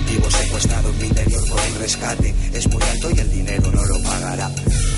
Vivo 0.10 0.30
secuestrado 0.32 0.90
en 0.90 0.98
mi 0.98 1.06
interior 1.06 1.48
por 1.48 1.60
un 1.60 1.80
rescate. 1.80 2.34
Es 2.54 2.68
muy 2.68 2.82
alto 2.82 3.12
y 3.12 3.20
el 3.20 3.32
dinero 3.32 3.72
no 3.72 3.86
lo 3.86 4.02
pagará. 4.02 4.50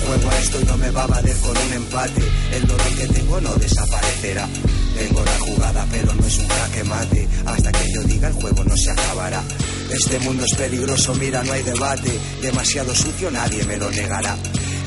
Juego 0.06 0.30
a 0.30 0.38
esto 0.38 0.60
y 0.60 0.64
no 0.64 0.76
me 0.78 0.90
va 0.90 1.02
a 1.02 1.06
valer 1.06 1.36
con 1.36 1.56
un 1.56 1.72
empate. 1.74 2.22
El 2.52 2.66
dolor 2.66 2.96
que 2.98 3.06
tengo 3.06 3.40
no 3.42 3.54
desaparecerá. 3.56 4.48
Tengo 4.96 5.22
la 5.22 5.38
jugada, 5.40 5.86
pero 5.90 6.14
no 6.14 6.26
es 6.26 6.38
un 6.38 6.48
jaque 6.48 6.84
mate. 6.84 7.28
Hasta 7.44 7.70
que 7.72 7.92
yo 7.92 8.02
diga 8.04 8.28
el 8.28 8.34
juego 8.34 8.64
no 8.64 8.76
se 8.76 8.90
acabará. 8.90 9.42
Este 9.90 10.18
mundo 10.20 10.44
es 10.44 10.58
peligroso, 10.58 11.14
mira, 11.14 11.42
no 11.44 11.52
hay 11.52 11.62
debate. 11.62 12.10
Demasiado 12.42 12.94
sucio, 12.94 13.30
nadie 13.30 13.64
me 13.64 13.76
lo 13.76 13.90
negará. 13.90 14.36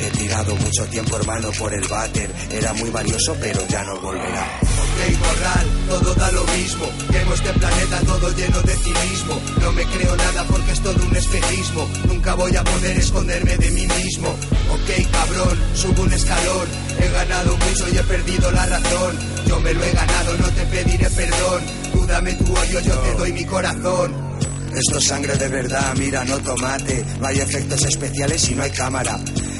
He 0.01 0.09
tirado 0.11 0.55
mucho 0.55 0.85
tiempo, 0.85 1.17
hermano, 1.17 1.51
por 1.57 1.73
el 1.73 1.85
váter. 1.87 2.31
Era 2.51 2.73
muy 2.73 2.89
valioso, 2.89 3.35
pero 3.39 3.65
ya 3.67 3.83
no 3.83 3.99
volverá. 3.99 4.43
Ok, 4.61 5.19
corral, 5.19 5.67
todo 5.89 6.15
da 6.15 6.31
lo 6.31 6.43
mismo. 6.45 6.85
Tengo 7.11 7.33
este 7.33 7.53
planeta 7.53 7.99
todo 8.05 8.35
lleno 8.35 8.61
de 8.61 8.75
cinismo. 8.75 9.41
No 9.61 9.71
me 9.73 9.83
creo 9.85 10.15
nada 10.15 10.43
porque 10.45 10.71
es 10.71 10.79
todo 10.81 11.03
un 11.05 11.15
espejismo. 11.15 11.87
Nunca 12.07 12.33
voy 12.35 12.55
a 12.55 12.63
poder 12.63 12.97
esconderme 12.97 13.57
de 13.57 13.71
mí 13.71 13.87
mismo. 13.87 14.29
Ok, 14.29 15.11
cabrón, 15.11 15.57
subo 15.75 16.03
un 16.03 16.13
escalón. 16.13 16.67
He 16.97 17.11
ganado 17.11 17.57
mucho 17.57 17.89
y 17.93 17.97
he 17.97 18.03
perdido 18.03 18.51
la 18.51 18.65
razón. 18.65 19.17
Yo 19.47 19.59
me 19.59 19.73
lo 19.73 19.83
he 19.83 19.91
ganado, 19.91 20.37
no 20.37 20.49
te 20.49 20.65
pediré 20.65 21.09
perdón. 21.09 21.61
Tú 21.91 22.05
dame 22.05 22.33
tu 22.33 22.53
odio, 22.53 22.79
yo 22.79 22.95
te 22.99 23.13
doy 23.15 23.33
mi 23.33 23.45
corazón. 23.45 24.28
Esto 24.75 24.97
es 24.97 25.05
sangre 25.05 25.35
de 25.35 25.47
verdad, 25.47 25.93
mira, 25.97 26.23
no 26.25 26.37
tomate. 26.39 27.05
No 27.19 27.27
hay 27.27 27.39
efectos 27.39 27.83
especiales 27.85 28.49
y 28.49 28.55
no 28.55 28.63
hay 28.63 28.71
cámara. 28.71 29.19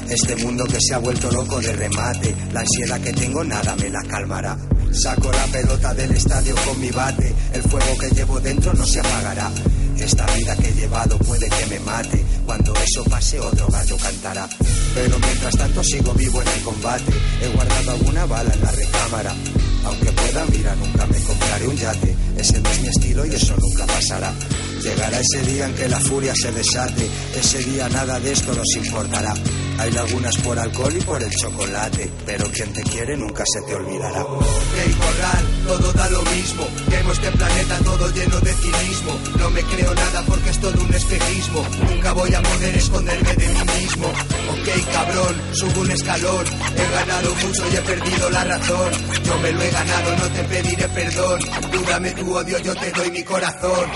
Este 0.10 0.36
mundo 0.38 0.66
que 0.66 0.78
se 0.80 0.94
ha 0.94 0.98
vuelto 1.00 1.32
loco 1.32 1.60
de 1.60 1.74
remate. 1.74 2.36
La 2.54 2.62
ansiedad 2.62 3.00
que 3.02 3.14
tengo 3.14 3.44
nada 3.44 3.76
me 3.76 3.90
la 3.90 4.02
calmará. 4.04 4.58
Saco 4.92 5.32
la 5.32 5.46
pelota 5.46 5.94
del 5.94 6.12
estadio 6.12 6.56
con 6.66 6.80
mi 6.80 6.90
bate. 6.90 7.34
El 7.54 7.62
fuego 7.64 7.98
que 8.00 8.10
llevo 8.10 8.40
dentro 8.40 8.74
no 8.74 8.86
se 8.86 9.00
apagará. 9.00 9.52
Esta 9.98 10.26
vida 10.28 10.56
que 10.56 10.70
he 10.70 10.74
llevado 10.74 11.18
puede 11.20 11.50
que 11.50 11.66
me 11.68 11.80
mate. 11.82 12.26
Cuando 12.46 12.74
eso 12.76 13.04
pase, 13.04 13.40
otro 13.40 13.68
gallo 13.68 13.98
cantará. 13.98 14.48
Pero 14.96 15.20
mientras 15.20 15.56
tanto 15.56 15.84
sigo 15.84 16.14
vivo 16.14 16.42
en 16.42 16.48
el 16.48 16.62
combate. 16.62 17.12
He 17.42 17.48
guardado 17.50 17.92
alguna 17.92 18.26
bala 18.26 18.54
en 18.54 18.62
la 18.62 18.72
recámara. 18.72 19.36
Aunque 19.86 20.12
pueda, 20.12 20.46
mira, 20.46 20.76
nunca 20.76 21.06
me 21.06 21.20
compraré 21.20 21.68
un 21.68 21.78
yate. 21.78 22.16
Ese 22.38 22.62
no 22.62 22.70
es 22.70 22.82
mi 22.82 22.88
estilo 22.88 23.26
y 23.26 23.36
eso 23.36 23.56
nunca 23.58 23.86
pasará. 23.86 24.34
Llegará 24.82 25.20
ese 25.20 25.42
día 25.42 25.66
en 25.66 25.74
que 25.76 25.90
la 25.90 26.00
furia 26.00 26.34
se 26.36 26.52
desate. 26.52 27.08
Ese 27.36 27.60
día 27.60 27.90
nada 27.90 28.20
de 28.20 28.32
esto 28.32 28.54
nos 28.54 28.76
importará. 28.76 29.34
Hay 29.80 29.92
lagunas 29.92 30.36
por 30.38 30.58
alcohol 30.58 30.94
y 30.96 31.02
por 31.02 31.22
el 31.22 31.30
chocolate. 31.32 32.10
Pero 32.26 32.50
quien 32.52 32.72
te 32.74 32.82
quiere 32.84 33.16
nunca 33.18 33.44
se 33.46 33.62
te 33.62 33.76
olvidará. 33.76 34.24
Ok, 34.24 34.44
corral, 35.00 35.46
todo 35.68 35.94
da 35.94 36.10
lo 36.10 36.22
mismo. 36.24 36.68
Tengo 36.90 37.12
este 37.12 37.32
planeta 37.32 37.78
todo 37.80 38.12
lleno 38.12 38.40
de 38.40 38.54
cinismo. 38.54 39.20
No 39.38 39.50
me 39.52 39.62
creo 39.64 39.96
nada 39.96 40.24
porque 40.28 40.50
es 40.50 40.60
todo 40.60 40.82
un 40.82 40.94
espejismo. 40.94 41.66
Nunca 41.90 42.14
voy 42.14 42.34
a 42.34 42.42
poder 42.42 42.76
esconderme 42.76 43.34
de 43.36 43.48
mí 43.48 43.60
mismo. 43.82 44.08
Ok, 44.08 44.92
cabrón, 44.94 45.36
subo 45.54 45.82
un 45.82 45.92
escalón. 45.92 46.46
He 46.76 46.96
ganado 46.96 47.36
mucho 47.36 47.64
y 47.72 47.76
he 47.76 47.82
perdido 47.82 48.30
la 48.30 48.44
razón. 48.44 48.92
Yo 49.24 49.40
me 49.40 49.52
lo 49.52 49.62
he 49.62 49.72
ganado, 49.72 50.16
no 50.18 50.30
te 50.30 50.44
pediré 50.44 50.88
perdón. 50.90 51.40
Tú 51.72 51.84
dame 51.88 52.12
tu 52.12 52.34
odio, 52.36 52.60
yo 52.60 52.76
te 52.76 52.92
doy 52.92 53.12
mi 53.12 53.24
corazón. 53.24 53.90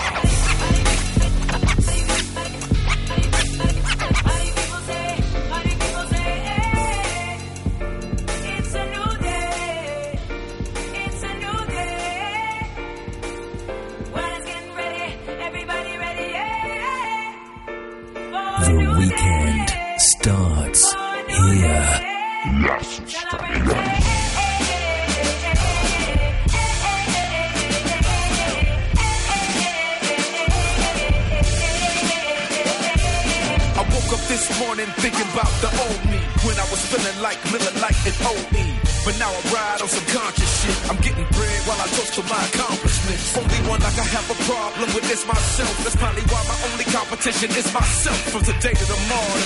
Competition 47.24 47.58
is 47.58 47.74
myself. 47.74 48.18
From 48.32 48.44
today 48.44 48.74
to 48.74 48.86
tomorrow, 48.86 49.40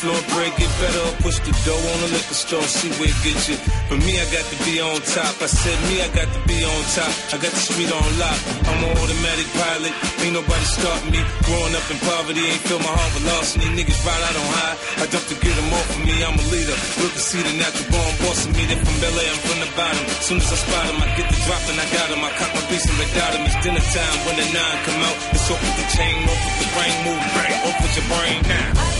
floor, 0.00 0.16
break 0.32 0.56
it 0.56 0.72
better, 0.80 1.04
push 1.20 1.36
the 1.44 1.52
dough 1.68 1.76
on 1.76 1.98
the 2.00 2.10
liquor 2.16 2.32
store, 2.32 2.64
see 2.64 2.88
where 2.96 3.12
it 3.12 3.20
gets 3.20 3.52
you. 3.52 3.56
For 3.92 4.00
me, 4.00 4.16
I 4.16 4.24
got 4.32 4.44
to 4.48 4.56
be 4.64 4.80
on 4.80 4.96
top. 5.04 5.34
I 5.44 5.48
said 5.48 5.76
me, 5.92 6.00
I 6.00 6.08
got 6.16 6.28
to 6.32 6.40
be 6.48 6.56
on 6.64 6.80
top. 6.96 7.12
I 7.32 7.36
got 7.36 7.52
the 7.52 7.62
street 7.68 7.92
on 7.92 8.08
lock. 8.16 8.38
I'm 8.64 8.80
an 8.80 8.96
automatic 8.96 9.48
pilot, 9.52 9.92
ain't 10.24 10.34
nobody 10.40 10.66
starting 10.72 11.12
me. 11.12 11.20
Growing 11.44 11.74
up 11.76 11.86
in 11.92 11.98
poverty, 12.00 12.40
ain't 12.40 12.64
feel 12.64 12.80
my 12.80 12.88
heart 12.88 13.12
velocity. 13.20 13.68
Niggas 13.76 14.00
ride 14.08 14.24
out 14.24 14.36
on 14.40 14.48
high, 14.56 14.76
I 15.00 15.04
dump 15.12 15.24
to 15.28 15.36
get 15.36 15.52
them 15.52 15.70
off 15.76 15.88
of 15.92 16.00
me. 16.00 16.14
I'm 16.24 16.36
a 16.40 16.46
leader, 16.48 16.76
look 17.04 17.12
to 17.12 17.22
see 17.22 17.42
the 17.44 17.54
natural 17.60 17.88
born 17.92 18.12
boss 18.24 18.40
of 18.48 18.56
me. 18.56 18.64
They 18.64 18.80
from 18.80 18.96
LA, 19.04 19.24
I'm 19.28 19.40
from 19.44 19.58
the 19.60 19.70
bottom. 19.76 20.04
Soon 20.24 20.38
as 20.40 20.48
I 20.48 20.58
spot 20.64 20.84
'em, 20.88 20.98
I 21.04 21.08
get 21.20 21.28
the 21.28 21.38
drop 21.44 21.62
and 21.68 21.76
I 21.76 21.86
got 21.92 22.08
'em. 22.08 22.24
I 22.24 22.30
cock 22.40 22.50
my 22.56 22.64
piece 22.72 22.88
and 22.88 22.96
red 22.96 23.12
dot 23.12 23.36
'em. 23.36 23.44
It's 23.44 23.58
dinner 23.60 23.84
time 23.92 24.18
when 24.24 24.36
the 24.40 24.46
nine 24.48 24.78
come 24.88 25.00
out. 25.04 25.18
It's 25.36 25.44
with 25.50 25.76
the 25.76 25.86
chain, 25.92 26.16
off 26.24 26.40
with 26.46 26.58
the 26.62 26.68
brain 26.72 26.96
move, 27.04 27.22
bang, 27.36 27.56
off 27.68 27.76
with 27.84 27.94
your 28.00 28.08
brain 28.08 28.40
now. 28.48 28.99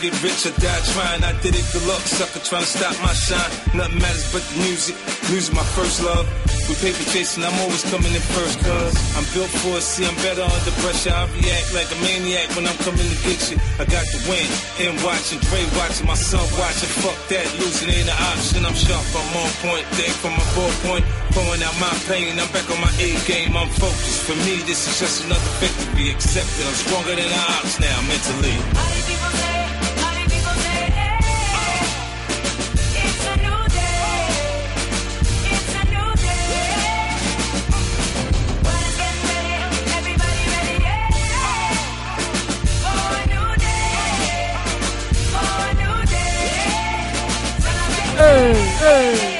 Get 0.00 0.14
rich 0.22 0.46
or 0.46 0.54
die 0.60 0.82
trying. 0.94 1.24
I 1.24 1.32
did 1.42 1.54
it 1.54 1.66
good 1.72 1.84
luck, 1.86 2.00
sucker 2.06 2.40
trying 2.40 2.64
to 2.64 2.70
stop 2.70 2.94
my 3.02 3.12
shine. 3.12 3.52
Nothing 3.74 3.98
matters 3.98 4.28
but 4.32 4.42
the 4.48 4.56
music. 4.64 4.96
Music 5.28 5.52
my 5.54 5.66
first 5.76 6.02
love. 6.04 6.26
With 6.70 6.78
paper 6.78 7.02
chasing, 7.10 7.42
I'm 7.42 7.58
always 7.66 7.82
coming 7.90 8.14
in 8.14 8.22
first, 8.38 8.62
cuz 8.62 8.94
I'm 9.18 9.26
built 9.34 9.50
for 9.60 9.76
it. 9.76 9.82
See, 9.82 10.06
I'm 10.06 10.14
better 10.22 10.46
under 10.46 10.74
pressure. 10.78 11.10
I 11.10 11.26
react 11.34 11.74
like 11.74 11.90
a 11.90 11.98
maniac 12.06 12.48
when 12.54 12.70
I'm 12.70 12.78
coming 12.86 13.02
to 13.02 13.18
get 13.26 13.42
you. 13.50 13.58
I 13.82 13.84
got 13.90 14.06
the 14.14 14.22
win. 14.30 14.46
Him 14.78 14.94
watching, 15.02 15.42
Dre 15.42 15.66
watching, 15.74 16.06
my 16.06 16.14
son 16.14 16.46
watching. 16.54 16.92
Fuck 17.02 17.18
that, 17.34 17.46
losing 17.58 17.90
ain't 17.90 18.06
an 18.06 18.18
option. 18.30 18.62
I'm 18.62 18.78
sharp, 18.78 19.02
I'm 19.10 19.26
on 19.42 19.50
point. 19.66 19.84
Think 19.98 20.14
from 20.22 20.38
my 20.38 20.46
four 20.54 20.70
point. 20.86 21.04
Pouring 21.34 21.62
out 21.66 21.74
my 21.82 21.90
pain, 22.06 22.38
I'm 22.38 22.46
back 22.54 22.68
on 22.70 22.78
my 22.78 22.92
A 23.02 23.18
game. 23.26 23.56
I'm 23.58 23.68
focused. 23.82 24.22
For 24.22 24.38
me, 24.46 24.62
this 24.62 24.86
is 24.86 24.94
just 25.02 25.26
another 25.26 25.52
victory. 25.58 26.14
Accepted, 26.14 26.62
I'm 26.62 26.78
stronger 26.78 27.14
than 27.18 27.26
the 27.26 27.42
ops 27.58 27.80
now 27.82 27.98
mentally. 28.06 29.01
Hey, 49.02 49.31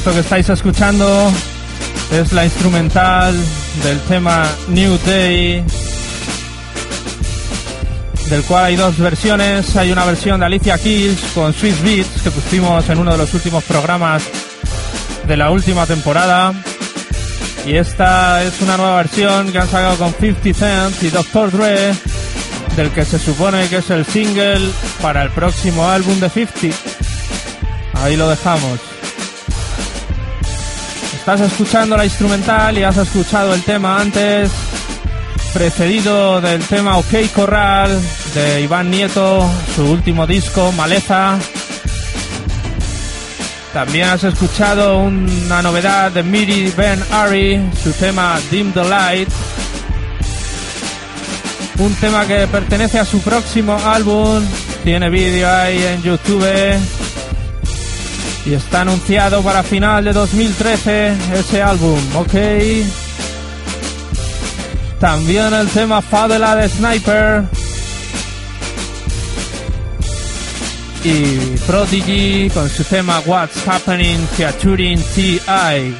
esto 0.00 0.14
que 0.14 0.20
estáis 0.20 0.48
escuchando 0.48 1.30
es 2.10 2.32
la 2.32 2.46
instrumental 2.46 3.38
del 3.84 4.00
tema 4.08 4.50
New 4.68 4.98
Day, 5.04 5.62
del 8.30 8.42
cual 8.44 8.64
hay 8.64 8.76
dos 8.76 8.96
versiones. 8.96 9.76
Hay 9.76 9.92
una 9.92 10.06
versión 10.06 10.40
de 10.40 10.46
Alicia 10.46 10.78
Keys 10.78 11.20
con 11.34 11.52
Swiss 11.52 11.82
Beats 11.82 12.22
que 12.22 12.30
pusimos 12.30 12.88
en 12.88 12.96
uno 12.96 13.12
de 13.12 13.18
los 13.18 13.34
últimos 13.34 13.62
programas 13.64 14.22
de 15.28 15.36
la 15.36 15.50
última 15.50 15.84
temporada. 15.84 16.54
Y 17.66 17.76
esta 17.76 18.42
es 18.42 18.58
una 18.62 18.78
nueva 18.78 18.96
versión 18.96 19.52
que 19.52 19.58
han 19.58 19.68
sacado 19.68 19.98
con 19.98 20.14
50 20.14 20.58
Cent 20.58 21.02
y 21.02 21.10
Dr. 21.10 21.50
Dre, 21.50 21.92
del 22.74 22.90
que 22.92 23.04
se 23.04 23.18
supone 23.18 23.68
que 23.68 23.76
es 23.76 23.90
el 23.90 24.06
single 24.06 24.70
para 25.02 25.22
el 25.22 25.28
próximo 25.28 25.86
álbum 25.86 26.18
de 26.20 26.30
50. 26.30 26.74
Ahí 28.02 28.16
lo 28.16 28.30
dejamos. 28.30 28.89
Estás 31.20 31.42
escuchando 31.42 31.98
la 31.98 32.06
instrumental 32.06 32.78
y 32.78 32.82
has 32.82 32.96
escuchado 32.96 33.52
el 33.54 33.62
tema 33.62 34.00
antes, 34.00 34.50
precedido 35.52 36.40
del 36.40 36.62
tema 36.62 36.96
OK 36.96 37.30
Corral 37.34 38.00
de 38.34 38.62
Iván 38.62 38.90
Nieto, 38.90 39.48
su 39.76 39.84
último 39.84 40.26
disco, 40.26 40.72
Maleza. 40.72 41.38
También 43.74 44.08
has 44.08 44.24
escuchado 44.24 44.98
una 44.98 45.60
novedad 45.60 46.10
de 46.10 46.22
Miri 46.22 46.72
Ben 46.74 47.00
Ari, 47.12 47.60
su 47.84 47.92
tema 47.92 48.40
Dim 48.50 48.72
the 48.72 48.82
Light. 48.82 49.28
Un 51.78 51.94
tema 51.96 52.26
que 52.26 52.46
pertenece 52.46 52.98
a 52.98 53.04
su 53.04 53.20
próximo 53.20 53.78
álbum, 53.84 54.42
tiene 54.82 55.10
vídeo 55.10 55.48
ahí 55.48 55.84
en 55.84 56.02
YouTube 56.02 56.99
y 58.46 58.54
está 58.54 58.82
anunciado 58.82 59.42
para 59.42 59.62
final 59.62 60.04
de 60.04 60.12
2013 60.12 61.16
ese 61.34 61.62
álbum, 61.62 61.98
ok. 62.16 62.34
También 64.98 65.52
el 65.54 65.68
tema 65.68 66.02
Fadela 66.02 66.56
de 66.56 66.68
Sniper. 66.68 67.44
Y 71.02 71.56
Prodigy 71.66 72.50
con 72.50 72.68
su 72.68 72.84
tema 72.84 73.20
What's 73.24 73.66
Happening 73.66 74.18
featuring 74.36 75.02
T.I. 75.14 75.96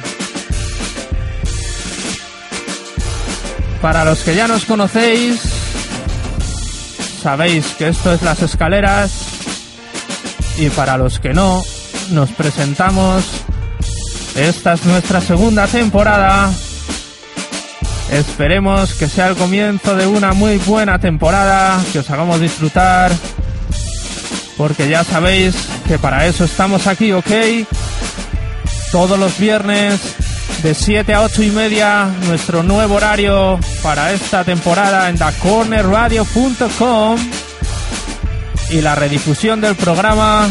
Para 3.81 4.05
los 4.05 4.19
que 4.19 4.35
ya 4.35 4.47
nos 4.47 4.65
conocéis, 4.65 5.41
sabéis 7.23 7.65
que 7.79 7.87
esto 7.87 8.13
es 8.13 8.21
Las 8.21 8.43
Escaleras. 8.43 9.11
Y 10.59 10.69
para 10.69 10.97
los 10.97 11.19
que 11.19 11.33
no, 11.33 11.63
nos 12.11 12.31
presentamos. 12.31 13.23
Esta 14.35 14.73
es 14.73 14.85
nuestra 14.85 15.21
segunda 15.21 15.67
temporada. 15.67 16.51
Esperemos 18.11 18.93
que 18.93 19.07
sea 19.07 19.29
el 19.29 19.35
comienzo 19.35 19.95
de 19.95 20.05
una 20.05 20.33
muy 20.33 20.57
buena 20.57 20.99
temporada, 20.99 21.81
que 21.91 21.99
os 21.99 22.09
hagamos 22.09 22.41
disfrutar, 22.41 23.11
porque 24.57 24.89
ya 24.89 25.03
sabéis 25.03 25.55
que 25.87 25.97
para 25.97 26.27
eso 26.27 26.43
estamos 26.43 26.87
aquí, 26.87 27.13
¿ok? 27.13 27.31
Todos 28.91 29.17
los 29.17 29.39
viernes 29.39 29.99
de 30.61 30.73
7 30.73 31.13
a 31.13 31.21
8 31.21 31.43
y 31.43 31.51
media, 31.51 32.09
nuestro 32.27 32.63
nuevo 32.63 32.95
horario 32.95 33.57
para 33.81 34.11
esta 34.11 34.43
temporada 34.43 35.09
en 35.09 35.17
thecornerradio.com 35.17 37.17
y 38.71 38.81
la 38.81 38.95
redifusión 38.95 39.61
del 39.61 39.75
programa 39.75 40.49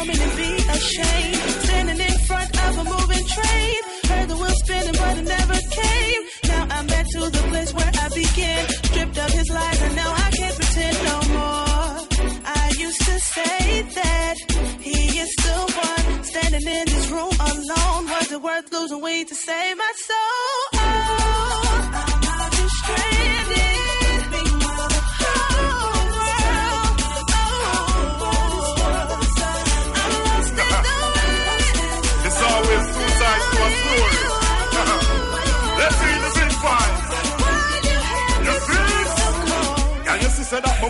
Woman 0.07 0.23
and 0.23 0.37
be 0.37 0.55
ashamed. 0.71 1.37
Standing 1.65 2.01
in 2.01 2.19
front 2.27 2.51
of 2.67 2.79
a 2.79 2.85
moving 2.85 3.27
train, 3.27 3.77
heard 4.09 4.29
the 4.29 4.37
wheel 4.37 4.57
spinning, 4.65 4.95
but 4.99 5.19
it 5.19 5.25
never 5.25 5.59
came. 5.81 6.23
Now 6.45 6.67
I'm 6.71 6.87
back 6.87 7.07
to 7.13 7.21
the 7.31 7.45
place 7.51 7.73
where 7.75 7.91
I 8.05 8.09
began, 8.09 8.69
stripped 8.69 9.19
of 9.19 9.31
his 9.31 9.51
lies, 9.51 9.83
and 9.83 9.97
now 9.97 10.13
I 10.13 10.31
can't 10.31 10.57
pretend 10.57 10.97
no 11.11 11.19
more. 11.37 12.39
I 12.45 12.73
used 12.79 13.03
to 13.03 13.19
say 13.21 13.83
that 13.83 14.35
he 14.81 15.19
is 15.19 15.35
the 15.37 15.59
one, 15.87 16.25
standing 16.25 16.67
in 16.67 16.85
this 16.87 17.11
room 17.11 17.35
alone. 17.41 18.03
Was 18.11 18.33
it 18.33 18.43
worth 18.43 18.73
losing 18.73 19.01
weight 19.01 19.29
to 19.29 19.35
save 19.35 19.77
my 19.77 19.93
soul? 19.97 20.76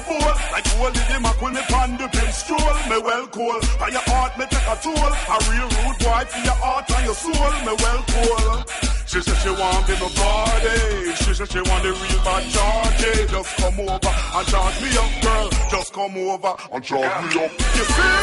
Before? 0.06 0.34
Like 0.52 0.66
old 0.78 0.94
Diddy 0.94 1.18
Mac 1.20 1.40
when 1.42 1.54
me 1.54 1.62
pan 1.62 1.96
the 1.98 2.08
pin 2.08 2.32
stroll. 2.32 2.76
Me 2.90 2.98
well 3.02 3.26
cool. 3.28 3.60
On 3.82 3.90
your 3.92 4.06
heart 4.06 4.38
me 4.38 4.46
take 4.46 4.66
a 4.66 4.76
toll. 4.78 4.94
A 4.94 5.36
real 5.50 5.68
rude 5.82 5.98
boy 5.98 6.24
for 6.30 6.42
your 6.46 6.58
heart 6.62 6.90
and 6.90 7.04
your 7.04 7.14
soul. 7.14 7.52
Me 7.66 7.74
well 7.82 8.02
cool. 8.14 8.64
She 9.06 9.20
said 9.20 9.38
she 9.42 9.50
want 9.50 9.86
be 9.86 9.94
my 9.94 10.10
body. 10.14 11.14
She 11.16 11.34
said 11.34 11.50
she 11.50 11.60
want 11.60 11.82
the 11.82 11.90
real 11.90 12.20
bad 12.24 12.42
charge. 12.50 13.30
Just 13.30 13.56
come 13.56 13.80
over 13.80 14.12
and 14.36 14.46
charge 14.48 14.76
me 14.82 14.88
up, 14.96 15.12
girl. 15.22 15.48
Just 15.70 15.92
come 15.92 16.16
over 16.16 16.54
and 16.72 16.84
charge 16.84 17.34
me 17.34 17.44
up. 17.44 17.50
You 17.50 17.84
see? 17.96 18.14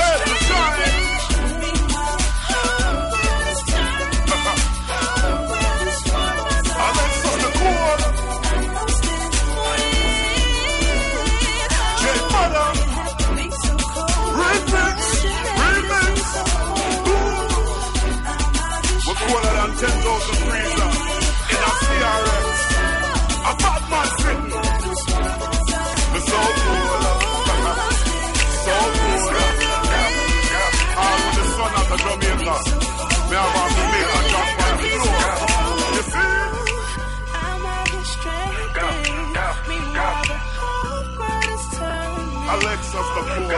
Hey, 0.00 0.16
the 0.24 0.34
shine. 0.46 1.29
10,000 19.80 19.96
freezer. 20.44 20.90
In 21.48 21.56
a 21.56 21.72
CRX. 21.80 22.58
A 23.40 23.56
bad 23.60 23.82
man 23.88 24.08
sitting. 24.20 24.52
We're 26.12 26.20
so 26.20 26.40
cool. 26.60 26.92
So 28.60 28.76
cool. 29.00 29.24
All 31.00 31.16
with 31.24 31.36
the 31.38 31.44
sun 31.56 31.72
of 31.80 31.86
the 31.88 31.96
Jamaica. 31.96 32.56
Me 33.30 33.36
have 33.40 33.56
a 33.56 33.64
Jamaica 33.72 34.20
drop 34.28 34.50
by 34.60 34.68
the 34.76 34.84
floor. 34.92 35.24
You 35.96 36.04
see? 36.12 36.32
I'm 37.40 37.64
out 37.64 37.88
here 37.88 38.04
stranded. 38.04 38.76
Meanwhile, 39.66 40.24
the 40.28 40.36
whole 40.60 41.08
world 41.16 41.48
is 41.56 41.64
turning. 41.72 42.36
Alexis 42.52 43.08
the 43.16 43.22
cool. 43.32 43.56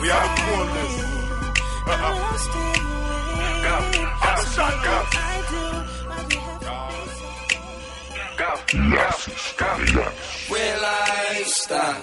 We 0.00 0.06
are 0.14 0.28
the 0.28 0.42
coolness. 0.46 0.94
Lost 1.88 2.97
go, 3.62 3.76
go, 8.38 8.52
go, 8.76 9.38
go, 9.56 9.92
go. 9.94 10.12
Red 10.54 10.82
light, 10.82 11.44
stop. 11.46 12.02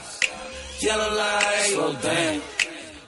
Yellow 0.80 1.15
light, 1.15 1.65
slow 1.73 1.94
down. 1.94 2.41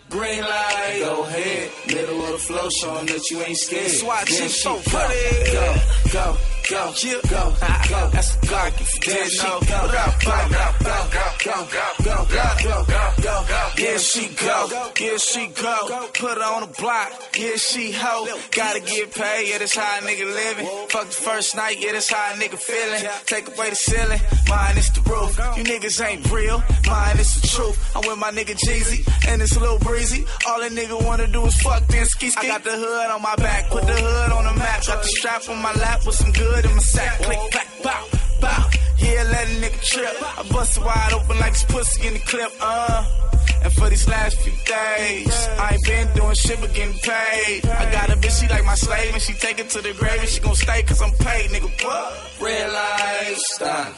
Green 0.10 0.42
light, 0.42 1.00
go 1.00 1.24
ahead. 1.24 1.72
Middle 1.88 2.22
of 2.24 2.32
the 2.32 2.38
flow, 2.38 2.70
showing 2.82 3.06
that 3.08 3.30
you 3.30 3.42
ain't 3.42 3.58
scared. 3.58 3.86
That's 3.86 4.04
why 4.04 4.24
she's 4.26 4.62
so 4.62 4.80
pretty. 4.86 5.52
Go, 5.52 5.76
go 6.14 6.38
go, 6.70 6.94
go, 7.30 7.54
go. 7.90 8.10
That's 8.12 8.36
the 8.36 8.48
God. 8.48 8.74
Then 8.74 9.30
she 9.30 9.44
go, 9.44 9.60
go, 9.60 9.88
go, 9.88 10.06
go, 10.24 10.48
go, 10.48 10.66
go, 11.44 11.66
go, 12.04 12.26
go, 12.26 12.86
go, 13.22 13.46
go. 13.48 13.58
Yeah, 13.78 13.98
she 13.98 14.28
go. 14.28 14.92
Yeah, 15.00 15.18
she 15.18 15.48
go. 15.48 16.08
Put 16.14 16.38
her 16.38 16.44
on 16.44 16.62
the 16.62 16.74
block. 16.80 17.12
Yeah, 17.38 17.56
she 17.56 17.92
hoe. 17.92 18.28
Gotta 18.52 18.80
get 18.80 19.14
paid. 19.14 19.50
Yeah, 19.50 19.60
that's 19.60 19.76
how 19.76 20.00
a 20.00 20.02
nigga 20.02 20.26
living. 20.26 20.68
Fuck 20.90 21.08
the 21.08 21.14
first 21.14 21.56
night. 21.56 21.78
Yeah, 21.80 21.94
that's 21.94 22.12
how 22.12 22.34
a 22.34 22.36
nigga 22.36 22.58
feeling. 22.58 23.04
Take 23.26 23.48
away 23.48 23.70
the 23.70 23.76
ceiling. 23.76 24.20
Mine 24.50 24.78
is 24.78 24.92
the 24.92 25.02
roof. 25.02 25.38
You 25.58 25.64
niggas 25.64 26.04
ain't 26.06 26.32
real. 26.32 26.64
Mine 26.88 27.20
is 27.20 27.40
the 27.40 27.48
truth. 27.48 27.96
I'm 27.96 28.08
with 28.08 28.18
my 28.18 28.32
nigga 28.32 28.56
Jeezy. 28.58 29.08
And 29.30 29.42
it's 29.42 29.56
a 29.56 29.60
little 29.60 29.80
breezy. 29.80 30.26
All 30.48 30.62
a 30.62 30.70
nigga 30.70 31.04
wanna 31.06 31.28
do 31.28 31.46
is 31.46 31.56
fuck 31.62 31.86
then 31.88 32.06
ski 32.06 32.30
ski. 32.30 32.48
I 32.48 32.48
got 32.48 32.64
the 32.64 32.72
hood 32.72 33.10
on 33.12 33.22
my 33.22 33.36
back. 33.36 33.70
Put 33.70 33.86
the 33.86 33.94
hood 33.94 34.32
on 34.32 34.44
the 34.46 34.54
map. 34.60 34.86
Got 34.86 35.04
the 35.04 35.08
strap 35.08 35.48
on 35.50 35.62
my 35.62 35.74
lap 35.74 36.06
with 36.06 36.16
some 36.16 36.32
good 36.32 36.57
in 36.66 36.74
my 36.76 36.82
sack. 36.82 37.22
Click, 37.22 37.40
clack, 37.52 37.68
bow, 37.84 38.08
bow. 38.42 38.70
Yeah, 38.98 39.24
let 39.24 39.48
a 39.48 39.52
nigga 39.62 39.82
trip. 39.84 40.16
I 40.40 40.44
bust 40.52 40.80
wide 40.84 41.14
open 41.14 41.38
like 41.40 41.54
his 41.54 41.64
pussy 41.64 42.08
in 42.08 42.14
the 42.14 42.20
clip. 42.20 42.52
Uh. 42.62 43.06
And 43.64 43.74
for 43.74 43.90
these 43.90 44.08
last 44.08 44.40
few 44.42 44.52
days, 44.66 45.48
I 45.60 45.74
ain't 45.74 45.84
been 45.86 46.14
doing 46.16 46.36
shit 46.36 46.60
but 46.62 46.74
getting 46.74 46.94
paid. 47.00 47.66
I 47.66 47.92
got 47.92 48.10
a 48.10 48.16
bitch, 48.16 48.40
she 48.40 48.48
like 48.48 48.64
my 48.66 48.76
slave, 48.76 49.14
and 49.14 49.22
she 49.22 49.34
take 49.34 49.60
it 49.60 49.70
to 49.72 49.82
the 49.82 49.94
grave, 49.94 50.20
and 50.20 50.30
she 50.30 50.40
gon' 50.42 50.56
stay 50.56 50.84
cause 50.84 51.02
I'm 51.02 51.12
paid, 51.12 51.50
nigga. 51.50 51.70
What? 51.84 52.32
Red 52.42 52.72
light, 52.72 53.36
stop. 53.38 53.94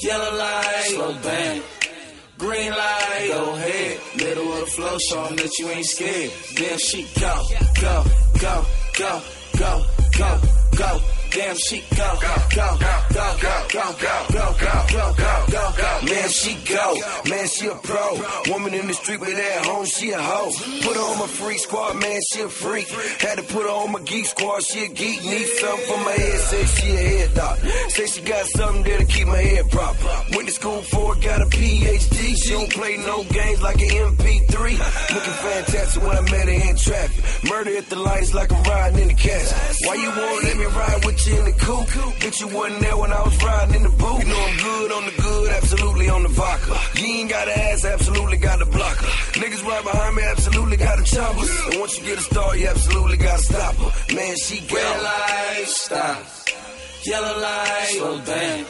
Yellow 0.00 0.36
light, 0.36 0.84
slow 0.88 1.14
down. 1.22 1.62
Green 2.38 2.70
light, 2.72 3.28
go 3.32 3.54
ahead. 3.54 4.00
Middle 4.16 4.52
of 4.52 4.60
the 4.60 4.66
flow, 4.66 4.98
show 4.98 5.24
'em 5.24 5.36
that 5.36 5.58
you 5.58 5.68
ain't 5.70 5.86
scared. 5.86 6.32
Damn, 6.56 6.78
she 6.78 7.08
go, 7.18 7.42
go, 7.80 8.04
go, 8.40 8.66
go, 8.98 9.22
go, 9.58 9.84
go, 10.18 10.40
go. 10.76 11.00
Damn, 11.34 11.56
she 11.56 11.82
go, 11.96 12.14
go, 12.22 12.34
go, 12.54 12.76
go, 12.78 12.94
go, 13.12 13.36
go, 13.42 13.66
go, 13.72 13.86
go, 13.98 14.54
go, 14.62 14.84
go, 14.86 15.14
go, 15.18 15.44
go, 15.50 15.72
go. 15.76 16.00
Man, 16.06 16.28
she 16.28 16.54
go. 16.62 16.94
Man, 17.28 17.48
she 17.48 17.66
a 17.66 17.74
pro. 17.74 18.22
Woman 18.52 18.72
in 18.72 18.86
the 18.86 18.94
street, 18.94 19.18
with 19.18 19.34
that 19.34 19.66
home, 19.66 19.84
she 19.84 20.12
a 20.12 20.20
hoe. 20.20 20.52
Put 20.82 20.94
her 20.94 21.02
on 21.02 21.18
my 21.18 21.26
freak 21.26 21.58
squad, 21.58 22.00
man, 22.00 22.20
she 22.30 22.40
a 22.40 22.48
freak. 22.48 22.86
Had 23.18 23.38
to 23.38 23.42
put 23.42 23.62
her 23.64 23.68
on 23.68 23.90
my 23.90 24.00
geek 24.02 24.26
squad, 24.26 24.62
she 24.62 24.84
a 24.84 24.88
geek. 24.88 25.24
Need 25.24 25.46
something 25.58 25.86
for 25.88 25.98
my 26.04 26.12
head, 26.12 26.40
say 26.40 26.64
she 26.66 26.90
a 26.94 27.02
head 27.18 27.34
doc. 27.34 27.58
Say 27.88 28.06
she 28.06 28.20
got 28.20 28.46
something 28.46 28.84
there 28.84 28.98
to 28.98 29.04
keep 29.04 29.26
my 29.26 29.36
head 29.38 29.68
prop. 29.72 29.96
Went 30.36 30.46
to 30.46 30.54
school 30.54 30.82
for 30.82 31.16
it, 31.16 31.22
got 31.24 31.42
a 31.42 31.46
PhD. 31.46 32.36
She 32.36 32.50
don't 32.50 32.70
play 32.70 32.96
no 32.98 33.24
games 33.24 33.60
like 33.60 33.80
an 33.80 33.88
MP3. 34.14 34.54
Looking 35.14 35.38
fantastic 35.42 36.00
when 36.00 36.16
I 36.16 36.20
met 36.30 36.46
her 36.46 36.70
in 36.70 36.76
traffic. 36.76 37.50
Murder 37.50 37.76
at 37.76 37.90
the 37.90 37.96
lights 37.96 38.32
like 38.34 38.52
I'm 38.52 38.62
riding 38.62 39.00
in 39.00 39.08
the 39.08 39.14
cash. 39.14 39.50
Why 39.84 39.94
you 39.94 40.10
won't 40.10 40.44
let 40.44 40.56
me 40.56 40.66
ride 40.66 41.04
with 41.04 41.18
you 41.18 41.23
in 41.26 41.44
the 41.44 41.52
coupe? 41.52 41.88
Bitch, 42.20 42.40
you 42.40 42.48
wasn't 42.48 42.80
there 42.80 42.96
when 42.96 43.12
I 43.12 43.22
was 43.22 43.36
riding 43.42 43.74
in 43.76 43.82
the 43.82 43.88
booth. 43.90 44.22
You 44.22 44.28
know 44.28 44.44
I'm 44.48 44.56
good 44.58 44.92
on 44.92 45.04
the 45.06 45.22
good, 45.22 45.52
absolutely 45.52 46.08
on 46.08 46.22
the 46.22 46.28
vodka. 46.28 46.76
You 47.00 47.06
ain't 47.20 47.30
got 47.30 47.48
an 47.48 47.58
ass, 47.58 47.84
absolutely 47.84 48.36
got 48.38 48.60
a 48.62 48.66
blocker. 48.66 49.06
Niggas 49.40 49.64
right 49.64 49.84
behind 49.84 50.16
me, 50.16 50.22
absolutely 50.22 50.76
got 50.76 50.98
a 50.98 51.04
chopper. 51.04 51.46
And 51.70 51.80
once 51.80 51.98
you 51.98 52.04
get 52.04 52.18
a 52.18 52.22
star, 52.22 52.56
you 52.56 52.66
absolutely 52.68 53.16
got 53.16 53.38
to 53.38 53.44
stop 53.44 53.74
her. 53.76 54.14
Man, 54.14 54.36
she 54.36 54.60
got 54.60 54.74
Red 54.74 55.02
light, 55.02 55.64
stop. 55.66 56.22
Yellow 57.04 57.40
light, 57.40 57.88
slow 57.90 58.20
down. 58.20 58.64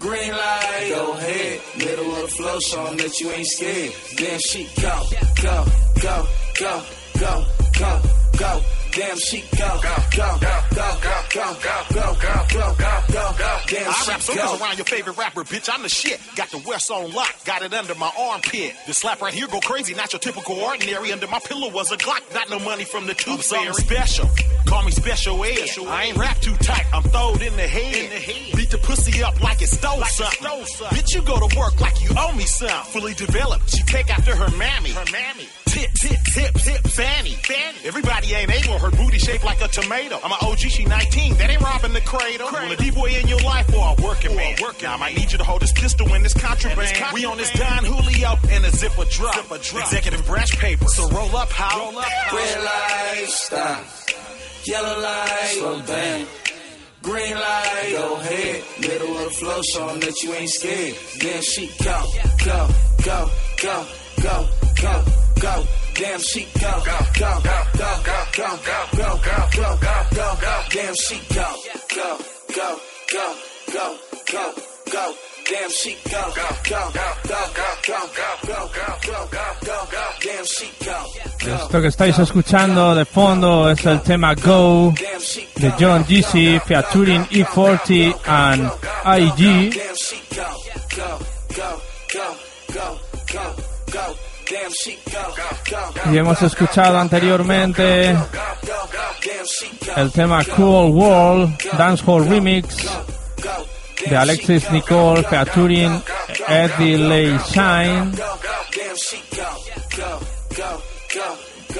Green 0.00 0.32
light, 0.32 0.86
go 0.90 1.12
ahead. 1.12 1.60
Middle 1.78 2.10
of 2.16 2.22
the 2.22 2.28
flow, 2.28 2.58
show 2.58 2.86
'em 2.86 2.96
that 2.96 3.20
you 3.20 3.30
ain't 3.30 3.46
scared. 3.46 3.92
Then 4.18 4.38
she 4.40 4.68
go, 4.80 5.02
go, 5.42 5.64
go, 6.02 6.26
go, 6.58 6.82
go, 7.20 7.44
go, 7.78 8.00
go. 8.36 8.81
Damn, 8.92 9.16
she 9.16 9.40
go, 9.56 9.80
go, 9.82 9.96
go, 10.14 10.38
go, 10.38 10.62
go, 10.74 10.98
go, 11.00 11.22
go, 11.32 11.56
go, 11.90 12.14
go, 12.20 12.74
go, 12.76 13.00
go, 13.08 13.34
go. 13.38 13.58
Damn, 13.66 13.88
I 13.88 14.04
rap 14.06 14.20
she 14.20 14.32
circles 14.34 14.60
around 14.60 14.76
your 14.76 14.84
favorite 14.84 15.16
rapper, 15.16 15.44
bitch. 15.44 15.70
I'm 15.72 15.82
the 15.82 15.88
shit. 15.88 16.20
Got 16.36 16.50
the 16.50 16.62
West 16.66 16.90
on 16.90 17.10
lock, 17.12 17.34
got 17.46 17.62
it 17.62 17.72
under 17.72 17.94
my 17.94 18.12
armpit. 18.18 18.74
The 18.86 18.92
slap 18.92 19.22
right 19.22 19.32
here 19.32 19.46
go 19.46 19.60
crazy, 19.60 19.94
not 19.94 20.12
your 20.12 20.20
typical 20.20 20.56
ordinary. 20.56 21.10
Under 21.10 21.26
my 21.26 21.38
pillow 21.38 21.70
was 21.70 21.90
a 21.90 21.96
Glock, 21.96 22.20
not 22.34 22.50
no 22.50 22.58
money 22.58 22.84
from 22.84 23.06
the 23.06 23.14
tooth 23.14 23.46
fairy. 23.46 23.72
special. 23.72 24.28
Call 24.66 24.82
me 24.84 24.90
special 24.90 25.42
ed. 25.42 25.68
I 25.88 26.04
ain't 26.04 26.18
rap 26.18 26.38
too 26.40 26.54
tight, 26.56 26.84
I'm 26.92 27.02
throwed 27.04 27.40
in 27.40 27.56
the 27.56 27.66
head. 27.66 28.54
Beat 28.54 28.70
the 28.70 28.78
pussy 28.78 29.22
up 29.22 29.40
like 29.40 29.62
it 29.62 29.68
stole 29.68 30.04
something. 30.04 30.46
Bitch, 30.90 31.14
you 31.14 31.22
go 31.22 31.48
to 31.48 31.58
work 31.58 31.80
like 31.80 32.02
you 32.02 32.10
owe 32.18 32.32
me 32.34 32.44
some. 32.44 32.84
Fully 32.86 33.14
developed, 33.14 33.70
she 33.70 33.82
take 33.84 34.10
after 34.10 34.36
her 34.36 34.54
mammy. 34.58 34.90
Her 34.90 35.10
mammy. 35.10 35.48
Tits, 35.82 36.02
hips, 36.02 36.34
hips, 36.36 36.64
hip, 36.64 36.82
fanny, 36.86 37.30
fanny. 37.42 37.78
Everybody 37.84 38.32
ain't 38.34 38.52
able, 38.52 38.78
her 38.78 38.92
booty 38.92 39.18
shaped 39.18 39.44
like 39.44 39.60
a 39.62 39.66
tomato. 39.66 40.20
I'm 40.22 40.30
an 40.30 40.38
OG, 40.40 40.58
she 40.58 40.84
19, 40.84 41.34
that 41.38 41.50
ain't 41.50 41.60
robbing 41.60 41.92
the 41.92 42.00
cradle. 42.02 42.46
Want 42.52 42.70
a 42.70 42.76
D-boy 42.76 43.10
in 43.20 43.26
your 43.26 43.40
life 43.40 43.68
or 43.74 43.96
a 43.98 44.00
working 44.00 44.36
man? 44.36 44.54
Now 44.80 44.94
I 44.94 44.96
might 44.96 45.16
need 45.16 45.32
you 45.32 45.38
to 45.38 45.44
hold 45.44 45.60
this 45.60 45.72
pistol 45.72 46.14
in 46.14 46.22
this 46.22 46.34
contraband. 46.34 47.12
We 47.12 47.24
on 47.24 47.36
this 47.36 47.50
Don 47.50 47.84
Julio 47.84 48.38
and 48.50 48.64
a 48.64 48.70
zipper 48.70 49.06
drop. 49.06 49.34
Executive 49.50 50.24
branch 50.24 50.56
paper, 50.56 50.86
so 50.86 51.08
roll 51.08 51.34
up 51.34 51.50
how? 51.50 51.90
Red 52.32 52.62
light, 52.62 53.24
stop. 53.26 53.84
Yellow 54.64 55.00
light, 55.00 55.54
slow 55.58 55.80
down. 55.82 56.26
Green 57.02 57.34
light, 57.34 57.88
go 57.90 58.14
ahead. 58.14 58.62
Middle 58.80 59.18
of 59.18 59.24
the 59.24 59.30
flow, 59.30 59.60
show 59.74 59.88
'em 59.88 59.98
that 59.98 60.14
you 60.22 60.32
ain't 60.34 60.48
scared. 60.48 60.94
Then 61.18 61.42
she 61.42 61.66
go, 61.82 62.06
go, 62.44 62.68
go, 63.04 63.30
go, 63.60 63.86
go, 64.22 64.48
go, 64.82 65.04
go. 65.40 65.54
Damn, 65.94 66.20
she 66.20 66.46
go, 66.60 66.72
go, 66.84 66.98
go, 67.18 67.30
go, 67.42 67.56
go, 67.72 68.18
go, 68.34 68.48
go, 68.96 69.18
go, 69.22 69.78
go, 70.10 70.26
go. 70.40 70.54
Damn, 70.72 70.94
she 70.94 71.16
go, 71.34 71.46
go, 71.94 72.18
go, 72.56 72.68
go, 73.12 73.26
go, 73.72 73.96
go, 74.32 74.54
go. 74.90 75.14
Damn, 75.50 75.70
she 75.70 75.96
go, 76.10 76.22
go, 76.34 76.48
go, 76.68 76.80
go, 76.94 77.40
go, 77.86 78.00
go, 78.46 78.68
go, 79.06 79.48
go, 79.60 79.76
go. 79.90 80.04
Damn, 80.24 80.44
she 80.46 80.68
go. 80.84 80.96
Esto 81.54 81.80
que 81.80 81.88
estáis 81.88 82.18
escuchando 82.18 82.94
de 82.94 83.04
fondo 83.04 83.70
es 83.70 83.84
el 83.86 84.00
tema 84.02 84.34
Go 84.34 84.92
de 85.56 85.74
John 85.78 86.04
Jeezy 86.06 86.60
featuring 86.60 87.24
E40 87.26 88.14
and 88.26 88.70
IG. 89.04 89.74
Go, 90.34 90.48
go, 90.96 91.18
go, 91.54 92.36
go, 92.72 92.98
go, 93.32 93.54
go, 93.92 94.14
Y 96.10 96.18
hemos 96.18 96.42
escuchado 96.42 96.98
anteriormente 96.98 98.16
el 99.96 100.12
tema 100.12 100.44
Cool 100.44 100.90
World 100.90 101.58
Dancehall 101.76 102.28
Remix 102.28 102.76
de 104.08 104.16
Alexis 104.16 104.70
Nicole 104.70 105.22
featuring 105.24 106.02
Eddie 106.48 106.98
Lay 106.98 107.38
Shine 107.50 108.12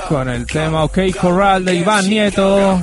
con 0.08 0.28
el 0.28 0.46
tema 0.46 0.84
OK 0.84 0.98
Corral 1.20 1.64
de 1.64 1.74
Iván 1.74 2.08
Nieto, 2.08 2.82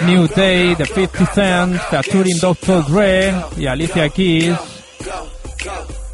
New 0.00 0.28
Day 0.28 0.74
de 0.74 0.84
50 0.84 1.34
Cent 1.34 1.80
featuring 1.90 2.38
Dr. 2.38 2.84
Dre 2.86 3.34
y 3.56 3.66
Alicia 3.66 4.08
Keys 4.08 4.56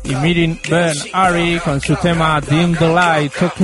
y 0.08 0.16
Mirin 0.16 0.60
Ben 0.68 0.96
Ari 1.12 1.60
con 1.60 1.80
su 1.80 1.94
tema 1.96 2.40
Dim 2.40 2.74
the 2.76 2.88
Lights, 2.88 3.42
ok. 3.42 3.60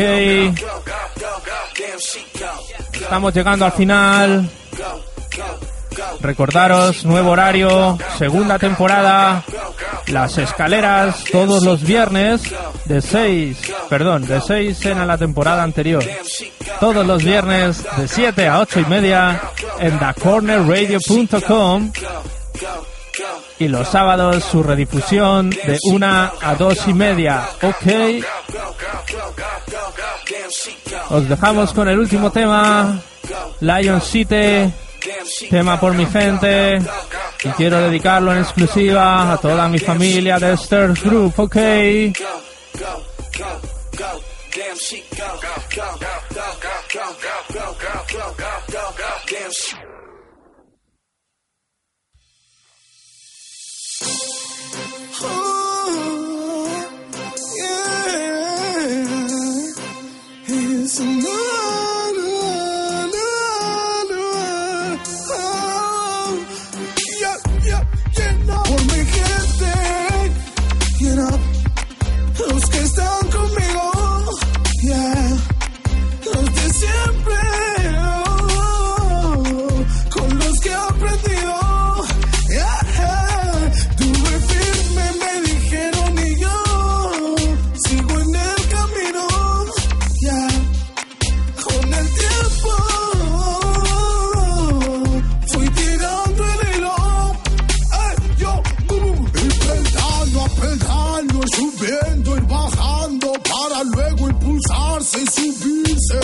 Estamos 2.93 3.35
llegando 3.35 3.65
al 3.65 3.73
final. 3.73 4.49
Recordaros, 6.21 7.05
nuevo 7.05 7.31
horario, 7.31 7.99
segunda 8.19 8.59
temporada, 8.59 9.43
las 10.09 10.39
escaleras 10.39 11.25
todos 11.31 11.63
los 11.63 11.83
viernes 11.83 12.43
de 12.85 13.01
6, 13.01 13.59
perdón, 13.89 14.27
de 14.27 14.41
6 14.41 14.87
en 14.87 15.07
la 15.07 15.19
temporada 15.19 15.63
anterior. 15.63 16.05
Todos 16.81 17.07
los 17.07 17.23
viernes 17.23 17.85
de 17.97 18.09
7 18.09 18.49
a 18.49 18.61
8 18.61 18.81
y 18.81 18.85
media 18.87 19.41
en 19.79 19.99
thecornerradio.com 19.99 21.93
y 23.59 23.69
los 23.69 23.89
sábados 23.89 24.45
su 24.45 24.63
redifusión 24.63 25.51
de 25.51 25.79
1 25.85 26.07
a 26.07 26.55
2 26.59 26.89
y 26.89 26.95
media. 26.95 27.49
Ok. 27.63 28.25
Os 31.11 31.29
dejamos 31.29 31.73
con 31.73 31.89
el 31.89 31.99
último 31.99 32.31
tema, 32.33 33.01
Lion 33.61 34.01
City, 34.01 34.73
tema 35.51 35.79
por 35.79 35.95
mi 35.95 36.07
gente. 36.07 36.81
Y 37.45 37.49
quiero 37.51 37.79
dedicarlo 37.79 38.33
en 38.33 38.39
exclusiva 38.39 39.33
a 39.33 39.37
toda 39.37 39.69
mi 39.69 39.79
familia 39.79 40.39
de 40.39 40.57
Stairs 40.57 41.03
Group, 41.03 41.35
ok. 41.37 41.57
It's 60.85 61.01
a 61.01 61.44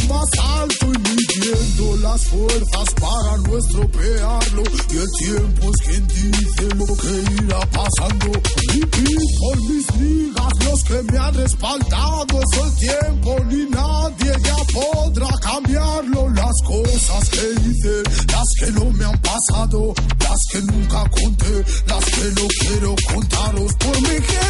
más 0.08 0.28
alto 0.38 0.86
y 0.86 0.98
midiendo 0.98 1.96
las 1.98 2.24
fuerzas 2.26 2.94
para 3.00 3.36
no 3.38 3.58
estropearlo. 3.58 4.62
Y 4.90 4.96
el 4.96 5.06
tiempo 5.18 5.70
es 5.70 5.86
quien 5.86 6.06
dice 6.08 6.68
lo 6.76 6.86
que 6.86 7.44
irá 7.44 7.60
pasando. 7.70 8.26
Mi 8.72 8.80
people, 8.80 9.68
mis 9.68 9.96
ligas, 9.96 10.52
los 10.64 10.84
que 10.84 11.02
me 11.02 11.18
han 11.18 11.34
respaldado, 11.34 12.40
es 12.40 12.58
el 12.62 12.76
tiempo 12.76 13.36
ni 13.48 13.70
nadie 13.70 14.32
ya 14.44 14.56
podrá 14.72 15.28
cambiarlo. 15.42 16.28
Las 16.30 16.54
cosas 16.66 17.28
que 17.30 17.52
hice, 17.64 18.02
las 18.32 18.48
que 18.60 18.72
no 18.72 18.90
me 18.90 19.04
han 19.04 19.18
pasado, 19.22 19.94
las 20.18 20.38
que 20.52 20.60
nunca 20.62 21.04
conté, 21.10 21.64
las 21.86 22.04
que 22.04 22.40
no 22.40 22.48
quiero 22.60 22.94
contaros 23.08 23.72
por 23.74 24.00
mi 24.02 24.08
gente. 24.08 24.49